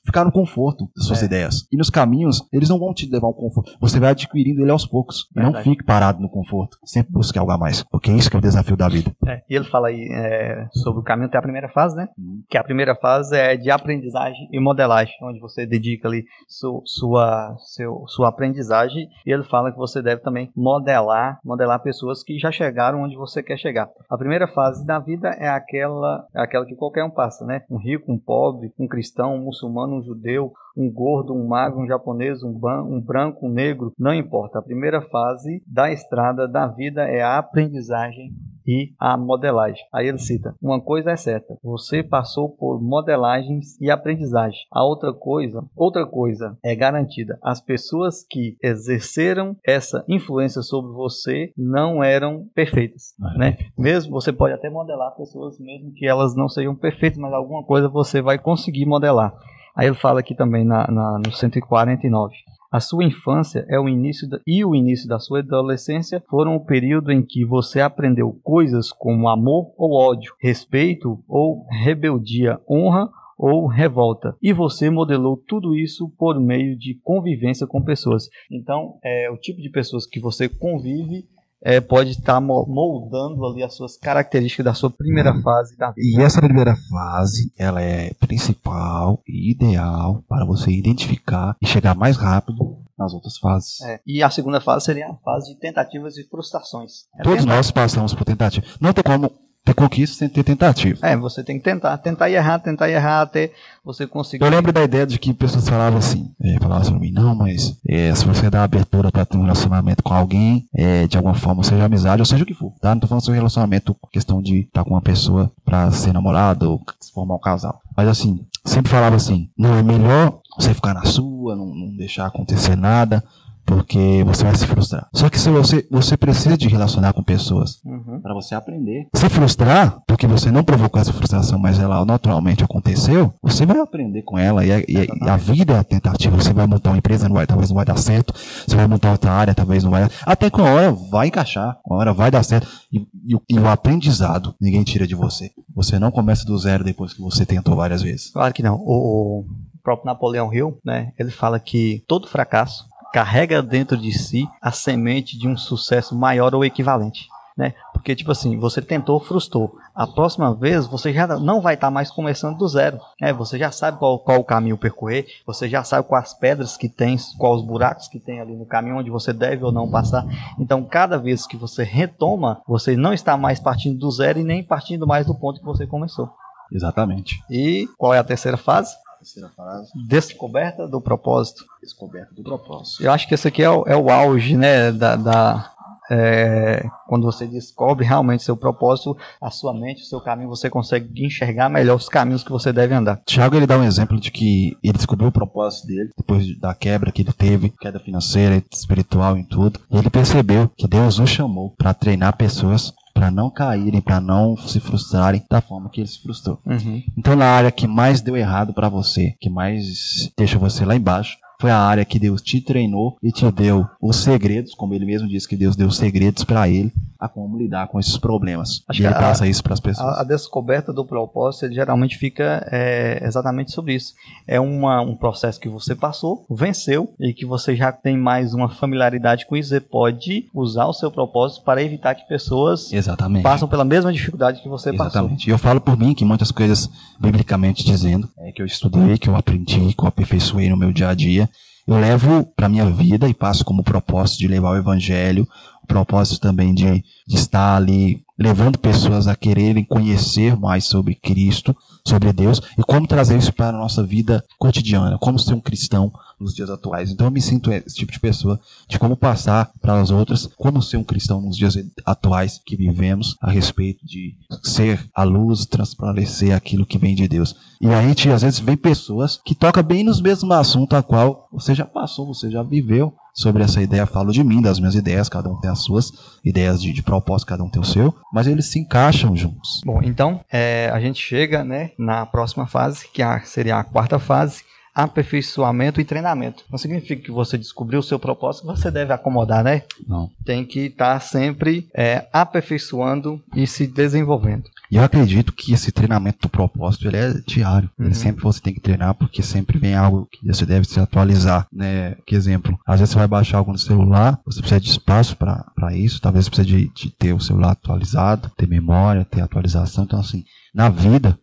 ficar 0.05 0.25
no 0.25 0.33
conforto 0.33 0.91
das 0.97 1.07
suas 1.07 1.23
é. 1.23 1.27
ideias. 1.27 1.67
E 1.73 1.77
nos 1.77 1.91
caminhos, 1.91 2.47
eles 2.53 2.69
não 2.69 2.79
vão 2.79 2.93
te 2.93 3.09
levar 3.09 3.27
ao 3.27 3.35
conforto. 3.35 3.73
Você 3.81 3.99
vai 3.99 4.11
adquirindo 4.11 4.63
ele 4.63 4.71
aos 4.71 4.87
poucos. 4.87 5.29
E 5.37 5.41
não 5.41 5.55
fique 5.63 5.85
parado 5.85 6.21
no 6.27 6.31
conforto. 6.31 6.77
Sempre 6.85 7.13
busque 7.13 7.39
algo 7.39 7.53
a 7.53 7.59
mais. 7.59 7.83
Porque 7.85 8.11
é 8.11 8.15
isso 8.15 8.29
que 8.29 8.37
é 8.37 8.39
o 8.39 8.43
desafio 8.43 8.77
da 8.77 8.89
vida. 8.89 9.15
É, 9.27 9.43
e 9.49 9.55
ele 9.55 9.65
fala 9.65 9.89
aí 9.89 10.09
é, 10.13 10.67
sobre 10.73 11.01
o 11.01 11.05
caminho 11.05 11.29
até 11.29 11.39
a 11.39 11.43
primeira 11.43 11.69
fase, 11.69 11.97
né? 11.97 12.09
Hum. 12.19 12.43
Que 12.49 12.59
a 12.59 12.65
primeira 12.65 12.95
fase 12.95 13.37
é 13.37 13.57
de 13.57 13.71
aprendizagem 13.71 14.49
e 14.53 14.61
modelagem, 14.61 15.15
onde 15.23 15.39
você 15.39 15.65
dedica 15.65 16.09
ali 16.09 16.25
su, 16.49 16.83
sua, 16.85 17.57
seu, 17.75 18.05
sua 18.09 18.29
aprendizagem. 18.29 19.09
E 19.25 19.33
ele 19.33 19.45
fala 19.45 19.71
que 19.71 19.79
você 19.79 20.03
deve 20.03 20.23
também 20.23 20.51
modelar, 20.55 21.39
modelar 21.45 21.81
pessoas 21.83 22.23
que 22.23 22.39
já 22.39 22.51
chegaram 22.51 23.03
onde 23.03 23.17
você 23.17 23.43
quer 23.43 23.57
chegar. 23.57 23.89
A 24.11 24.19
primeira 24.19 24.49
fase 24.49 24.85
da 24.85 24.99
vida 24.99 25.29
é 25.39 25.49
aquela, 25.49 26.27
é 26.35 26.41
aquela 26.41 26.67
que 26.67 26.75
qualquer 26.75 27.05
um 27.05 27.11
passa, 27.11 27.45
né? 27.45 27.63
Um 27.71 27.79
rico, 27.79 28.13
um 28.13 28.19
pobre, 28.19 28.73
um 28.79 28.89
cristão, 28.89 29.35
um 29.35 29.45
muçulmano, 29.45 29.97
um 29.97 30.03
judeu, 30.03 30.53
um 30.77 30.91
gordo, 30.93 31.33
um 31.33 31.47
magro, 31.47 31.81
um 31.81 31.87
japonês, 31.87 32.43
um, 32.43 32.53
ban 32.53 32.83
um 32.83 33.01
branco, 33.01 33.47
um 33.47 33.51
negro, 33.51 33.93
não 33.99 34.13
importa. 34.13 34.59
A 34.59 34.63
primeira 34.63 35.01
fase 35.01 35.63
da 35.67 35.91
estrada 35.91 36.47
da 36.47 36.67
vida 36.67 37.03
é 37.03 37.23
a 37.23 37.39
aprendizagem 37.39 38.33
e 38.67 38.93
a 38.99 39.17
modelagem. 39.17 39.83
Aí 39.93 40.09
ele 40.09 40.19
cita: 40.19 40.55
uma 40.61 40.81
coisa 40.81 41.13
é 41.13 41.17
certa, 41.17 41.57
você 41.63 42.03
passou 42.03 42.51
por 42.51 42.83
modelagens 42.83 43.81
e 43.81 43.91
aprendizagem. 43.91 44.59
A 44.73 44.85
outra 44.85 45.13
coisa, 45.13 45.65
outra 45.75 46.05
coisa 46.07 46.59
é 46.65 46.75
garantida. 46.75 47.39
As 47.43 47.61
pessoas 47.61 48.25
que 48.29 48.57
exerceram 48.63 49.57
essa 49.65 50.05
influência 50.09 50.63
sobre 50.63 50.93
você 50.93 51.53
não 51.57 52.03
eram 52.03 52.47
perfeitas, 52.55 53.15
é. 53.35 53.39
né? 53.39 53.57
Mesmo 53.79 54.13
você 54.13 54.33
pode 54.33 54.55
até 54.55 54.69
modelar 54.69 55.15
pessoas 55.17 55.59
mesmo 55.61 55.93
que 55.93 56.07
elas 56.07 56.35
não 56.35 56.49
sejam 56.49 56.75
perfeitas, 56.75 57.19
mas 57.19 57.33
alguma 57.33 57.63
coisa 57.63 57.89
você 57.89 58.21
vai 58.21 58.39
conseguir 58.39 58.87
modelar. 58.87 59.33
Aí 59.77 59.87
ele 59.87 59.97
fala 59.97 60.21
aqui 60.21 60.35
também 60.35 60.65
na, 60.65 60.91
na, 60.91 61.19
no 61.19 61.33
149. 61.33 62.35
A 62.73 62.81
sua 62.81 63.05
infância 63.05 63.65
é 63.69 63.79
o 63.79 63.89
início 63.89 64.29
da, 64.29 64.41
e 64.47 64.65
o 64.65 64.75
início 64.75 65.09
da 65.09 65.19
sua 65.19 65.39
adolescência 65.41 66.23
foram 66.29 66.57
o 66.57 66.65
período 66.65 67.13
em 67.13 67.23
que 67.23 67.45
você 67.45 67.81
aprendeu 67.81 68.39
coisas 68.43 68.91
como 68.91 69.29
amor 69.29 69.73
ou 69.77 69.93
ódio, 69.93 70.35
respeito 70.41 71.23
ou 71.29 71.67
rebeldia, 71.71 72.61
honra 72.69 73.09
ou 73.39 73.67
revolta. 73.67 74.35
E 74.43 74.53
você 74.53 74.89
modelou 74.91 75.37
tudo 75.37 75.77
isso 75.77 76.09
por 76.19 76.41
meio 76.41 76.77
de 76.77 76.95
convivência 77.03 77.67
com 77.67 77.83
pessoas. 77.83 78.29
Então, 78.51 78.99
é 79.05 79.31
o 79.31 79.37
tipo 79.37 79.61
de 79.61 79.71
pessoas 79.71 80.07
que 80.07 80.19
você 80.19 80.49
convive 80.49 81.27
é, 81.67 81.81
pode 81.81 82.11
estar 82.11 82.41
moldando 82.41 83.45
ali 83.45 83.61
as 83.65 83.75
suas 83.75 83.97
características 83.97 84.65
da 84.65 84.73
sua 84.73 84.89
primeira 84.89 85.35
uhum. 85.35 85.43
fase 85.43 85.77
da 85.77 85.91
vida. 85.91 86.01
E 86.01 86.23
essa 86.23 86.41
primeira 86.41 86.77
fase, 86.89 87.53
ela 87.59 87.83
é 87.83 88.15
principal 88.15 89.21
e 89.27 89.51
ideal 89.51 90.23
para 90.29 90.47
você 90.47 90.71
identificar 90.71 91.57
e 91.61 91.67
chegar 91.67 91.97
mais 91.97 92.17
rápido 92.17 92.79
nas 92.97 93.13
outras 93.13 93.37
fases. 93.39 93.81
É. 93.81 94.01
E 94.07 94.23
a 94.23 94.31
segunda 94.31 94.61
fase 94.61 94.85
seria 94.85 95.09
a 95.09 95.17
fase 95.17 95.55
de 95.55 95.59
tentativas 95.59 96.17
e 96.17 96.23
frustrações. 96.29 97.09
É 97.19 97.25
Todos 97.25 97.45
nós 97.45 97.73
passamos 97.73 98.15
por 98.15 98.25
tentativas. 98.25 98.77
Não 98.81 98.93
tem 98.93 99.03
como 99.03 99.33
ter 99.67 99.75
conquista 99.75 100.17
sem 100.17 100.29
ter 100.29 100.45
tentativa. 100.45 101.05
É, 101.05 101.17
você 101.17 101.43
tem 101.43 101.59
que 101.59 101.65
tentar, 101.65 101.99
tentar 101.99 102.31
e 102.31 102.35
errar, 102.35 102.61
tentar 102.61 102.89
e 102.89 102.93
errar 102.93 103.23
até 103.23 103.51
você 103.85 104.07
conseguir. 104.07 104.45
Eu 104.45 104.49
lembro 104.49 104.73
da 104.73 104.85
ideia 104.85 105.05
de 105.05 105.19
que 105.19 105.35
pessoas 105.35 105.69
falavam 105.69 105.99
assim, 105.99 106.31
é, 106.41 106.57
falavam 106.61 106.89
pra 106.89 107.01
mim, 107.01 107.11
não, 107.11 107.35
mas 107.35 107.77
é, 107.87 108.15
se 108.15 108.25
você 108.25 108.49
dá 108.49 108.63
abertura 108.63 109.11
para 109.11 109.27
ter 109.27 109.37
um 109.37 109.43
relacionamento 109.43 110.05
com 110.05 110.15
alguém, 110.15 110.69
é, 110.73 111.09
de 111.09 111.17
alguma 111.17 111.35
forma, 111.35 111.65
seja 111.65 111.85
amizade 111.85 112.23
ou 112.23 112.27
seja 112.27 112.45
o 112.45 112.47
que 112.47 112.55
for, 112.55 112.73
tá? 112.81 112.95
Não 112.95 113.01
tô 113.01 113.09
falando 113.09 113.25
sobre 113.25 113.39
relacionamento, 113.39 113.97
questão 114.13 114.41
de 114.41 114.61
estar 114.61 114.85
com 114.85 114.91
uma 114.91 115.03
pessoa 115.03 115.51
para 115.65 115.91
ser 115.91 116.13
namorado 116.13 116.71
ou 116.71 116.83
formar 117.13 117.35
um 117.35 117.41
casal. 117.41 117.81
Mas 117.97 118.07
assim, 118.07 118.47
sempre 118.65 118.91
falava 118.91 119.17
assim, 119.17 119.51
não, 119.59 119.75
é 119.75 119.83
melhor 119.83 120.39
você 120.57 120.73
ficar 120.73 120.95
na 120.95 121.05
sua, 121.05 121.57
não, 121.57 121.67
não 121.67 121.97
deixar 121.97 122.27
acontecer 122.27 122.77
nada, 122.77 123.23
porque 123.67 124.23
você 124.25 124.45
vai 124.45 124.55
se 124.55 124.67
frustrar. 124.67 125.09
Só 125.13 125.29
que 125.29 125.39
se 125.39 125.51
você, 125.51 125.87
você 125.91 126.17
precisa 126.17 126.57
de 126.57 126.69
relacionar 126.69 127.13
com 127.13 127.23
pessoas 127.23 127.81
uhum. 127.85 128.21
para 128.23 128.33
você 128.33 128.55
aprender. 128.55 129.09
Se 129.13 129.29
frustrar, 129.29 130.01
porque 130.07 130.27
você 130.27 130.51
não 130.53 130.63
provocou 130.63 131.01
essa 131.01 131.13
frustração, 131.13 131.59
mas 131.59 131.81
ela 131.81 132.05
naturalmente 132.05 132.63
aconteceu, 132.63 133.35
você 133.43 133.67
vai 133.67 133.79
aprender 133.81 134.23
com 134.23 134.39
ela 134.39 134.65
e 134.65 134.73
a, 134.73 134.79
e 134.79 135.09
a 135.29 135.37
vida 135.37 135.75
é 135.75 135.79
a 135.79 135.85
tentativa. 135.85 136.37
Você 136.37 136.53
vai 136.53 136.67
montar 136.67 136.91
uma 136.91 136.99
empresa, 136.99 137.29
não 137.29 137.35
vai, 137.35 137.47
talvez 137.47 137.69
não 137.71 137.77
vai 137.77 137.85
dar 137.85 137.99
certo. 137.99 138.33
Você 138.35 138.77
vai 138.77 138.87
montar 138.87 139.11
outra 139.11 139.33
área, 139.33 139.55
talvez 139.55 139.83
não 139.83 139.91
vai. 139.91 140.09
Até 140.25 140.49
que 140.49 140.61
uma 140.61 140.71
hora 140.71 140.93
vai 140.93 141.27
encaixar, 141.27 141.79
uma 141.85 141.99
hora 141.99 142.13
vai 142.13 142.31
dar 142.31 142.45
certo. 142.45 142.69
E, 142.93 142.99
e, 142.99 143.37
e 143.51 143.59
o 143.59 143.69
aprendizado 143.69 144.55
ninguém 144.61 144.85
tira 144.85 145.07
de 145.07 145.15
você. 145.17 145.51
Você 145.75 145.99
não 145.99 146.13
começa 146.13 146.45
do 146.45 146.57
zero 146.57 146.85
depois 146.85 147.13
que 147.13 147.21
você 147.21 147.45
tentou 147.45 147.75
várias 147.75 148.03
vezes. 148.03 148.31
Claro 148.31 148.55
que 148.55 148.63
não. 148.63 148.77
O, 148.77 149.41
o 149.41 149.47
próprio 149.83 150.07
Napoleão 150.07 150.53
Hill, 150.53 150.79
né? 150.85 151.13
Ele 151.19 151.31
fala 151.31 151.59
que 151.61 152.05
todo 152.09 152.29
fracasso 152.29 152.87
carrega 153.13 153.63
dentro 153.63 153.97
de 153.97 154.13
si 154.13 154.49
a 154.61 154.71
semente 154.71 155.39
de 155.39 155.49
um 155.49 155.57
sucesso 155.57 156.15
maior 156.15 156.55
ou 156.55 156.65
equivalente. 156.65 157.29
Né? 157.57 157.73
Porque, 157.91 158.15
tipo 158.15 158.31
assim, 158.31 158.59
você 158.59 158.83
tentou, 158.83 159.19
frustrou. 159.19 159.79
A 159.95 160.07
próxima 160.07 160.55
vez 160.55 160.87
você 160.87 161.11
já 161.11 161.27
não 161.27 161.63
vai 161.63 161.73
estar 161.73 161.87
tá 161.87 161.91
mais 161.91 162.11
começando 162.11 162.59
do 162.59 162.69
zero. 162.69 163.01
Né? 163.19 163.33
Você 163.33 163.59
já 163.59 163.71
sabe 163.71 163.99
qual, 163.99 164.19
qual 164.19 164.39
o 164.39 164.45
caminho 164.45 164.77
percorrer, 164.77 165.27
você 165.47 165.67
já 165.67 165.83
sabe 165.83 166.07
quais 166.07 166.35
pedras 166.35 166.77
que 166.77 166.87
tem, 166.87 167.17
quais 167.39 167.57
os 167.57 167.67
buracos 167.67 168.09
que 168.09 168.21
tem 168.21 168.41
ali 168.41 168.55
no 168.55 168.67
caminho 168.67 168.99
onde 168.99 169.09
você 169.09 169.33
deve 169.33 169.65
ou 169.65 169.73
não 169.73 169.91
passar. 169.91 170.27
Então, 170.59 170.85
cada 170.85 171.17
vez 171.17 171.47
que 171.47 171.57
você 171.57 171.83
retoma, 171.83 172.61
você 172.69 172.95
não 172.95 173.15
está 173.15 173.39
mais 173.39 173.59
partindo 173.59 173.99
do 173.99 174.11
zero 174.11 174.39
e 174.39 174.45
nem 174.45 174.63
partindo 174.63 175.07
mais 175.07 175.27
do 175.27 175.35
ponto 175.35 175.59
que 175.59 175.67
você 175.67 175.87
começou. 175.87 176.29
Exatamente. 176.71 177.43
E 177.49 177.89
qual 177.97 178.13
é 178.13 178.19
a 178.19 178.25
terceira 178.25 178.59
fase? 178.59 178.95
Terceira 179.27 179.51
frase. 179.51 179.91
Descoberta 180.07 180.87
do 180.87 181.01
propósito. 181.01 181.65
Descoberta 181.83 182.33
do 182.35 182.43
propósito. 182.43 183.03
Eu 183.03 183.11
acho 183.11 183.27
que 183.27 183.35
esse 183.35 183.49
aqui 183.49 183.63
é 183.63 183.71
o, 183.71 183.85
é 183.87 183.97
o 183.97 184.09
auge, 184.09 184.57
né, 184.57 184.93
da, 184.93 185.17
da 185.17 185.73
é, 186.09 186.87
quando 187.09 187.25
você 187.25 187.47
descobre 187.47 188.05
realmente 188.05 188.45
seu 188.45 188.57
propósito, 188.57 189.17
a 189.43 189.51
sua 189.51 189.75
mente, 189.75 190.03
o 190.03 190.07
seu 190.07 190.21
caminho, 190.21 190.49
você 190.49 190.71
consegue 190.71 191.25
enxergar 191.25 191.69
melhor 191.69 191.97
os 191.97 192.09
caminhos 192.09 192.45
que 192.45 192.53
você 192.53 192.73
deve 192.73 192.95
andar. 192.95 193.21
Tiago 193.27 193.57
ele 193.57 193.67
dá 193.67 193.77
um 193.77 193.83
exemplo 193.83 194.21
de 194.21 194.31
que 194.31 194.77
ele 194.83 194.93
descobriu 194.93 195.29
o 195.29 195.33
propósito 195.33 195.89
dele 195.89 196.11
depois 196.17 196.57
da 196.61 196.73
quebra 196.75 197.11
que 197.11 197.23
ele 197.23 197.33
teve, 197.33 197.71
queda 197.81 197.99
financeira, 197.99 198.63
espiritual 198.71 199.37
e 199.37 199.45
tudo. 199.45 199.81
E 199.91 199.97
ele 199.97 200.09
percebeu 200.09 200.71
que 200.77 200.87
Deus 200.87 201.19
o 201.19 201.27
chamou 201.27 201.75
para 201.77 201.93
treinar 201.93 202.37
pessoas 202.37 202.95
para 203.17 203.31
não 203.31 203.49
caírem, 203.49 204.03
para 204.03 204.21
não 204.21 204.59
se 204.59 204.79
frustrarem 204.79 205.43
da 205.51 205.63
forma 205.63 205.89
que 205.89 206.03
ele 206.03 206.07
se 206.07 206.23
frustrou. 206.23 206.61
Uhum. 206.67 207.03
Então, 207.17 207.35
na 207.35 207.47
área 207.47 207.73
que 207.73 207.87
mais 207.87 208.21
deu 208.21 208.37
errado 208.37 208.75
para 208.75 208.91
você, 208.91 209.35
que 209.41 209.49
mais 209.49 210.31
deixa 210.37 210.59
você 210.59 210.85
lá 210.85 210.95
embaixo, 210.95 211.39
foi 211.59 211.71
a 211.71 211.79
área 211.79 212.05
que 212.05 212.19
Deus 212.19 212.43
te 212.43 212.61
treinou 212.61 213.17
e 213.23 213.33
te 213.33 213.51
deu 213.51 213.87
os 214.01 214.17
segredos, 214.17 214.75
como 214.75 214.95
ele 214.95 215.07
mesmo 215.07 215.29
disse 215.29 215.49
que 215.49 215.57
Deus 215.57 215.77
deu 215.77 215.91
segredos 215.91 216.45
para 216.45 216.69
ele 216.69 216.93
a 217.19 217.29
como 217.29 217.57
lidar 217.57 217.89
com 217.89 217.99
esses 217.99 218.17
problemas. 218.17 218.83
Acho 218.89 219.03
e 219.03 219.07
ele 219.07 219.15
passa 219.15 219.45
a, 219.45 219.49
isso 219.49 219.63
para 219.63 219.75
as 219.75 219.81
pessoas. 219.81 220.19
A, 220.19 220.21
a, 220.21 220.25
descoberta 220.25 220.93
do 220.93 221.05
propósito 221.05 221.73
geralmente 221.73 222.17
fica 222.17 222.67
é, 222.71 223.21
exatamente 223.25 223.73
sobre 223.73 223.95
isso. 223.95 224.15
É 224.47 224.61
uma, 224.61 225.01
um 225.01 225.17
processo 225.17 225.59
que 225.59 225.69
você 225.69 225.95
passou, 225.95 226.45
venceu 226.51 227.13
e 227.19 227.33
que 227.33 227.47
você 227.47 227.75
já 227.75 227.91
tem 227.91 228.17
mais 228.17 228.55
uma 228.55 228.69
familiaridade 228.69 229.47
com 229.47 229.57
isso. 229.57 229.71
Você 229.71 229.81
pode 229.81 230.47
usar 230.55 230.87
o 230.87 230.93
seu 230.93 231.11
propósito 231.11 231.65
para 231.65 231.83
evitar 231.83 232.15
que 232.15 232.27
pessoas 232.29 232.93
exatamente. 232.93 233.43
passem 233.43 233.69
pela 233.69 233.85
mesma 233.85 234.13
dificuldade 234.13 234.63
que 234.63 234.69
você 234.69 234.91
exatamente. 234.91 235.13
passou. 235.13 235.21
Exatamente. 235.21 235.49
E 235.49 235.51
eu 235.51 235.59
falo 235.59 235.81
por 235.81 235.97
mim 235.97 236.15
que 236.15 236.25
muitas 236.25 236.51
coisas, 236.51 236.89
biblicamente 237.19 237.85
dizendo, 237.85 238.29
é, 238.47 238.53
que 238.53 238.63
eu 238.63 238.67
estudei, 238.67 239.19
que 239.19 239.29
eu 239.29 239.35
aprendi, 239.35 239.93
que 239.93 240.03
eu 240.03 240.07
aperfeiçoei 240.07 240.71
no 240.71 240.77
meu 240.77 240.93
dia 240.93 241.09
a 241.09 241.15
dia, 241.15 241.51
eu 241.87 241.99
levo 241.99 242.45
para 242.57 242.69
minha 242.69 242.89
vida 242.89 243.29
e 243.29 243.35
passo 243.35 243.65
como 243.65 243.83
propósito 243.83 244.39
de 244.39 244.49
levar 244.49 244.71
o 244.71 244.77
evangelho, 244.77 245.47
o 245.83 245.87
propósito 245.87 246.41
também 246.41 246.73
de, 246.73 247.05
de 247.27 247.37
estar 247.37 247.77
ali 247.77 248.23
levando 248.39 248.79
pessoas 248.79 249.27
a 249.27 249.35
quererem 249.35 249.85
conhecer 249.85 250.57
mais 250.57 250.85
sobre 250.85 251.15
Cristo, 251.15 251.77
sobre 252.07 252.33
Deus 252.33 252.61
e 252.79 252.83
como 252.83 253.07
trazer 253.07 253.37
isso 253.37 253.53
para 253.53 253.71
a 253.71 253.73
nossa 253.73 254.03
vida 254.05 254.45
cotidiana, 254.59 255.19
como 255.19 255.39
ser 255.39 255.55
um 255.55 255.61
cristão 255.61 256.13
nos 256.39 256.55
dias 256.55 256.71
atuais. 256.71 257.11
Então 257.11 257.27
eu 257.27 257.31
me 257.31 257.41
sinto 257.41 257.73
esse 257.73 257.97
tipo 257.97 258.13
de 258.13 258.21
pessoa, 258.21 258.61
de 258.89 258.99
como 258.99 259.17
passar 259.17 259.71
para 259.81 260.01
as 260.01 260.11
outras, 260.11 260.47
como 260.57 260.83
ser 260.83 260.97
um 260.97 261.05
cristão 261.05 261.41
nos 261.41 261.57
dias 261.57 261.77
atuais 262.05 262.61
que 262.65 262.77
vivemos, 262.77 263.37
a 263.41 263.51
respeito 263.51 264.05
de 264.07 264.35
ser 264.63 265.05
a 265.15 265.23
luz, 265.23 265.67
transparecer 265.67 266.55
aquilo 266.55 266.87
que 266.87 266.99
vem 266.99 267.15
de 267.15 267.27
Deus. 267.27 267.55
E 267.81 267.89
a 267.89 268.03
gente 268.03 268.31
às 268.31 268.43
vezes 268.43 268.59
vê 268.59 268.77
pessoas 268.77 269.41
que 269.45 269.55
tocam 269.55 269.83
bem 269.83 270.05
nos 270.05 270.21
mesmos 270.21 270.51
assuntos 270.51 270.97
a 270.97 271.03
qual 271.03 271.49
você 271.53 271.75
já 271.75 271.85
passou, 271.85 272.27
você 272.27 272.51
já 272.51 272.63
viveu 272.63 273.13
sobre 273.37 273.63
essa 273.63 273.83
ideia. 273.83 274.07
Falo 274.07 274.33
de 274.33 274.43
mim, 274.43 274.63
das 274.63 274.79
minhas 274.79 274.95
ideias, 274.95 275.29
cada 275.29 275.51
um 275.51 275.61
tem 275.61 275.71
as 275.71 275.81
suas 275.81 276.11
ideias 276.43 276.81
de, 276.81 276.93
de 276.93 277.03
propósito, 277.03 277.49
cada 277.49 277.63
um 277.63 277.69
tem 277.69 277.81
o 277.81 277.85
seu, 277.85 278.15
mas 278.33 278.47
eles 278.47 278.67
se 278.67 278.79
encaixam 278.79 279.37
juntos. 279.37 279.83
Bom, 279.85 280.01
então 280.03 280.41
é, 280.51 280.91
a 280.93 280.99
gente 280.99 281.21
chega 281.21 281.63
né, 281.63 281.91
na 281.99 282.25
próxima 282.25 282.67
fase, 282.67 283.07
que 283.13 283.23
seria 283.45 283.79
a 283.79 283.85
quarta 283.85 284.19
fase, 284.19 284.65
aperfeiçoamento 284.97 286.01
e 286.01 286.05
treinamento. 286.05 286.65
Não 286.71 286.79
significa 286.79 287.23
que 287.23 287.31
você 287.31 287.59
descobriu 287.59 288.01
o 288.01 288.03
seu 288.03 288.19
propósito, 288.19 288.67
você 288.67 288.91
deve 288.91 289.13
acomodar, 289.13 289.63
né? 289.63 289.83
Não. 290.09 290.31
Tem 290.43 290.65
que 290.65 290.87
estar 290.87 291.15
tá 291.15 291.21
sempre 291.21 291.87
é, 291.95 292.27
aperfeiçoando 292.33 293.39
e 293.55 293.67
se 293.67 293.87
desenvolvendo. 293.87 294.65
E 294.91 294.97
eu 294.97 295.03
acredito 295.03 295.53
que 295.53 295.73
esse 295.75 295.93
treinamento 295.93 296.39
do 296.43 296.49
propósito 296.49 297.09
ele 297.09 297.17
é 297.17 297.35
diário. 297.47 297.91
Uhum. 297.99 298.07
Ele 298.07 298.15
sempre 298.15 298.43
você 298.43 298.61
tem 298.61 298.73
que 298.73 298.81
treinar 298.81 299.15
porque 299.15 299.43
sempre 299.43 299.79
vem 299.79 299.95
algo 299.95 300.27
que 300.31 300.47
você 300.47 300.65
deve 300.65 300.87
se 300.87 300.99
atualizar, 300.99 301.67
né? 301.71 302.17
Que 302.25 302.35
exemplo, 302.35 302.79
às 302.87 303.01
vezes 303.01 303.13
você 303.13 303.19
vai 303.19 303.29
baixar 303.29 303.59
algo 303.59 303.73
no 303.73 303.79
celular, 303.79 304.41
você 304.47 304.61
precisa 304.61 304.81
de 304.81 304.89
espaço 304.89 305.37
para 305.37 305.95
isso, 305.95 306.21
talvez 306.23 306.47
você 306.47 306.51
precise 306.51 306.69
de, 306.69 306.89
de 306.95 307.11
ter 307.11 307.35
o 307.35 307.41
celular 307.41 307.73
atualizado, 307.73 308.51
ter 308.57 308.67
memória, 308.67 309.27
ter 309.27 309.43
atualização. 309.43 310.05
Então 310.05 310.21
assim, 310.21 310.45
na 310.73 310.89
vida 310.89 311.39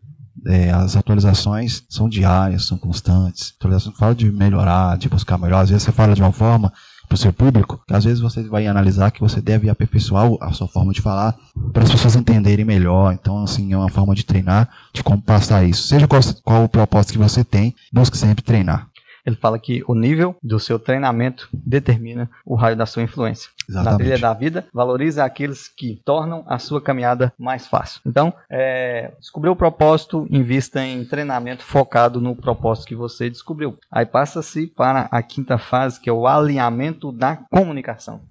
é, 0.45 0.71
as 0.71 0.95
atualizações 0.95 1.83
são 1.89 2.09
diárias, 2.09 2.65
são 2.65 2.77
constantes. 2.77 3.53
Atualização 3.57 3.93
fala 3.93 4.15
de 4.15 4.31
melhorar, 4.31 4.97
de 4.97 5.09
buscar 5.09 5.37
melhor. 5.37 5.61
Às 5.61 5.69
vezes 5.69 5.83
você 5.83 5.91
fala 5.91 6.15
de 6.15 6.21
uma 6.21 6.31
forma 6.31 6.71
para 7.07 7.15
o 7.15 7.17
seu 7.17 7.33
público, 7.33 7.81
que 7.87 7.93
às 7.93 8.03
vezes 8.03 8.19
você 8.19 8.41
vai 8.43 8.65
analisar 8.65 9.11
que 9.11 9.19
você 9.19 9.41
deve 9.41 9.69
aperfeiçoar 9.69 10.29
a 10.41 10.51
sua 10.51 10.67
forma 10.67 10.93
de 10.93 11.01
falar 11.01 11.35
para 11.71 11.83
as 11.83 11.91
pessoas 11.91 12.15
entenderem 12.15 12.65
melhor. 12.65 13.13
Então, 13.13 13.43
assim, 13.43 13.73
é 13.73 13.77
uma 13.77 13.89
forma 13.89 14.15
de 14.15 14.23
treinar, 14.23 14.69
de 14.93 15.03
como 15.03 15.21
passar 15.21 15.63
isso. 15.63 15.87
Seja 15.87 16.07
qual, 16.07 16.21
qual 16.43 16.63
o 16.63 16.69
propósito 16.69 17.13
que 17.13 17.19
você 17.19 17.43
tem, 17.43 17.75
busque 17.91 18.17
sempre 18.17 18.43
treinar. 18.43 18.87
Ele 19.26 19.36
fala 19.36 19.57
que 19.57 19.84
o 19.88 19.95
nível 19.95 20.36
do 20.41 20.59
seu 20.59 20.78
treinamento 20.78 21.49
determina 21.53 22.30
o 22.45 22.55
raio 22.55 22.76
da 22.76 22.86
sua 22.86 23.03
influência. 23.03 23.49
Exatamente. 23.67 23.91
Na 23.91 23.97
trilha 23.97 24.19
da 24.19 24.34
vida, 24.34 24.65
valorize 24.74 25.19
aqueles 25.21 25.67
que 25.67 26.01
tornam 26.03 26.43
a 26.47 26.59
sua 26.59 26.82
caminhada 26.82 27.34
mais 27.38 27.65
fácil. 27.65 28.01
Então, 28.05 28.34
é, 28.49 29.13
descobriu 29.19 29.53
o 29.53 29.55
propósito, 29.55 30.28
invista 30.30 30.86
em 30.86 31.05
treinamento 31.05 31.63
focado 31.63 32.19
no 32.19 32.36
propósito 32.36 32.88
que 32.88 32.95
você 32.95 33.30
descobriu. 33.30 33.78
Aí 33.91 34.05
passa-se 34.05 34.67
para 34.67 35.07
a 35.09 35.21
quinta 35.21 35.57
fase, 35.57 35.99
que 35.99 36.09
é 36.09 36.13
o 36.13 36.28
alinhamento 36.28 37.11
da 37.11 37.38
comunicação. 37.38 38.21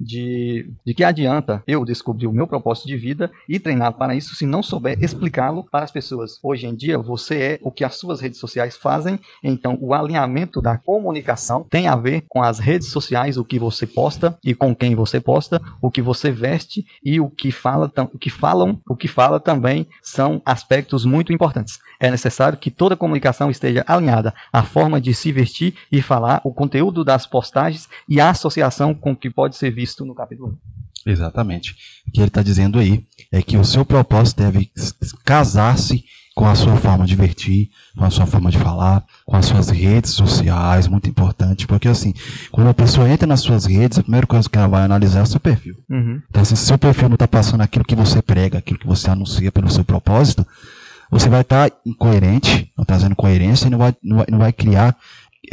De, 0.00 0.70
de 0.84 0.94
que 0.94 1.04
adianta 1.04 1.62
eu 1.66 1.84
descobrir 1.84 2.26
o 2.26 2.32
meu 2.32 2.46
propósito 2.46 2.86
de 2.86 2.96
vida 2.96 3.30
e 3.48 3.58
treinar 3.58 3.92
para 3.94 4.14
isso 4.14 4.34
se 4.34 4.46
não 4.46 4.62
souber 4.62 4.98
explicá-lo 5.02 5.64
para 5.70 5.84
as 5.84 5.90
pessoas. 5.90 6.38
Hoje 6.42 6.66
em 6.66 6.74
dia, 6.74 6.98
você 6.98 7.36
é 7.36 7.58
o 7.62 7.70
que 7.70 7.84
as 7.84 7.96
suas 7.96 8.20
redes 8.20 8.38
sociais 8.38 8.76
fazem, 8.76 9.18
então 9.42 9.78
o 9.80 9.94
alinhamento 9.94 10.60
da 10.60 10.78
comunicação 10.78 11.64
tem 11.68 11.88
a 11.88 11.96
ver 11.96 12.24
com 12.28 12.42
as 12.42 12.58
redes 12.58 12.88
sociais, 12.88 13.36
o 13.36 13.44
que 13.44 13.58
você 13.58 13.86
posta 13.86 14.38
e 14.44 14.54
com 14.54 14.74
quem 14.74 14.94
você 14.94 15.20
posta, 15.20 15.60
o 15.80 15.90
que 15.90 16.02
você 16.02 16.30
veste 16.30 16.86
e 17.04 17.20
o 17.20 17.28
que 17.28 17.50
fala, 17.50 17.90
o 18.12 18.18
que 18.18 18.30
falam, 18.30 18.80
o 18.88 18.96
que 18.96 19.08
fala 19.08 19.40
também 19.40 19.86
são 20.02 20.40
aspectos 20.44 21.04
muito 21.04 21.32
importantes. 21.32 21.78
É 21.98 22.10
necessário 22.10 22.58
que 22.58 22.70
toda 22.70 22.96
comunicação 22.96 23.50
esteja 23.50 23.84
alinhada 23.86 24.34
à 24.52 24.62
forma 24.62 25.00
de 25.00 25.14
se 25.14 25.32
vestir 25.32 25.74
e 25.90 26.02
falar, 26.02 26.40
o 26.44 26.52
conteúdo 26.52 27.04
das 27.04 27.26
postagens 27.26 27.88
e 28.08 28.20
a 28.20 28.30
associação 28.30 28.94
com 28.94 29.12
o 29.12 29.16
que 29.16 29.30
pode 29.30 29.55
ser 29.56 29.70
visto 29.70 30.04
no 30.04 30.14
capítulo 30.14 30.58
1. 31.06 31.10
Exatamente. 31.10 31.76
O 32.06 32.10
que 32.10 32.20
ele 32.20 32.28
está 32.28 32.42
dizendo 32.42 32.78
aí 32.78 33.04
é 33.30 33.40
que 33.40 33.56
o 33.56 33.64
seu 33.64 33.84
propósito 33.84 34.38
deve 34.38 34.70
casar-se 35.24 36.04
com 36.36 36.46
a 36.46 36.54
sua 36.54 36.76
forma 36.76 37.06
de 37.06 37.16
vestir, 37.16 37.70
com 37.96 38.04
a 38.04 38.10
sua 38.10 38.26
forma 38.26 38.50
de 38.50 38.58
falar, 38.58 39.02
com 39.24 39.34
as 39.34 39.46
suas 39.46 39.70
redes 39.70 40.10
sociais, 40.10 40.86
muito 40.86 41.08
importante, 41.08 41.66
porque 41.66 41.88
assim, 41.88 42.12
quando 42.52 42.68
a 42.68 42.74
pessoa 42.74 43.08
entra 43.08 43.26
nas 43.26 43.40
suas 43.40 43.64
redes, 43.64 43.98
a 43.98 44.02
primeira 44.02 44.26
coisa 44.26 44.46
que 44.46 44.58
ela 44.58 44.66
vai 44.66 44.82
analisar 44.82 45.20
é 45.20 45.22
o 45.22 45.26
seu 45.26 45.40
perfil. 45.40 45.76
Uhum. 45.88 46.20
Então, 46.28 46.42
assim, 46.42 46.54
se 46.54 46.66
seu 46.66 46.76
perfil 46.76 47.08
não 47.08 47.14
está 47.14 47.26
passando 47.26 47.62
aquilo 47.62 47.86
que 47.86 47.94
você 47.94 48.20
prega, 48.20 48.58
aquilo 48.58 48.78
que 48.78 48.86
você 48.86 49.08
anuncia 49.08 49.50
pelo 49.50 49.70
seu 49.70 49.82
propósito, 49.82 50.46
você 51.10 51.30
vai 51.30 51.40
estar 51.40 51.70
tá 51.70 51.76
incoerente, 51.86 52.70
não 52.76 52.84
trazendo 52.84 53.16
coerência 53.16 53.68
e 53.68 53.70
não 53.70 53.78
vai, 53.78 53.94
não 54.02 54.16
vai, 54.18 54.26
não 54.30 54.38
vai 54.38 54.52
criar 54.52 54.94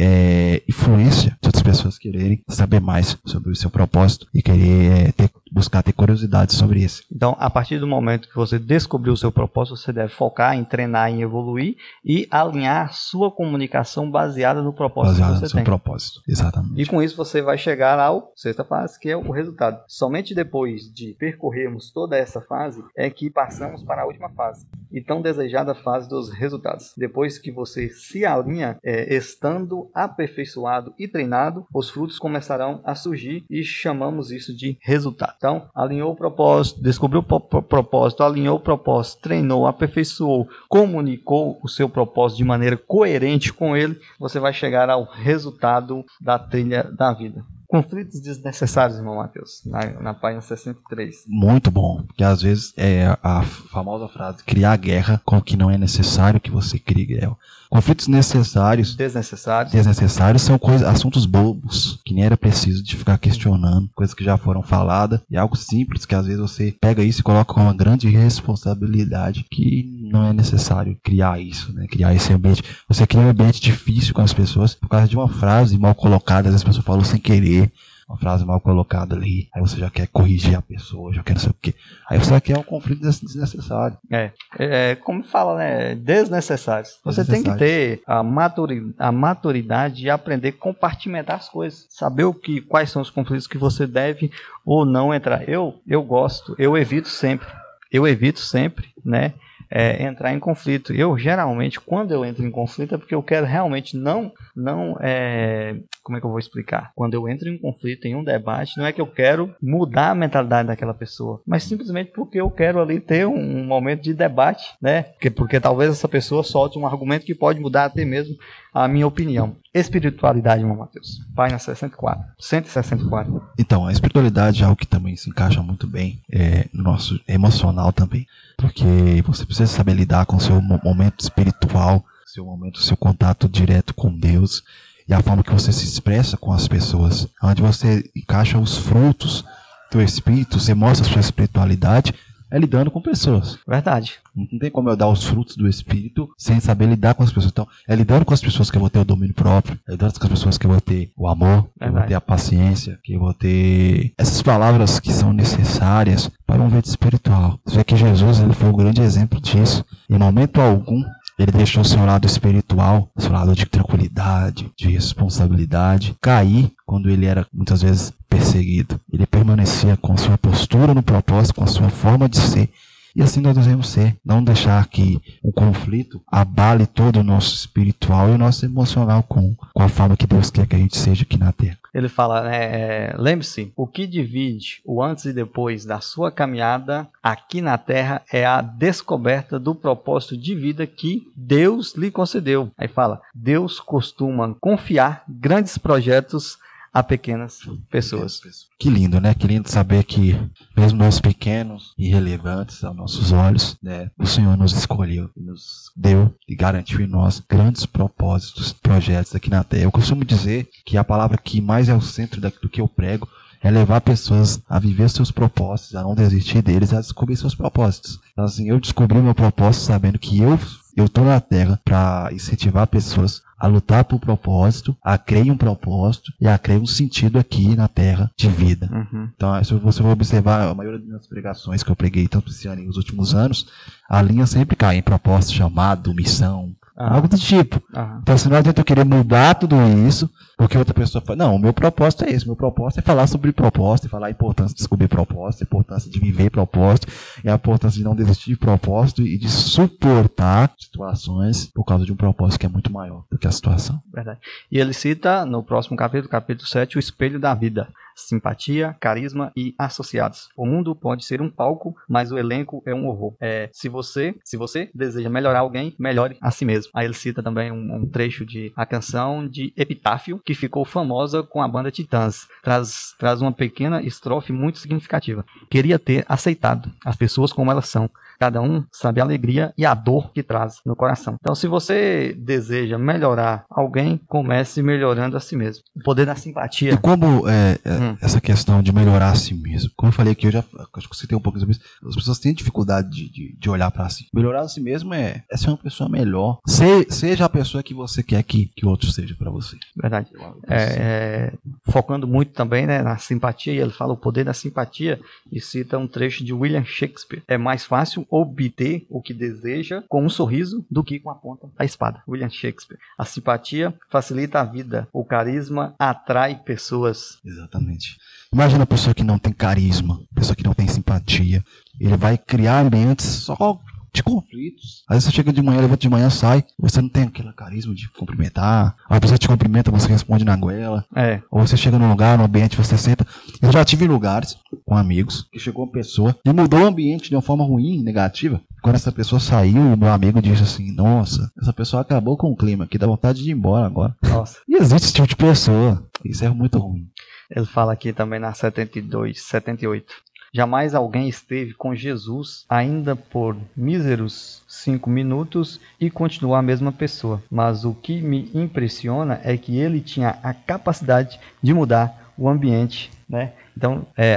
é, 0.00 0.62
influência 0.68 1.36
de 1.40 1.48
outras 1.48 1.62
pessoas 1.62 1.98
quererem 1.98 2.42
saber 2.48 2.80
mais 2.80 3.16
sobre 3.24 3.50
o 3.50 3.56
seu 3.56 3.70
propósito 3.70 4.26
e 4.34 4.42
querer 4.42 5.08
é, 5.08 5.12
ter 5.12 5.30
buscar 5.54 5.84
ter 5.84 5.92
curiosidade 5.92 6.52
sobre 6.52 6.80
isso. 6.80 7.04
Então, 7.14 7.36
a 7.38 7.48
partir 7.48 7.78
do 7.78 7.86
momento 7.86 8.28
que 8.28 8.34
você 8.34 8.58
descobriu 8.58 9.12
o 9.12 9.16
seu 9.16 9.30
propósito, 9.30 9.76
você 9.76 9.92
deve 9.92 10.12
focar 10.12 10.56
em 10.56 10.64
treinar, 10.64 11.08
em 11.10 11.22
evoluir 11.22 11.76
e 12.04 12.26
alinhar 12.28 12.92
sua 12.92 13.30
comunicação 13.30 14.10
baseada 14.10 14.60
no 14.60 14.72
propósito 14.72 15.20
baseada 15.20 15.34
que 15.34 15.38
você 15.38 15.44
no 15.44 15.50
seu 15.50 15.56
tem. 15.58 15.64
propósito, 15.64 16.20
exatamente. 16.26 16.82
E 16.82 16.86
com 16.86 17.00
isso 17.00 17.16
você 17.16 17.40
vai 17.40 17.56
chegar 17.56 18.00
ao 18.00 18.32
sexta 18.34 18.64
fase, 18.64 18.98
que 18.98 19.08
é 19.08 19.16
o 19.16 19.30
resultado. 19.30 19.80
Somente 19.86 20.34
depois 20.34 20.92
de 20.92 21.14
percorrermos 21.14 21.92
toda 21.92 22.16
essa 22.16 22.40
fase 22.40 22.82
é 22.96 23.08
que 23.08 23.30
passamos 23.30 23.84
para 23.84 24.02
a 24.02 24.06
última 24.06 24.30
fase 24.30 24.66
e 24.90 25.00
tão 25.00 25.22
desejada 25.22 25.74
fase 25.74 26.08
dos 26.08 26.30
resultados. 26.32 26.92
Depois 26.96 27.38
que 27.38 27.52
você 27.52 27.88
se 27.90 28.24
alinha, 28.24 28.76
é, 28.82 29.14
estando 29.14 29.83
aperfeiçoado 29.94 30.94
e 30.98 31.08
treinado, 31.08 31.66
os 31.72 31.90
frutos 31.90 32.18
começarão 32.18 32.80
a 32.84 32.94
surgir 32.94 33.44
e 33.50 33.62
chamamos 33.62 34.30
isso 34.30 34.56
de 34.56 34.78
resultado. 34.80 35.34
Então, 35.36 35.68
alinhou 35.74 36.12
o 36.12 36.16
propósito, 36.16 36.82
descobriu 36.82 37.20
o 37.20 37.62
propósito, 37.62 38.22
alinhou 38.22 38.56
o 38.56 38.60
propósito, 38.60 39.22
treinou, 39.22 39.66
aperfeiçoou, 39.66 40.48
comunicou 40.68 41.58
o 41.62 41.68
seu 41.68 41.88
propósito 41.88 42.38
de 42.38 42.44
maneira 42.44 42.76
coerente 42.76 43.52
com 43.52 43.76
ele, 43.76 43.98
você 44.18 44.38
vai 44.38 44.52
chegar 44.52 44.88
ao 44.90 45.04
resultado 45.04 46.04
da 46.20 46.38
trilha 46.38 46.84
da 46.84 47.12
vida. 47.12 47.44
Conflitos 47.66 48.20
desnecessários, 48.20 48.98
irmão 48.98 49.16
Matheus, 49.16 49.62
na, 49.66 50.00
na 50.00 50.14
página 50.14 50.40
63. 50.40 51.24
Muito 51.26 51.72
bom, 51.72 52.04
porque 52.06 52.22
às 52.22 52.42
vezes 52.42 52.72
é 52.76 53.06
a 53.20 53.42
famosa 53.42 54.06
frase: 54.06 54.44
criar 54.44 54.76
guerra 54.76 55.20
com 55.24 55.38
o 55.38 55.42
que 55.42 55.56
não 55.56 55.70
é 55.70 55.76
necessário 55.76 56.40
que 56.40 56.52
você 56.52 56.78
crie 56.78 57.06
guerra. 57.06 57.36
Conflitos 57.74 58.06
necessários. 58.06 58.94
Desnecessários. 58.94 59.72
Desnecessários 59.72 60.42
são 60.42 60.56
coisas, 60.56 60.86
assuntos 60.86 61.26
bobos, 61.26 61.98
que 62.04 62.14
nem 62.14 62.22
era 62.22 62.36
preciso 62.36 62.80
de 62.80 62.94
ficar 62.94 63.18
questionando, 63.18 63.90
coisas 63.96 64.14
que 64.14 64.22
já 64.22 64.38
foram 64.38 64.62
faladas, 64.62 65.20
e 65.28 65.36
algo 65.36 65.56
simples 65.56 66.06
que 66.06 66.14
às 66.14 66.24
vezes 66.24 66.40
você 66.40 66.72
pega 66.80 67.02
isso 67.02 67.18
e 67.18 67.24
coloca 67.24 67.52
com 67.52 67.62
uma 67.62 67.74
grande 67.74 68.08
responsabilidade 68.08 69.44
que 69.50 69.90
não 70.08 70.28
é 70.28 70.32
necessário 70.32 70.96
criar 71.02 71.40
isso, 71.40 71.72
né? 71.72 71.88
Criar 71.88 72.14
esse 72.14 72.32
ambiente. 72.32 72.62
Você 72.88 73.08
cria 73.08 73.24
um 73.24 73.30
ambiente 73.30 73.60
difícil 73.60 74.14
com 74.14 74.22
as 74.22 74.32
pessoas 74.32 74.72
por 74.72 74.88
causa 74.88 75.08
de 75.08 75.16
uma 75.16 75.28
frase 75.28 75.76
mal 75.76 75.96
colocada, 75.96 76.48
às 76.48 76.54
vezes 76.54 76.62
a 76.62 76.68
pessoa 76.68 76.84
falou 76.84 77.02
sem 77.02 77.18
querer 77.18 77.72
uma 78.08 78.18
frase 78.18 78.44
mal 78.44 78.60
colocada 78.60 79.14
ali, 79.14 79.48
aí 79.54 79.60
você 79.60 79.78
já 79.78 79.90
quer 79.90 80.06
corrigir 80.08 80.56
a 80.56 80.62
pessoa, 80.62 81.12
já 81.12 81.22
quer 81.22 81.34
não 81.34 81.40
sei 81.40 81.50
o 81.50 81.56
quê. 81.60 81.74
Aí 82.08 82.18
você 82.18 82.38
quer 82.40 82.58
um 82.58 82.62
conflito 82.62 83.00
desnecessário. 83.00 83.96
É, 84.10 84.30
é, 84.58 84.90
é 84.90 84.94
como 84.94 85.24
fala, 85.24 85.56
né? 85.56 85.94
Desnecessário. 85.94 86.86
Você 87.04 87.24
tem 87.24 87.42
que 87.42 87.54
ter 87.56 88.02
a, 88.06 88.22
maturi, 88.22 88.94
a 88.98 89.10
maturidade 89.10 89.96
de 89.96 90.10
aprender 90.10 90.48
a 90.48 90.52
compartimentar 90.52 91.36
as 91.36 91.48
coisas. 91.48 91.86
Saber 91.90 92.24
o 92.24 92.34
que, 92.34 92.60
quais 92.60 92.90
são 92.90 93.00
os 93.00 93.10
conflitos 93.10 93.46
que 93.46 93.58
você 93.58 93.86
deve 93.86 94.30
ou 94.64 94.84
não 94.84 95.12
entrar. 95.12 95.48
Eu, 95.48 95.80
eu 95.86 96.02
gosto, 96.02 96.54
eu 96.58 96.76
evito 96.76 97.08
sempre. 97.08 97.48
Eu 97.90 98.06
evito 98.06 98.40
sempre, 98.40 98.88
né? 99.04 99.34
É, 99.70 100.02
entrar 100.02 100.32
em 100.32 100.38
conflito. 100.38 100.92
Eu 100.92 101.16
geralmente, 101.18 101.80
quando 101.80 102.12
eu 102.12 102.24
entro 102.24 102.44
em 102.44 102.50
conflito, 102.50 102.94
é 102.94 102.98
porque 102.98 103.14
eu 103.14 103.22
quero 103.22 103.46
realmente 103.46 103.96
não, 103.96 104.32
não 104.54 104.96
é, 105.00 105.76
como 106.02 106.16
é 106.16 106.20
que 106.20 106.26
eu 106.26 106.30
vou 106.30 106.38
explicar? 106.38 106.92
Quando 106.94 107.14
eu 107.14 107.28
entro 107.28 107.48
em 107.48 107.58
conflito, 107.58 108.06
em 108.06 108.14
um 108.14 108.24
debate, 108.24 108.76
não 108.78 108.86
é 108.86 108.92
que 108.92 109.00
eu 109.00 109.06
quero 109.06 109.54
mudar 109.60 110.10
a 110.10 110.14
mentalidade 110.14 110.68
daquela 110.68 110.94
pessoa, 110.94 111.40
mas 111.46 111.64
simplesmente 111.64 112.12
porque 112.12 112.40
eu 112.40 112.50
quero 112.50 112.80
ali 112.80 113.00
ter 113.00 113.26
um, 113.26 113.34
um 113.34 113.64
momento 113.64 114.02
de 114.02 114.14
debate, 114.14 114.64
né? 114.80 115.02
Porque, 115.02 115.30
porque 115.30 115.60
talvez 115.60 115.90
essa 115.90 116.08
pessoa 116.08 116.42
solte 116.42 116.78
um 116.78 116.86
argumento 116.86 117.26
que 117.26 117.34
pode 117.34 117.60
mudar 117.60 117.86
até 117.86 118.04
mesmo 118.04 118.36
a 118.74 118.88
minha 118.88 119.06
opinião. 119.06 119.56
Espiritualidade, 119.72 120.62
irmão 120.62 120.76
Matheus. 120.76 121.20
Página 121.34 121.58
64. 121.60 122.24
164. 122.38 123.42
Então, 123.56 123.86
a 123.86 123.92
espiritualidade 123.92 124.62
é 124.62 124.66
algo 124.66 124.76
que 124.76 124.86
também 124.86 125.14
se 125.14 125.30
encaixa 125.30 125.62
muito 125.62 125.86
bem 125.86 126.20
é, 126.30 126.66
no 126.72 126.82
nosso 126.82 127.20
emocional 127.28 127.92
também. 127.92 128.26
Porque 128.56 129.22
você 129.24 129.46
precisa 129.46 129.70
saber 129.70 129.94
lidar 129.94 130.26
com 130.26 130.36
o 130.36 130.40
seu 130.40 130.60
momento 130.60 131.20
espiritual, 131.20 132.04
seu 132.26 132.44
momento, 132.44 132.82
seu 132.82 132.96
contato 132.96 133.48
direto 133.48 133.94
com 133.94 134.12
Deus 134.12 134.64
e 135.08 135.14
a 135.14 135.22
forma 135.22 135.44
que 135.44 135.52
você 135.52 135.70
se 135.70 135.84
expressa 135.84 136.36
com 136.36 136.52
as 136.52 136.66
pessoas, 136.66 137.28
onde 137.42 137.62
você 137.62 138.10
encaixa 138.16 138.58
os 138.58 138.78
frutos 138.78 139.44
do 139.92 140.02
Espírito, 140.02 140.58
você 140.58 140.74
mostra 140.74 141.06
a 141.06 141.10
sua 141.10 141.20
espiritualidade 141.20 142.14
é 142.54 142.58
lidando 142.58 142.88
com 142.88 143.00
pessoas. 143.00 143.58
Verdade. 143.66 144.20
Não 144.34 144.58
tem 144.60 144.70
como 144.70 144.88
eu 144.88 144.96
dar 144.96 145.08
os 145.08 145.24
frutos 145.24 145.56
do 145.56 145.66
Espírito 145.66 146.30
sem 146.38 146.60
saber 146.60 146.86
lidar 146.86 147.14
com 147.14 147.24
as 147.24 147.30
pessoas. 147.32 147.50
Então, 147.50 147.66
é 147.88 147.96
lidando 147.96 148.24
com 148.24 148.32
as 148.32 148.40
pessoas 148.40 148.70
que 148.70 148.76
eu 148.76 148.80
vou 148.80 148.88
ter 148.88 149.00
o 149.00 149.04
domínio 149.04 149.34
próprio, 149.34 149.78
é 149.88 149.92
lidando 149.92 150.18
com 150.18 150.24
as 150.24 150.30
pessoas 150.30 150.56
que 150.56 150.64
eu 150.64 150.70
vou 150.70 150.80
ter 150.80 151.10
o 151.16 151.26
amor, 151.26 151.68
que 151.76 151.84
eu 151.84 151.92
vou 151.92 152.02
ter 152.02 152.14
a 152.14 152.20
paciência, 152.20 152.98
que 153.02 153.14
eu 153.14 153.20
vou 153.20 153.34
ter 153.34 154.12
essas 154.16 154.40
palavras 154.40 155.00
que 155.00 155.12
são 155.12 155.32
necessárias 155.32 156.30
para 156.46 156.62
um 156.62 156.68
vídeo 156.68 156.88
espiritual. 156.88 157.58
Você 157.64 157.78
vê 157.78 157.84
que 157.84 157.96
Jesus 157.96 158.38
ele 158.38 158.52
foi 158.52 158.68
o 158.68 158.76
grande 158.76 159.02
exemplo 159.02 159.40
disso. 159.40 159.84
Em 160.08 160.16
momento 160.16 160.60
algum, 160.60 161.02
ele 161.38 161.50
deixou 161.50 161.82
o 161.82 161.84
seu 161.84 162.04
lado 162.04 162.26
espiritual, 162.26 163.10
seu 163.18 163.32
lado 163.32 163.54
de 163.54 163.66
tranquilidade, 163.66 164.70
de 164.76 164.88
responsabilidade, 164.88 166.14
cair 166.20 166.72
quando 166.86 167.10
ele 167.10 167.26
era 167.26 167.46
muitas 167.52 167.82
vezes 167.82 168.12
perseguido. 168.28 169.00
Ele 169.12 169.26
permanecia 169.26 169.96
com 169.96 170.16
sua 170.16 170.38
postura 170.38 170.94
no 170.94 171.02
propósito, 171.02 171.56
com 171.56 171.64
a 171.64 171.68
sua 171.68 171.88
forma 171.88 172.28
de 172.28 172.38
ser, 172.38 172.70
E 173.14 173.22
assim 173.22 173.40
nós 173.40 173.56
devemos 173.56 173.88
ser. 173.88 174.16
Não 174.24 174.42
deixar 174.42 174.86
que 174.88 175.20
o 175.42 175.52
conflito 175.52 176.20
abale 176.26 176.86
todo 176.86 177.20
o 177.20 177.24
nosso 177.24 177.54
espiritual 177.54 178.28
e 178.28 178.32
o 178.32 178.38
nosso 178.38 178.64
emocional 178.64 179.22
com, 179.22 179.54
com 179.72 179.82
a 179.82 179.88
forma 179.88 180.16
que 180.16 180.26
Deus 180.26 180.50
quer 180.50 180.66
que 180.66 180.74
a 180.74 180.78
gente 180.78 180.96
seja 180.96 181.22
aqui 181.22 181.38
na 181.38 181.52
Terra. 181.52 181.78
Ele 181.94 182.08
fala, 182.08 182.42
né, 182.42 182.64
é, 182.64 183.14
lembre-se, 183.16 183.72
o 183.76 183.86
que 183.86 184.04
divide 184.04 184.82
o 184.84 185.00
antes 185.00 185.26
e 185.26 185.32
depois 185.32 185.84
da 185.84 186.00
sua 186.00 186.32
caminhada 186.32 187.08
aqui 187.22 187.60
na 187.62 187.78
Terra 187.78 188.20
é 188.32 188.44
a 188.44 188.60
descoberta 188.60 189.60
do 189.60 189.76
propósito 189.76 190.36
de 190.36 190.56
vida 190.56 190.84
que 190.88 191.30
Deus 191.36 191.94
lhe 191.94 192.10
concedeu. 192.10 192.72
Aí 192.76 192.88
fala, 192.88 193.22
Deus 193.32 193.78
costuma 193.78 194.54
confiar 194.60 195.22
grandes 195.28 195.78
projetos 195.78 196.58
a 196.94 197.02
pequenas 197.02 197.58
pessoas. 197.90 198.40
Que 198.78 198.88
lindo, 198.88 199.20
né? 199.20 199.34
Que 199.34 199.48
lindo 199.48 199.68
saber 199.68 200.04
que, 200.04 200.38
mesmo 200.76 200.98
nós 200.98 201.20
pequenos 201.20 201.92
e 201.98 202.08
relevantes 202.08 202.84
aos 202.84 202.96
nossos 202.96 203.32
olhos, 203.32 203.76
né, 203.82 204.08
o 204.16 204.24
Senhor 204.24 204.56
nos 204.56 204.72
escolheu, 204.72 205.28
nos 205.36 205.90
deu 205.96 206.32
e 206.48 206.54
garantiu 206.54 207.00
em 207.00 207.08
nós 207.08 207.40
grandes 207.40 207.84
propósitos, 207.84 208.72
projetos 208.72 209.34
aqui 209.34 209.50
na 209.50 209.64
Terra. 209.64 209.82
Eu 209.82 209.90
costumo 209.90 210.24
dizer 210.24 210.68
que 210.86 210.96
a 210.96 211.02
palavra 211.02 211.36
que 211.36 211.60
mais 211.60 211.88
é 211.88 211.94
o 211.94 212.00
centro 212.00 212.40
do 212.40 212.68
que 212.68 212.80
eu 212.80 212.86
prego 212.86 213.28
é 213.60 213.70
levar 213.70 214.00
pessoas 214.02 214.62
a 214.68 214.78
viver 214.78 215.08
seus 215.08 215.30
propósitos, 215.30 215.96
a 215.96 216.02
não 216.02 216.14
desistir 216.14 216.62
deles, 216.62 216.92
a 216.92 217.00
descobrir 217.00 217.34
seus 217.34 217.54
propósitos. 217.54 218.20
Então, 218.32 218.44
assim, 218.44 218.68
eu 218.68 218.78
descobri 218.78 219.18
meu 219.18 219.34
propósito 219.34 219.86
sabendo 219.86 220.18
que 220.18 220.38
eu 220.38 220.58
eu 220.96 221.06
estou 221.06 221.24
na 221.24 221.40
Terra 221.40 221.80
para 221.84 222.30
incentivar 222.32 222.86
pessoas 222.86 223.42
a 223.58 223.66
lutar 223.66 224.04
por 224.04 224.20
propósito, 224.20 224.96
a 225.02 225.16
crer 225.16 225.46
em 225.46 225.50
um 225.50 225.56
propósito 225.56 226.32
e 226.40 226.46
a 226.46 226.58
crer 226.58 226.78
um 226.78 226.86
sentido 226.86 227.38
aqui 227.38 227.74
na 227.74 227.88
Terra 227.88 228.30
de 228.36 228.48
vida. 228.48 228.90
Uhum. 228.92 229.28
Então, 229.34 229.64
se 229.64 229.74
você 229.74 230.02
for 230.02 230.10
observar 230.10 230.68
a 230.68 230.74
maioria 230.74 230.98
das 230.98 231.08
minhas 231.08 231.26
pregações 231.26 231.82
que 231.82 231.90
eu 231.90 231.96
preguei 231.96 232.28
tanto 232.28 232.50
esse 232.50 232.68
ano 232.68 232.82
e 232.82 232.86
nos 232.86 232.96
últimos 232.96 233.34
anos, 233.34 233.66
a 234.08 234.20
linha 234.20 234.46
sempre 234.46 234.76
cai 234.76 234.96
em 234.96 235.02
propósito, 235.02 235.54
chamado, 235.54 236.14
missão, 236.14 236.74
ah. 236.96 237.14
Algo 237.14 237.26
do 237.26 237.36
tipo. 237.36 237.82
Ah. 237.92 238.18
Então, 238.22 238.38
se 238.38 238.48
não 238.48 238.56
adianta 238.56 238.80
eu 238.80 238.84
querer 238.84 239.04
mudar 239.04 239.54
tudo 239.54 239.76
isso, 240.06 240.30
porque 240.56 240.78
outra 240.78 240.94
pessoa 240.94 241.22
fala, 241.24 241.36
não, 241.36 241.56
o 241.56 241.58
meu 241.58 241.72
propósito 241.72 242.24
é 242.24 242.30
esse, 242.30 242.44
o 242.44 242.48
meu 242.48 242.56
propósito 242.56 242.98
é 242.98 243.02
falar 243.02 243.26
sobre 243.26 243.52
propósito, 243.52 244.08
falar 244.08 244.28
a 244.28 244.30
importância 244.30 244.74
de 244.74 244.78
descobrir 244.78 245.08
propósito, 245.08 245.62
a 245.62 245.64
importância 245.64 246.10
de 246.10 246.18
viver 246.18 246.50
propósito, 246.50 247.08
e 247.44 247.48
a 247.48 247.54
importância 247.54 247.98
de 247.98 248.04
não 248.04 248.14
desistir 248.14 248.50
de 248.50 248.56
propósito 248.56 249.22
e 249.22 249.38
de 249.38 249.48
suportar 249.48 250.72
situações 250.78 251.66
por 251.66 251.84
causa 251.84 252.04
de 252.04 252.12
um 252.12 252.16
propósito 252.16 252.60
que 252.60 252.66
é 252.66 252.68
muito 252.68 252.92
maior 252.92 253.24
do 253.30 253.38
que 253.38 253.46
a 253.46 253.52
situação. 253.52 254.00
Verdade. 254.12 254.40
E 254.70 254.78
ele 254.78 254.92
cita 254.92 255.44
no 255.44 255.62
próximo 255.62 255.96
capítulo, 255.96 256.28
capítulo 256.28 256.66
7, 256.66 256.96
o 256.96 257.00
espelho 257.00 257.38
da 257.38 257.54
vida 257.54 257.88
simpatia, 258.14 258.96
carisma 259.00 259.52
e 259.56 259.74
associados. 259.78 260.48
O 260.56 260.66
mundo 260.66 260.94
pode 260.94 261.24
ser 261.24 261.42
um 261.42 261.50
palco, 261.50 261.94
mas 262.08 262.30
o 262.30 262.38
elenco 262.38 262.82
é 262.86 262.94
um 262.94 263.06
horror. 263.06 263.34
É, 263.40 263.68
se 263.72 263.88
você, 263.88 264.34
se 264.44 264.56
você 264.56 264.90
deseja 264.94 265.28
melhorar 265.28 265.60
alguém, 265.60 265.94
melhore 265.98 266.36
a 266.40 266.50
si 266.50 266.64
mesmo. 266.64 266.90
Aí 266.94 267.06
ele 267.06 267.14
cita 267.14 267.42
também 267.42 267.72
um, 267.72 267.96
um 267.96 268.06
trecho 268.08 268.46
de 268.46 268.72
a 268.76 268.86
canção 268.86 269.46
de 269.46 269.72
Epitáfio, 269.76 270.40
que 270.44 270.54
ficou 270.54 270.84
famosa 270.84 271.42
com 271.42 271.62
a 271.62 271.68
banda 271.68 271.90
Titãs. 271.90 272.46
Traz, 272.62 273.14
traz 273.18 273.40
uma 273.40 273.52
pequena 273.52 274.02
estrofe 274.02 274.52
muito 274.52 274.78
significativa. 274.78 275.44
Queria 275.70 275.98
ter 275.98 276.24
aceitado 276.28 276.90
as 277.04 277.16
pessoas 277.16 277.52
como 277.52 277.70
elas 277.70 277.88
são, 277.88 278.10
Cada 278.44 278.60
um 278.60 278.84
sabe 278.92 279.22
a 279.22 279.24
alegria 279.24 279.72
e 279.74 279.86
a 279.86 279.94
dor 279.94 280.30
que 280.30 280.42
traz 280.42 280.82
no 280.84 280.94
coração. 280.94 281.36
Então, 281.40 281.54
se 281.54 281.66
você 281.66 282.36
deseja 282.38 282.98
melhorar 282.98 283.64
alguém, 283.70 284.20
comece 284.26 284.82
melhorando 284.82 285.34
a 285.34 285.40
si 285.40 285.56
mesmo. 285.56 285.82
O 285.96 286.02
poder 286.02 286.26
da 286.26 286.34
simpatia. 286.34 286.92
E 286.92 286.96
como 286.98 287.48
é, 287.48 287.78
é, 287.82 287.92
hum. 287.94 288.18
essa 288.20 288.42
questão 288.42 288.82
de 288.82 288.92
melhorar 288.92 289.30
a 289.30 289.34
si 289.34 289.54
mesmo? 289.54 289.92
Como 289.96 290.10
eu 290.10 290.14
falei 290.14 290.34
aqui, 290.34 290.46
eu 290.46 290.50
já 290.50 290.62
acho 290.94 291.08
que 291.08 291.16
você 291.16 291.26
tem 291.26 291.38
um 291.38 291.40
pouco 291.40 291.58
sobre 291.58 291.72
isso. 291.72 291.80
As 292.06 292.14
pessoas 292.14 292.38
têm 292.38 292.52
dificuldade 292.52 293.08
de, 293.08 293.32
de, 293.32 293.56
de 293.58 293.70
olhar 293.70 293.90
para 293.90 294.06
si. 294.10 294.26
Melhorar 294.34 294.60
a 294.60 294.68
si 294.68 294.78
mesmo 294.78 295.14
é, 295.14 295.42
é 295.50 295.56
ser 295.56 295.68
uma 295.68 295.78
pessoa 295.78 296.10
melhor. 296.10 296.58
Se, 296.66 297.06
seja 297.08 297.46
a 297.46 297.48
pessoa 297.48 297.82
que 297.82 297.94
você 297.94 298.22
quer 298.22 298.42
que, 298.42 298.66
que 298.76 298.84
outro 298.84 299.10
seja 299.10 299.34
para 299.38 299.50
você. 299.50 299.78
Verdade. 299.96 300.30
É, 300.68 300.76
é, 300.76 301.52
focando 301.90 302.26
muito 302.26 302.52
também 302.52 302.86
né, 302.86 303.00
na 303.00 303.16
simpatia, 303.16 303.72
e 303.72 303.78
ele 303.78 303.90
fala 303.90 304.12
o 304.12 304.18
poder 304.18 304.44
da 304.44 304.52
simpatia 304.52 305.18
e 305.50 305.62
cita 305.62 305.96
um 305.96 306.06
trecho 306.06 306.44
de 306.44 306.52
William 306.52 306.84
Shakespeare. 306.84 307.42
É 307.48 307.56
mais 307.56 307.86
fácil 307.86 308.26
obter 308.40 309.06
o 309.08 309.22
que 309.22 309.32
deseja 309.32 310.02
com 310.08 310.24
um 310.24 310.28
sorriso 310.28 310.84
do 310.90 311.04
que 311.04 311.20
com 311.20 311.30
a 311.30 311.34
ponta 311.36 311.68
da 311.78 311.84
espada. 311.84 312.22
William 312.26 312.50
Shakespeare. 312.50 312.98
A 313.16 313.24
simpatia 313.24 313.94
facilita 314.10 314.60
a 314.60 314.64
vida. 314.64 315.08
O 315.12 315.24
carisma 315.24 315.94
atrai 315.98 316.56
pessoas. 316.56 317.38
Exatamente. 317.44 318.18
Imagina 318.52 318.82
a 318.82 318.86
pessoa 318.86 319.14
que 319.14 319.22
não 319.22 319.38
tem 319.38 319.52
carisma, 319.52 320.20
pessoa 320.34 320.56
que 320.56 320.64
não 320.64 320.74
tem 320.74 320.88
simpatia. 320.88 321.62
Ele 322.00 322.16
vai 322.16 322.36
criar 322.36 322.80
ambientes 322.80 323.24
só 323.26 323.78
de 324.14 324.22
conflitos. 324.22 325.02
Às 325.08 325.16
vezes 325.16 325.24
você 325.24 325.32
chega 325.32 325.52
de 325.52 325.60
manhã, 325.60 325.80
levanta 325.80 326.00
de 326.00 326.08
manhã, 326.08 326.30
sai, 326.30 326.64
você 326.78 327.02
não 327.02 327.08
tem 327.08 327.24
aquele 327.24 327.52
carisma 327.52 327.94
de 327.94 328.08
cumprimentar. 328.10 328.94
A 329.08 329.20
pessoa 329.20 329.36
te 329.36 329.48
cumprimenta, 329.48 329.90
você 329.90 330.08
responde 330.08 330.44
na 330.44 330.56
goela. 330.56 331.04
É. 331.14 331.42
Ou 331.50 331.66
você 331.66 331.76
chega 331.76 331.98
num 331.98 332.08
lugar, 332.08 332.38
num 332.38 332.44
ambiente, 332.44 332.76
você 332.76 332.96
senta. 332.96 333.26
Eu 333.60 333.72
já 333.72 333.84
tive 333.84 334.06
lugares 334.06 334.56
com 334.86 334.96
amigos 334.96 335.48
que 335.52 335.58
chegou 335.58 335.84
uma 335.84 335.92
pessoa 335.92 336.36
e 336.44 336.52
mudou 336.52 336.80
o 336.80 336.86
ambiente 336.86 337.28
de 337.28 337.34
uma 337.34 337.42
forma 337.42 337.64
ruim, 337.64 338.02
negativa. 338.02 338.60
Quando 338.82 338.96
essa 338.96 339.10
pessoa 339.10 339.40
saiu, 339.40 339.80
o 339.80 339.96
meu 339.96 340.12
amigo 340.12 340.40
disse 340.40 340.62
assim: 340.62 340.94
Nossa, 340.94 341.50
essa 341.60 341.72
pessoa 341.72 342.02
acabou 342.02 342.36
com 342.36 342.52
o 342.52 342.56
clima, 342.56 342.86
que 342.86 342.98
dá 342.98 343.06
vontade 343.06 343.42
de 343.42 343.50
ir 343.50 343.52
embora 343.52 343.86
agora. 343.86 344.14
Nossa. 344.22 344.58
E 344.68 344.76
existe 344.76 345.06
esse 345.06 345.14
tipo 345.14 345.26
de 345.26 345.36
pessoa. 345.36 346.06
Isso 346.24 346.44
é 346.44 346.48
muito 346.48 346.78
ruim. 346.78 347.08
Ele 347.50 347.66
fala 347.66 347.92
aqui 347.92 348.12
também 348.12 348.38
na 348.38 348.52
72, 348.52 349.42
78. 349.42 350.14
Jamais 350.54 350.94
alguém 350.94 351.28
esteve 351.28 351.74
com 351.74 351.96
Jesus 351.96 352.64
ainda 352.68 353.16
por 353.16 353.56
míseros 353.76 354.62
cinco 354.68 355.10
minutos 355.10 355.80
e 355.98 356.08
continuou 356.08 356.54
a 356.54 356.62
mesma 356.62 356.92
pessoa. 356.92 357.42
Mas 357.50 357.84
o 357.84 357.92
que 357.92 358.22
me 358.22 358.48
impressiona 358.54 359.40
é 359.42 359.56
que 359.56 359.76
ele 359.76 360.00
tinha 360.00 360.38
a 360.44 360.54
capacidade 360.54 361.40
de 361.60 361.74
mudar 361.74 362.30
o 362.38 362.48
ambiente, 362.48 363.10
né? 363.28 363.50
Então, 363.76 364.06
é, 364.16 364.36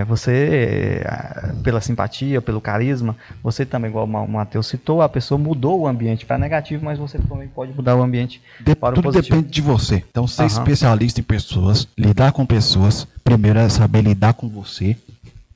é, 0.00 0.04
você, 0.04 1.02
é, 1.04 1.52
pela 1.62 1.80
simpatia, 1.80 2.40
pelo 2.40 2.60
carisma, 2.60 3.14
você 3.42 3.66
também, 3.66 3.90
igual 3.90 4.06
o 4.06 4.28
Matheus 4.28 4.66
citou, 4.66 5.02
a 5.02 5.08
pessoa 5.08 5.36
mudou 5.36 5.80
o 5.80 5.86
ambiente 5.86 6.24
para 6.24 6.38
negativo, 6.38 6.84
mas 6.84 6.98
você 6.98 7.18
também 7.18 7.48
pode 7.48 7.74
mudar 7.74 7.96
o 7.96 8.02
ambiente 8.02 8.40
de, 8.58 8.74
para 8.74 8.92
o 8.92 8.94
tudo 8.94 9.04
positivo. 9.04 9.36
depende 9.36 9.52
de 9.52 9.60
você. 9.60 10.02
Então, 10.10 10.26
ser 10.26 10.42
uhum. 10.42 10.48
especialista 10.48 11.20
em 11.20 11.24
pessoas, 11.24 11.86
lidar 11.98 12.32
com 12.32 12.46
pessoas, 12.46 13.06
primeiro 13.22 13.58
é 13.58 13.68
saber 13.68 14.00
lidar 14.00 14.32
com 14.32 14.48
você, 14.48 14.96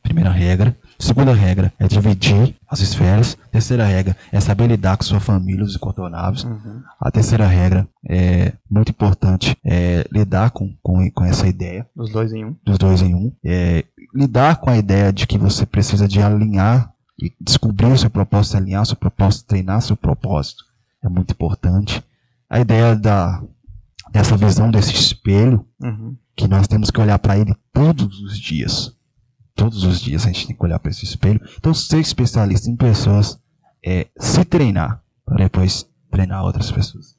Primeira 0.03 0.31
regra. 0.31 0.77
Segunda 0.99 1.33
regra 1.33 1.73
é 1.79 1.87
dividir 1.87 2.57
as 2.69 2.81
esferas. 2.81 3.37
Terceira 3.51 3.85
regra 3.85 4.17
é 4.31 4.41
saber 4.41 4.67
lidar 4.67 4.97
com 4.97 5.05
sua 5.05 5.21
família, 5.21 5.65
os 5.65 5.77
incontornáveis. 5.77 6.45
Uhum. 6.45 6.83
A 7.01 7.11
terceira 7.11 7.47
regra 7.47 7.89
é 8.09 8.53
muito 8.71 8.91
importante 8.91 9.57
é 9.65 10.05
lidar 10.13 10.51
com, 10.51 10.75
com, 10.83 11.09
com 11.11 11.25
essa 11.25 11.47
ideia. 11.47 11.87
Dos 11.95 12.11
dois 12.11 12.33
em 12.33 12.45
um. 12.45 12.57
Dos 12.65 12.79
dois 12.79 13.01
em 13.01 13.15
um. 13.15 13.33
É, 13.45 13.85
lidar 14.15 14.57
com 14.57 14.71
a 14.71 14.77
ideia 14.77 15.13
de 15.13 15.27
que 15.27 15.39
você 15.39 15.65
precisa 15.65 16.09
de 16.09 16.21
alinhar 16.21 16.93
e 17.21 17.33
descobrir 17.41 17.87
o 17.87 17.99
seu 17.99 18.11
propósito, 18.11 18.57
alinhar 18.57 18.83
o 18.83 18.87
seu 18.87 18.97
propósito, 18.97 19.47
treinar 19.47 19.81
seu 19.83 19.97
propósito. 19.97 20.65
É 21.03 21.09
muito 21.09 21.33
importante. 21.33 22.03
A 22.51 22.61
ideia 22.61 22.95
da, 22.95 23.43
dessa 24.11 24.37
visão 24.37 24.71
desse 24.71 24.93
espelho, 24.93 25.65
uhum. 25.81 26.17
que 26.37 26.49
nós 26.49 26.67
temos 26.67 26.91
que 26.91 27.01
olhar 27.01 27.19
para 27.19 27.39
ele 27.39 27.55
todos 27.73 28.21
os 28.21 28.39
dias 28.39 28.95
todos 29.55 29.85
os 29.85 30.01
dias 30.01 30.25
a 30.25 30.27
gente 30.27 30.47
tem 30.47 30.57
que 30.57 30.65
olhar 30.65 30.79
para 30.79 30.91
esse 30.91 31.05
espelho. 31.05 31.41
Então, 31.59 31.73
ser 31.73 31.99
especialista 31.99 32.71
em 32.71 32.77
pessoas 32.77 33.39
é 33.85 34.09
se 34.19 34.45
treinar 34.45 35.03
para 35.25 35.37
depois 35.37 35.89
treinar 36.11 36.45
outras 36.45 36.71
pessoas. 36.71 37.17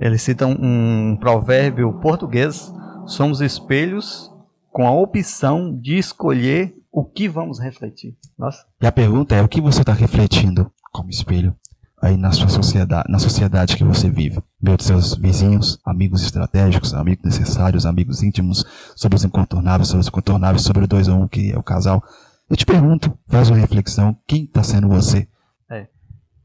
Ele 0.00 0.18
cita 0.18 0.46
um, 0.46 1.12
um 1.12 1.16
provérbio 1.16 1.92
português: 2.00 2.72
somos 3.06 3.40
espelhos 3.40 4.30
com 4.70 4.86
a 4.86 4.92
opção 4.92 5.78
de 5.78 5.96
escolher 5.98 6.74
o 6.90 7.04
que 7.04 7.28
vamos 7.28 7.58
refletir. 7.58 8.16
Nossa. 8.38 8.64
E 8.80 8.86
a 8.86 8.92
pergunta 8.92 9.34
é: 9.34 9.42
o 9.42 9.48
que 9.48 9.60
você 9.60 9.80
está 9.80 9.92
refletindo 9.92 10.70
como 10.92 11.10
espelho? 11.10 11.56
aí 12.02 12.16
na 12.16 12.32
sua 12.32 12.48
sociedade, 12.48 13.10
na 13.10 13.20
sociedade 13.20 13.76
que 13.76 13.84
você 13.84 14.10
vive. 14.10 14.42
Ver 14.62 14.80
seus 14.80 15.14
vizinhos, 15.14 15.78
amigos 15.84 16.22
estratégicos, 16.22 16.94
amigos 16.94 17.24
necessários, 17.24 17.84
amigos 17.84 18.22
íntimos, 18.22 18.64
sobre 18.94 19.16
os 19.16 19.24
incontornáveis, 19.24 19.88
sobre 19.88 20.02
os 20.02 20.08
incontornáveis, 20.08 20.62
sobre 20.62 20.84
o 20.84 20.86
dois 20.86 21.08
ou 21.08 21.16
um 21.16 21.26
que 21.26 21.50
é 21.50 21.58
o 21.58 21.62
casal. 21.62 22.02
Eu 22.48 22.56
te 22.56 22.64
pergunto, 22.64 23.12
faz 23.26 23.50
uma 23.50 23.58
reflexão, 23.58 24.16
quem 24.26 24.44
está 24.44 24.62
sendo 24.62 24.88
você? 24.88 25.26
É, 25.68 25.88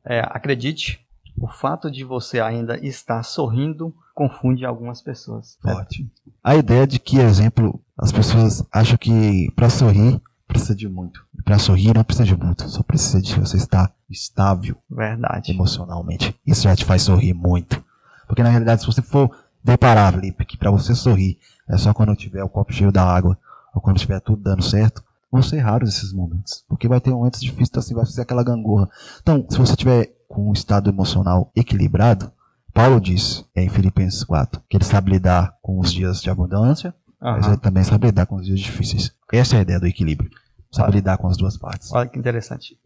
é, 0.05 0.19
acredite, 0.21 0.99
o 1.39 1.47
fato 1.47 1.91
de 1.91 2.03
você 2.03 2.39
ainda 2.39 2.77
estar 2.83 3.21
sorrindo 3.23 3.93
confunde 4.15 4.65
algumas 4.65 5.01
pessoas. 5.01 5.57
Ótimo. 5.63 6.09
A 6.43 6.55
ideia 6.55 6.87
de 6.87 6.97
que, 6.97 7.19
exemplo, 7.19 7.79
as 7.95 8.11
pessoas 8.11 8.65
acham 8.71 8.97
que 8.97 9.51
para 9.55 9.69
sorrir 9.69 10.19
precisa 10.47 10.73
de 10.73 10.87
muito. 10.87 11.23
Para 11.43 11.59
sorrir 11.59 11.93
não 11.93 12.03
precisa 12.03 12.25
de 12.25 12.35
muito, 12.35 12.67
só 12.67 12.81
precisa 12.81 13.21
de 13.21 13.35
você 13.35 13.57
estar 13.57 13.93
estável. 14.09 14.77
Verdade. 14.89 15.51
Emocionalmente. 15.51 16.35
Isso 16.45 16.63
já 16.63 16.75
te 16.75 16.85
faz 16.85 17.03
sorrir 17.03 17.33
muito. 17.33 17.83
Porque 18.27 18.43
na 18.43 18.49
realidade, 18.49 18.81
se 18.81 18.87
você 18.87 19.01
for 19.01 19.31
deparar, 19.63 20.17
Lipe, 20.17 20.45
que 20.45 20.57
para 20.57 20.71
você 20.71 20.93
sorrir 20.93 21.37
é 21.67 21.77
só 21.77 21.93
quando 21.93 22.15
tiver 22.15 22.43
o 22.43 22.49
copo 22.49 22.73
cheio 22.73 22.91
da 22.91 23.03
água, 23.03 23.37
ou 23.73 23.81
quando 23.81 23.99
tiver 23.99 24.19
tudo 24.19 24.41
dando 24.41 24.63
certo, 24.63 25.03
vão 25.31 25.41
ser 25.41 25.59
raros 25.59 25.89
esses 25.89 26.13
momentos. 26.13 26.63
Porque 26.67 26.87
vai 26.87 26.99
ter 26.99 27.11
momentos 27.11 27.41
difíceis, 27.41 27.69
então, 27.69 27.79
assim, 27.79 27.93
vai 27.93 28.05
fazer 28.05 28.21
aquela 28.21 28.43
gangorra. 28.43 28.89
Então, 29.21 29.45
se 29.49 29.57
você 29.57 29.75
tiver 29.75 30.13
com 30.27 30.49
um 30.49 30.53
estado 30.53 30.89
emocional 30.89 31.51
equilibrado, 31.55 32.31
Paulo 32.73 33.01
diz 33.01 33.45
é, 33.55 33.63
em 33.63 33.69
Filipenses 33.69 34.23
4 34.23 34.61
que 34.69 34.77
ele 34.77 34.83
sabe 34.83 35.11
lidar 35.11 35.55
com 35.61 35.79
os 35.79 35.91
dias 35.91 36.21
de 36.21 36.29
abundância, 36.29 36.93
uhum. 37.21 37.31
mas 37.31 37.47
ele 37.47 37.57
também 37.57 37.83
sabe 37.83 38.07
lidar 38.07 38.25
com 38.25 38.35
os 38.35 38.45
dias 38.45 38.59
difíceis. 38.59 39.11
Essa 39.31 39.55
é 39.55 39.59
a 39.59 39.61
ideia 39.61 39.79
do 39.79 39.87
equilíbrio. 39.87 40.29
Sabe 40.71 40.89
Olha. 40.89 40.95
lidar 40.95 41.17
com 41.17 41.27
as 41.27 41.37
duas 41.37 41.57
partes. 41.57 41.91
Olha 41.91 42.07
que 42.07 42.19
interessante. 42.19 42.77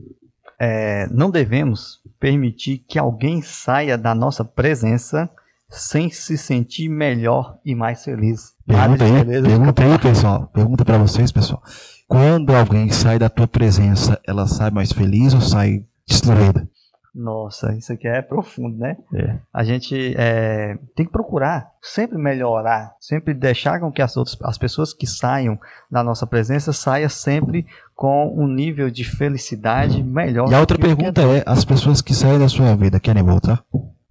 É, 0.64 1.08
não 1.10 1.32
devemos 1.32 2.00
permitir 2.20 2.86
que 2.88 3.00
alguém 3.00 3.42
saia 3.42 3.98
da 3.98 4.14
nossa 4.14 4.46
presença 4.46 5.28
sem 5.68 6.12
se 6.12 6.38
sentir 6.38 6.88
melhor 6.88 7.58
e 7.66 7.74
mais 7.74 8.04
feliz. 8.04 8.54
Pergunta 8.68 9.04
aí, 9.04 9.42
pergunta 9.42 9.84
aí, 9.84 9.98
pessoal. 9.98 10.48
Pergunta 10.54 10.86
para 10.86 11.00
vocês, 11.00 11.32
pessoal. 11.32 11.64
Quando 12.08 12.54
alguém 12.56 12.92
sai 12.92 13.18
da 13.18 13.28
tua 13.28 13.48
presença, 13.48 14.22
ela 14.24 14.46
sai 14.46 14.70
mais 14.70 14.92
feliz 14.92 15.34
ou 15.34 15.42
sai 15.42 15.84
destruída? 16.08 16.70
Nossa, 17.14 17.76
isso 17.76 17.92
aqui 17.92 18.08
é 18.08 18.22
profundo, 18.22 18.78
né? 18.78 18.96
É. 19.14 19.38
A 19.54 19.66
gente 19.66 20.16
é, 20.18 20.78
tem 20.96 21.06
que 21.06 21.12
procurar 21.12 21.70
sempre 21.82 22.18
melhorar, 22.18 22.96
sempre 23.02 23.34
deixar 23.34 23.80
com 23.82 23.92
que 23.92 24.02
as 24.02 24.16
outras 24.16 24.38
as 24.44 24.58
pessoas 24.58 24.94
que 24.94 25.06
saiam 25.06 25.60
da 25.90 26.04
nossa 26.04 26.26
presença 26.26 26.72
saiam 26.72 27.10
sempre 27.10 27.66
com 27.96 28.34
um 28.38 28.48
nível 28.48 28.90
de 28.90 29.04
felicidade 29.04 30.02
melhor. 30.02 30.50
E 30.50 30.56
a 30.56 30.60
outra 30.60 30.78
pergunta 30.78 31.22
é: 31.22 31.44
as 31.46 31.66
pessoas 31.66 32.02
que 32.02 32.14
saem 32.14 32.40
da 32.40 32.48
sua 32.48 32.76
vida 32.76 33.00
querem 33.00 33.24
voltar? 33.24 33.64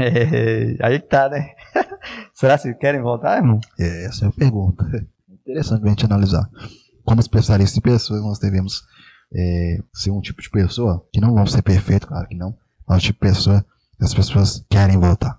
É, 0.00 0.76
aí 0.80 1.00
tá, 1.00 1.28
né? 1.28 1.56
Será 2.32 2.56
que 2.56 2.72
querem 2.74 3.02
voltar, 3.02 3.38
irmão? 3.38 3.58
É, 3.76 4.04
essa 4.04 4.26
é 4.26 4.28
a 4.28 4.30
pergunta. 4.30 4.84
Interessante 5.42 5.84
a 5.84 5.88
gente 5.88 6.06
analisar. 6.06 6.48
Como 7.04 7.20
especialistas 7.20 7.76
em 7.76 7.80
pessoas, 7.80 8.22
nós 8.22 8.38
devemos 8.38 8.84
é, 9.32 9.78
ser 9.92 10.10
um 10.10 10.20
tipo 10.20 10.40
de 10.40 10.50
pessoa 10.50 11.06
que 11.12 11.20
não 11.20 11.34
vão 11.34 11.46
ser 11.46 11.62
perfeito, 11.62 12.06
claro 12.06 12.26
que 12.26 12.34
não, 12.34 12.56
mas 12.86 12.98
um 12.98 13.00
tipo 13.00 13.24
de 13.24 13.32
pessoa 13.32 13.64
que 13.96 14.04
as 14.04 14.14
pessoas 14.14 14.64
querem 14.68 14.98
voltar. 14.98 15.38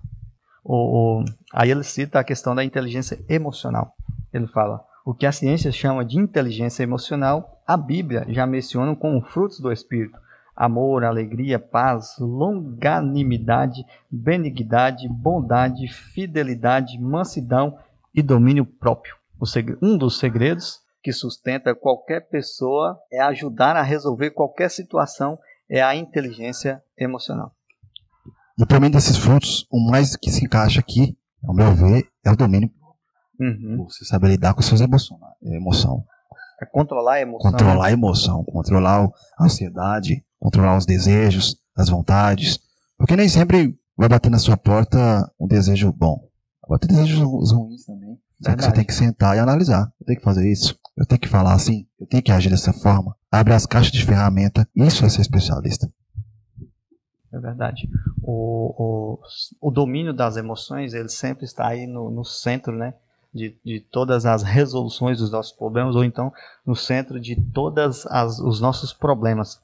O, 0.62 1.20
o, 1.20 1.24
aí 1.52 1.70
ele 1.70 1.82
cita 1.82 2.20
a 2.20 2.24
questão 2.24 2.54
da 2.54 2.64
inteligência 2.64 3.18
emocional. 3.28 3.94
Ele 4.32 4.46
fala: 4.46 4.84
o 5.04 5.14
que 5.14 5.26
a 5.26 5.32
ciência 5.32 5.72
chama 5.72 6.04
de 6.04 6.18
inteligência 6.18 6.82
emocional, 6.82 7.62
a 7.66 7.76
Bíblia 7.76 8.26
já 8.28 8.46
menciona 8.46 8.94
como 8.94 9.22
frutos 9.22 9.60
do 9.60 9.72
Espírito 9.72 10.18
amor, 10.60 11.04
alegria, 11.04 11.58
paz, 11.58 12.16
longanimidade, 12.18 13.82
benignidade, 14.10 15.08
bondade, 15.08 15.88
fidelidade, 15.88 17.00
mansidão 17.00 17.78
e 18.14 18.22
domínio 18.22 18.66
próprio. 18.66 19.14
Um 19.80 19.96
dos 19.96 20.18
segredos 20.18 20.80
que 21.02 21.12
sustenta 21.12 21.74
qualquer 21.74 22.28
pessoa 22.28 22.98
é 23.12 23.20
ajudar 23.20 23.76
a 23.76 23.82
resolver 23.82 24.30
qualquer 24.30 24.70
situação, 24.70 25.38
é 25.68 25.82
a 25.82 25.94
inteligência 25.94 26.82
emocional. 26.98 27.52
E 28.58 28.66
também 28.66 28.90
desses 28.90 29.16
frutos, 29.16 29.66
o 29.70 29.80
mais 29.90 30.16
que 30.16 30.30
se 30.30 30.44
encaixa 30.44 30.80
aqui, 30.80 31.16
ao 31.42 31.54
meu 31.54 31.74
ver, 31.74 32.06
é 32.24 32.30
o 32.30 32.36
domínio 32.36 32.70
Uhum. 33.40 33.86
Você 33.88 34.04
saber 34.04 34.28
lidar 34.28 34.52
com 34.52 34.60
suas 34.60 34.82
emoções. 34.82 35.18
Emoção. 35.42 36.04
É 36.60 36.66
controlar 36.66 37.14
a 37.14 37.20
emoção. 37.22 37.50
Controlar 37.50 37.86
a 37.86 37.92
emoção, 37.92 38.44
controlar 38.44 39.08
a 39.38 39.44
ansiedade, 39.44 40.22
controlar 40.38 40.76
os 40.76 40.84
desejos, 40.84 41.56
as 41.74 41.88
vontades. 41.88 42.58
Porque 42.98 43.16
nem 43.16 43.30
sempre 43.30 43.74
vai 43.96 44.10
bater 44.10 44.30
na 44.30 44.38
sua 44.38 44.58
porta 44.58 45.32
um 45.40 45.46
desejo 45.46 45.90
bom. 45.90 46.20
Vai 46.68 46.78
ter 46.78 46.88
desejos 46.88 47.18
ruins 47.50 47.86
também. 47.86 48.18
Só 48.42 48.56
que 48.56 48.64
você 48.64 48.72
tem 48.72 48.84
que 48.84 48.94
sentar 48.94 49.36
e 49.36 49.38
analisar. 49.38 49.92
Eu 50.00 50.06
tenho 50.06 50.18
que 50.18 50.24
fazer 50.24 50.50
isso. 50.50 50.78
Eu 50.96 51.06
tenho 51.06 51.20
que 51.20 51.28
falar 51.28 51.54
assim. 51.54 51.86
Eu 51.98 52.06
tenho 52.06 52.22
que 52.22 52.32
agir 52.32 52.50
dessa 52.50 52.72
forma. 52.72 53.14
Abre 53.30 53.52
as 53.52 53.66
caixas 53.66 53.92
de 53.92 54.04
ferramenta. 54.04 54.66
Isso 54.74 55.04
é 55.04 55.08
ser 55.08 55.20
especialista. 55.20 55.90
É 57.32 57.38
verdade. 57.38 57.88
O, 58.22 58.74
o, 58.76 59.68
o 59.68 59.70
domínio 59.70 60.12
das 60.12 60.36
emoções, 60.36 60.94
ele 60.94 61.08
sempre 61.08 61.44
está 61.44 61.68
aí 61.68 61.86
no, 61.86 62.10
no 62.10 62.24
centro, 62.24 62.74
né? 62.74 62.94
De, 63.32 63.56
de 63.64 63.80
todas 63.80 64.26
as 64.26 64.42
resoluções 64.42 65.18
dos 65.18 65.30
nossos 65.30 65.52
problemas, 65.52 65.94
ou 65.94 66.02
então 66.02 66.32
no 66.66 66.74
centro 66.74 67.20
de 67.20 67.36
todos 67.36 68.04
os 68.40 68.60
nossos 68.60 68.92
problemas. 68.92 69.60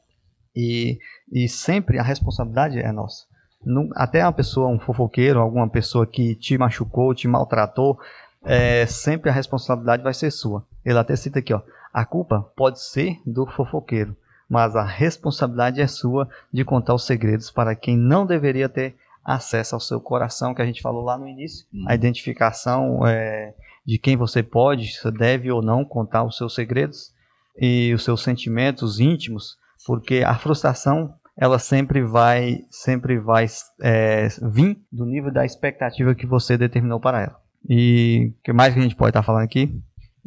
E, 0.55 1.01
e 1.33 1.49
sempre 1.49 1.99
a 1.99 2.03
responsabilidade 2.03 2.79
é 2.79 2.93
nossa. 2.93 3.25
Não, 3.65 3.89
até 3.97 4.23
uma 4.23 4.33
pessoa, 4.33 4.69
um 4.69 4.79
fofoqueiro, 4.79 5.41
alguma 5.41 5.69
pessoa 5.69 6.07
que 6.07 6.37
te 6.37 6.57
machucou, 6.57 7.13
te 7.13 7.27
maltratou, 7.27 7.99
é, 8.47 8.87
sempre 8.87 9.31
a 9.31 9.33
responsabilidade 9.33 10.03
vai 10.03 10.15
ser 10.15 10.31
sua. 10.31 10.65
Ele 10.85 10.99
até 10.99 11.15
cita 11.17 11.41
aqui, 11.41 11.53
ó, 11.53 11.61
a 11.93 12.05
culpa 12.05 12.41
pode 12.57 12.81
ser 12.81 13.21
do 13.27 13.47
fofoqueiro, 13.47 14.17
mas 14.49 14.77
a 14.77 14.85
responsabilidade 14.85 15.81
é 15.81 15.87
sua 15.87 16.29
de 16.53 16.65
contar 16.65 16.95
os 16.95 17.05
segredos 17.05 17.51
para 17.51 17.75
quem 17.75 17.97
não 17.97 18.25
deveria 18.25 18.69
ter 18.69 18.97
acesso 19.25 19.75
ao 19.75 19.81
seu 19.81 20.01
coração, 20.01 20.55
que 20.55 20.63
a 20.63 20.67
gente 20.67 20.81
falou 20.81 21.03
lá 21.03 21.19
no 21.19 21.27
início, 21.27 21.67
hum. 21.75 21.85
a 21.89 21.95
identificação 21.95 23.07
é, 23.07 23.55
de 23.85 23.99
quem 23.99 24.17
você 24.17 24.43
pode, 24.43 24.93
deve 25.19 25.51
ou 25.51 25.61
não 25.61 25.85
contar 25.85 26.23
os 26.23 26.37
seus 26.37 26.55
segredos 26.55 27.13
e 27.59 27.93
os 27.93 28.05
seus 28.05 28.23
sentimentos 28.23 29.01
íntimos 29.01 29.59
porque 29.87 30.25
a 30.27 30.35
frustração 30.35 31.15
ela 31.37 31.59
sempre 31.59 32.03
vai 32.03 32.65
sempre 32.71 33.19
vai 33.19 33.47
é, 33.81 34.29
vir 34.43 34.79
do 34.91 35.07
nível 35.07 35.33
da 35.33 35.45
expectativa 35.45 36.15
que 36.15 36.27
você 36.27 36.59
determinou 36.59 36.99
para 36.99 37.23
ela. 37.23 37.46
E 37.69 38.33
o 38.39 38.43
que 38.43 38.53
mais 38.53 38.75
que 38.75 38.81
a 38.81 38.83
gente 38.83 38.97
pode 38.97 39.11
estar 39.11 39.23
falando 39.23 39.45
aqui? 39.45 39.81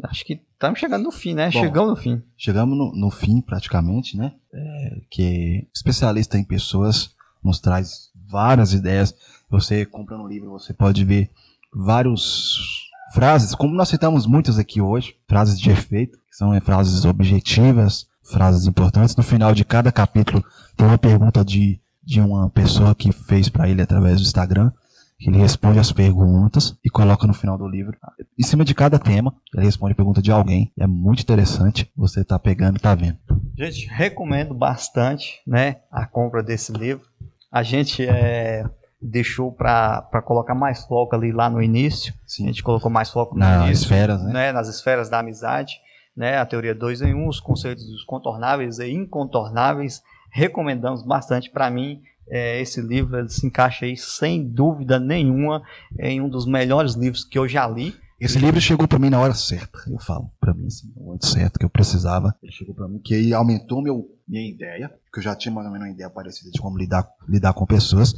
Acho 0.04 0.26
que 0.26 0.42
estamos 0.54 0.80
chegando 0.80 1.04
no 1.04 1.12
fim, 1.12 1.34
né? 1.34 1.50
Bom, 1.52 1.60
chegamos 1.60 1.90
no 1.90 1.96
fim. 1.96 2.22
Chegamos 2.38 2.78
no, 2.78 2.92
no 2.94 3.10
fim, 3.10 3.42
praticamente, 3.42 4.18
né? 4.18 4.34
É, 4.54 5.02
que 5.10 5.68
especialista 5.74 6.38
em 6.38 6.44
pessoas 6.44 7.16
nos 7.44 7.60
traz 7.60 8.10
várias 8.30 8.74
ideias. 8.74 9.14
Você 9.50 9.86
comprando 9.86 10.24
um 10.24 10.28
livro, 10.28 10.52
você 10.52 10.74
pode 10.74 11.04
ver 11.04 11.30
vários 11.74 12.90
frases, 13.14 13.56
como 13.56 13.74
nós 13.74 13.90
citamos 13.90 14.26
muitas 14.26 14.58
aqui 14.58 14.82
hoje, 14.82 15.16
frases 15.28 15.60
de 15.60 15.70
efeito, 15.70 16.18
que 16.30 16.36
são 16.36 16.60
frases 16.62 17.06
objetivas, 17.06 18.08
frases 18.24 18.68
importantes. 18.68 19.16
No 19.16 19.24
final 19.24 19.54
de 19.54 19.66
cada 19.66 19.92
capítulo 19.92 20.44
tem 20.76 20.88
uma 20.88 20.98
pergunta 20.98 21.44
de, 21.44 21.80
de 22.04 22.22
uma 22.22 22.50
pessoa 22.50 22.94
que 22.94 23.12
fez 23.12 23.50
para 23.50 23.68
ele 23.68 23.82
através 23.82 24.18
do 24.18 24.24
Instagram. 24.24 24.72
Ele 25.20 25.38
responde 25.38 25.80
as 25.80 25.92
perguntas 25.92 26.78
e 26.84 26.90
coloca 26.90 27.28
no 27.28 27.34
final 27.34 27.58
do 27.58 27.68
livro. 27.68 27.98
Em 28.38 28.44
cima 28.44 28.64
de 28.64 28.74
cada 28.74 28.98
tema, 28.98 29.34
ele 29.54 29.66
responde 29.66 29.94
a 29.94 29.96
pergunta 29.96 30.22
de 30.22 30.32
alguém. 30.32 30.72
É 30.80 30.88
muito 30.88 31.22
interessante. 31.22 31.92
Você 31.96 32.24
tá 32.24 32.40
pegando 32.40 32.78
e 32.78 32.80
tá 32.80 32.96
vendo. 32.96 33.18
Gente, 33.58 33.88
recomendo 33.88 34.54
bastante 34.54 35.42
né, 35.46 35.78
a 35.92 36.06
compra 36.06 36.42
desse 36.42 36.72
livro. 36.72 37.06
A 37.52 37.64
gente 37.64 38.06
é, 38.06 38.64
deixou 39.02 39.52
para 39.52 40.22
colocar 40.26 40.56
mais 40.56 40.86
foco 40.86 41.16
ali 41.16 41.32
lá 41.32 41.50
no 41.50 41.62
início. 41.62 42.14
Sim. 42.26 42.46
A 42.46 42.48
gente 42.48 42.64
colocou 42.64 42.90
mais 42.90 43.10
foco 43.10 43.38
nas 43.38 43.66
início, 43.66 43.84
esferas, 43.84 44.24
né? 44.24 44.32
né? 44.32 44.52
Nas 44.52 44.70
esferas 44.70 45.10
da 45.10 45.20
amizade 45.20 45.80
né, 46.20 46.38
a 46.38 46.46
teoria 46.46 46.76
2 46.76 47.02
em 47.02 47.14
1, 47.14 47.18
um, 47.18 47.30
os 47.30 47.40
conceitos 47.40 47.88
dos 47.88 48.04
contornáveis 48.04 48.80
e 48.80 48.92
incontornáveis. 48.92 50.04
Recomendamos 50.30 51.02
bastante 51.02 51.50
para 51.50 51.72
mim. 51.72 52.02
É, 52.30 52.62
esse 52.62 52.82
livro 52.82 53.28
se 53.28 53.46
encaixa 53.48 53.86
aí 53.86 53.98
sem 53.98 54.48
dúvida 54.48 55.00
nenhuma 55.00 55.64
em 56.00 56.22
um 56.22 56.30
dos 56.30 56.46
melhores 56.46 56.94
livros 56.94 57.24
que 57.24 57.38
eu 57.38 57.48
já 57.48 57.68
li. 57.68 57.96
Esse 58.20 58.38
livro 58.38 58.60
chegou 58.60 58.88
para 58.88 59.00
mim 59.00 59.10
na 59.10 59.20
hora 59.20 59.34
certa, 59.34 59.80
eu 59.88 59.98
falo, 59.98 60.30
para 60.42 60.54
mim, 60.54 60.68
assim, 60.68 60.92
no 60.94 61.06
momento 61.06 61.26
certo 61.26 61.58
que 61.58 61.64
eu 61.64 61.70
precisava. 61.70 62.36
Ele 62.44 62.52
chegou 62.52 62.76
para 62.76 62.88
mim, 62.88 63.00
que 63.00 63.16
aí 63.16 63.34
aumentou 63.34 63.82
meu, 63.82 64.06
minha 64.28 64.48
ideia, 64.48 64.92
que 65.12 65.20
eu 65.20 65.24
já 65.24 65.34
tinha 65.36 65.54
mais 65.54 65.66
ou 65.66 65.72
menos 65.72 65.88
uma 65.88 65.94
ideia 65.94 66.10
parecida 66.10 66.52
de 66.52 66.60
como 66.60 66.78
lidar, 66.78 67.10
lidar 67.28 67.54
com 67.54 67.66
pessoas. 67.66 68.14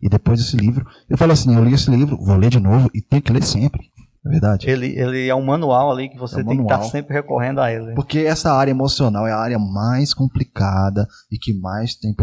E 0.00 0.10
depois 0.10 0.38
desse 0.38 0.58
livro, 0.58 0.86
eu 1.08 1.16
falo 1.16 1.32
assim: 1.32 1.54
eu 1.56 1.64
li 1.64 1.72
esse 1.72 1.90
livro, 1.90 2.18
vou 2.18 2.36
ler 2.36 2.50
de 2.50 2.60
novo 2.60 2.90
e 2.92 3.00
tenho 3.00 3.22
que 3.22 3.32
ler 3.32 3.42
sempre. 3.42 3.90
É 4.26 4.28
verdade. 4.28 4.68
Ele, 4.68 4.98
ele 4.98 5.28
é 5.28 5.34
um 5.34 5.44
manual 5.44 5.90
ali 5.90 6.08
que 6.08 6.18
você 6.18 6.40
é 6.40 6.42
um 6.42 6.46
tem 6.46 6.56
manual, 6.56 6.78
que 6.78 6.84
estar 6.86 6.90
sempre 6.90 7.14
recorrendo 7.14 7.60
a 7.60 7.72
ele. 7.72 7.94
Porque 7.94 8.20
essa 8.20 8.52
área 8.52 8.70
emocional 8.70 9.26
é 9.26 9.32
a 9.32 9.38
área 9.38 9.58
mais 9.58 10.12
complicada 10.12 11.06
e 11.30 11.38
que 11.38 11.54
mais 11.54 11.94
tem, 11.94 12.14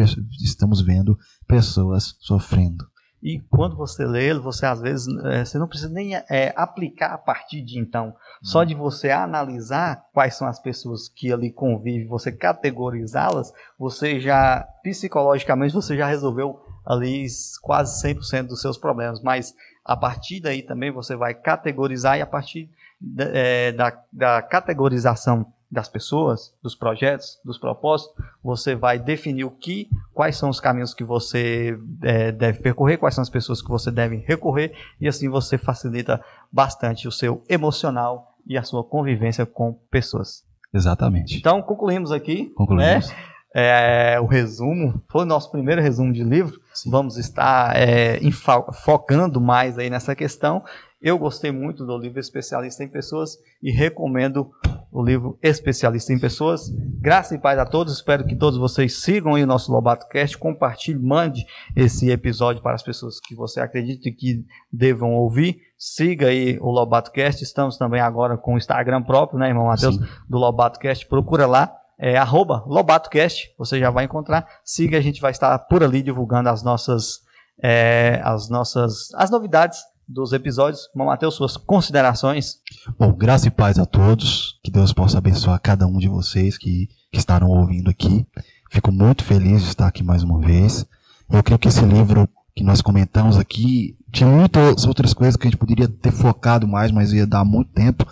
estamos 0.41 0.81
vendo 0.81 1.17
pessoas 1.47 2.15
sofrendo. 2.19 2.85
E 3.23 3.39
quando 3.49 3.77
você 3.77 4.05
lê 4.05 4.27
ele, 4.29 4.39
você 4.39 4.65
às 4.65 4.81
vezes 4.81 5.07
é, 5.23 5.45
você 5.45 5.57
não 5.57 5.65
precisa 5.65 5.89
nem 5.89 6.13
é, 6.13 6.53
aplicar 6.57 7.13
a 7.13 7.17
partir 7.17 7.61
de 7.61 7.79
então. 7.79 8.13
Só 8.41 8.61
hum. 8.61 8.65
de 8.65 8.75
você 8.75 9.11
analisar 9.11 10.03
quais 10.13 10.35
são 10.35 10.45
as 10.45 10.59
pessoas 10.59 11.07
que 11.07 11.31
ali 11.31 11.49
convivem, 11.49 12.05
você 12.05 12.33
categorizá-las, 12.33 13.53
você 13.79 14.19
já 14.19 14.67
psicologicamente 14.83 15.73
você 15.73 15.95
já 15.95 16.05
resolveu 16.05 16.59
ali 16.85 17.25
quase 17.61 18.05
100% 18.05 18.47
dos 18.47 18.59
seus 18.59 18.77
problemas. 18.77 19.21
Mas 19.21 19.53
a 19.85 19.95
partir 19.97 20.39
daí 20.39 20.61
também 20.61 20.91
você 20.91 21.15
vai 21.15 21.33
categorizar 21.33 22.17
e 22.17 22.21
a 22.21 22.25
partir 22.25 22.69
da, 22.99 23.25
é, 23.25 23.71
da, 23.71 24.01
da 24.11 24.41
categorização 24.41 25.45
das 25.69 25.89
pessoas, 25.89 26.53
dos 26.61 26.75
projetos, 26.75 27.39
dos 27.43 27.57
propósitos, 27.57 28.15
você 28.43 28.75
vai 28.75 28.99
definir 28.99 29.43
o 29.43 29.49
que, 29.49 29.89
quais 30.13 30.37
são 30.37 30.49
os 30.49 30.59
caminhos 30.59 30.93
que 30.93 31.03
você 31.03 31.77
é, 32.03 32.31
deve 32.31 32.59
percorrer, 32.59 32.97
quais 32.97 33.15
são 33.15 33.23
as 33.23 33.29
pessoas 33.29 33.59
que 33.59 33.69
você 33.69 33.89
deve 33.89 34.17
recorrer, 34.17 34.73
e 35.01 35.07
assim 35.07 35.27
você 35.27 35.57
facilita 35.57 36.23
bastante 36.51 37.07
o 37.07 37.11
seu 37.11 37.43
emocional 37.49 38.37
e 38.45 38.55
a 38.55 38.63
sua 38.63 38.83
convivência 38.83 39.47
com 39.47 39.73
pessoas. 39.89 40.45
Exatamente. 40.71 41.37
Então, 41.37 41.61
concluímos 41.61 42.11
aqui. 42.11 42.51
Concluímos. 42.55 43.09
Né? 43.09 43.15
É, 43.53 44.19
o 44.19 44.25
resumo, 44.25 45.01
foi 45.07 45.21
o 45.21 45.27
nosso 45.27 45.51
primeiro 45.51 45.81
resumo 45.81 46.11
de 46.11 46.23
livro. 46.23 46.59
Sim. 46.73 46.89
Vamos 46.89 47.17
estar 47.17 47.75
é, 47.75 48.19
focando 48.83 49.39
mais 49.39 49.77
aí 49.77 49.89
nessa 49.89 50.15
questão. 50.15 50.63
Eu 51.03 51.19
gostei 51.19 51.51
muito 51.51 51.85
do 51.85 51.97
livro 51.97 52.17
Especialista 52.17 52.81
em 52.81 52.87
Pessoas 52.87 53.37
e 53.61 53.69
recomendo 53.69 54.49
o 54.89 55.03
livro 55.03 55.37
Especialista 55.43 56.13
em 56.13 56.19
Pessoas. 56.19 56.69
Graça 57.01 57.35
e 57.35 57.37
paz 57.37 57.59
a 57.59 57.65
todos. 57.65 57.93
Espero 57.93 58.25
que 58.25 58.37
todos 58.37 58.57
vocês 58.57 59.01
sigam 59.01 59.35
aí 59.35 59.43
o 59.43 59.47
nosso 59.47 59.69
Lobato 59.69 60.07
Cast, 60.07 60.37
compartilhe, 60.37 60.97
mande 60.97 61.45
esse 61.75 62.09
episódio 62.09 62.63
para 62.63 62.75
as 62.75 62.81
pessoas 62.81 63.19
que 63.19 63.35
você 63.35 63.59
acredita 63.59 64.09
que 64.11 64.45
devam 64.71 65.13
ouvir. 65.13 65.57
Siga 65.77 66.27
aí 66.27 66.57
o 66.61 66.71
Lobato 66.71 67.11
Cast. 67.11 67.43
Estamos 67.43 67.77
também 67.77 67.99
agora 67.99 68.37
com 68.37 68.53
o 68.53 68.57
Instagram 68.57 69.03
próprio, 69.03 69.37
né, 69.37 69.49
irmão 69.49 69.65
Matheus, 69.65 69.97
do 70.29 70.37
Lobato 70.37 70.79
Cast. 70.79 71.05
Procura 71.05 71.45
lá 71.45 71.82
é 72.03 72.17
arroba 72.17 72.65
LobatoCast, 72.67 73.53
você 73.57 73.79
já 73.79 73.89
vai 73.89 74.03
encontrar. 74.03 74.45
Siga, 74.65 74.97
a 74.97 75.01
gente 75.01 75.21
vai 75.21 75.31
estar 75.31 75.57
por 75.57 75.81
ali 75.81 76.03
divulgando 76.03 76.49
as 76.49 76.61
nossas, 76.61 77.21
é, 77.63 78.19
as 78.25 78.49
nossas, 78.49 79.07
as 79.15 79.31
novidades 79.31 79.79
dos 80.05 80.33
episódios. 80.33 80.89
Mateus, 80.93 81.35
suas 81.35 81.55
considerações. 81.55 82.57
Bom, 82.99 83.13
graça 83.13 83.47
e 83.47 83.51
paz 83.51 83.79
a 83.79 83.85
todos. 83.85 84.59
Que 84.61 84.69
Deus 84.69 84.91
possa 84.91 85.17
abençoar 85.17 85.57
cada 85.61 85.87
um 85.87 85.97
de 85.97 86.09
vocês 86.09 86.57
que, 86.57 86.89
que 87.09 87.17
estarão 87.17 87.47
ouvindo 87.47 87.89
aqui. 87.89 88.27
Fico 88.69 88.91
muito 88.91 89.23
feliz 89.23 89.61
de 89.61 89.69
estar 89.69 89.87
aqui 89.87 90.03
mais 90.03 90.23
uma 90.23 90.41
vez. 90.41 90.85
Eu 91.31 91.41
creio 91.41 91.57
que 91.57 91.69
esse 91.69 91.85
livro 91.85 92.27
que 92.53 92.65
nós 92.65 92.81
comentamos 92.81 93.37
aqui 93.37 93.97
tinha 94.11 94.29
muitas 94.29 94.85
outras 94.85 95.13
coisas 95.13 95.37
que 95.37 95.47
a 95.47 95.49
gente 95.49 95.57
poderia 95.57 95.87
ter 95.87 96.11
focado 96.11 96.67
mais, 96.67 96.91
mas 96.91 97.13
ia 97.13 97.25
dar 97.25 97.45
muito 97.45 97.71
tempo. 97.71 98.05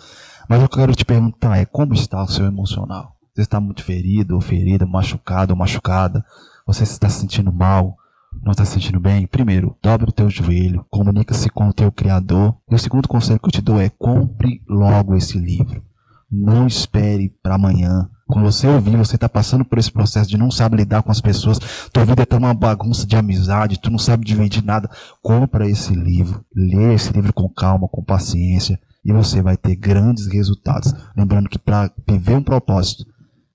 Mas 0.48 0.62
eu 0.62 0.68
quero 0.70 0.94
te 0.94 1.04
perguntar 1.04 1.58
é 1.58 1.66
como 1.66 1.92
está 1.92 2.22
o 2.22 2.26
seu 2.28 2.46
emocional? 2.46 3.18
Você 3.34 3.42
está 3.42 3.58
muito 3.58 3.82
ferido, 3.82 4.34
ou 4.34 4.40
ferida, 4.40 4.86
machucado 4.86 5.52
ou 5.52 5.58
machucada. 5.58 6.24
Você 6.66 6.82
está 6.82 7.08
se 7.08 7.20
sentindo 7.20 7.50
mal, 7.50 7.96
não 8.42 8.52
está 8.52 8.64
se 8.64 8.72
sentindo 8.72 9.00
bem. 9.00 9.26
Primeiro, 9.26 9.76
dobre 9.82 10.10
o 10.10 10.12
teu 10.12 10.28
joelho, 10.28 10.84
comunica-se 10.90 11.48
com 11.48 11.66
o 11.68 11.72
teu 11.72 11.90
Criador. 11.90 12.54
E 12.70 12.74
o 12.74 12.78
segundo 12.78 13.08
conselho 13.08 13.40
que 13.40 13.46
eu 13.46 13.52
te 13.52 13.62
dou 13.62 13.80
é 13.80 13.88
compre 13.88 14.62
logo 14.68 15.16
esse 15.16 15.38
livro. 15.38 15.82
Não 16.30 16.66
espere 16.66 17.30
para 17.42 17.54
amanhã. 17.54 18.08
Quando 18.26 18.44
você 18.44 18.66
ouvir, 18.66 18.96
você 18.96 19.16
está 19.16 19.28
passando 19.28 19.64
por 19.64 19.78
esse 19.78 19.92
processo 19.92 20.28
de 20.28 20.38
não 20.38 20.50
sabe 20.50 20.76
lidar 20.76 21.02
com 21.02 21.10
as 21.10 21.20
pessoas, 21.20 21.58
tua 21.92 22.04
vida 22.04 22.22
está 22.22 22.38
uma 22.38 22.54
bagunça 22.54 23.06
de 23.06 23.16
amizade, 23.16 23.78
tu 23.78 23.90
não 23.90 23.98
sabe 23.98 24.24
dividir 24.24 24.64
nada. 24.64 24.90
Compra 25.22 25.68
esse 25.68 25.94
livro, 25.94 26.44
lê 26.54 26.94
esse 26.94 27.12
livro 27.12 27.32
com 27.32 27.48
calma, 27.48 27.88
com 27.88 28.02
paciência, 28.02 28.80
e 29.04 29.12
você 29.12 29.42
vai 29.42 29.56
ter 29.56 29.76
grandes 29.76 30.26
resultados. 30.26 30.94
Lembrando 31.14 31.48
que 31.48 31.58
para 31.58 31.90
viver 32.08 32.36
um 32.36 32.42
propósito, 32.42 33.04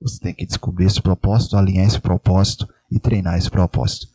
você 0.01 0.19
tem 0.19 0.33
que 0.33 0.45
descobrir 0.45 0.85
esse 0.85 1.01
propósito, 1.01 1.57
alinhar 1.57 1.85
esse 1.85 1.99
propósito 1.99 2.67
e 2.91 2.99
treinar 2.99 3.37
esse 3.37 3.49
propósito. 3.49 4.07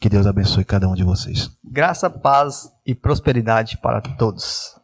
Que 0.00 0.08
Deus 0.08 0.26
abençoe 0.26 0.64
cada 0.64 0.88
um 0.88 0.94
de 0.94 1.02
vocês. 1.02 1.50
Graça, 1.64 2.08
paz 2.08 2.70
e 2.86 2.94
prosperidade 2.94 3.78
para 3.78 4.00
todos. 4.00 4.76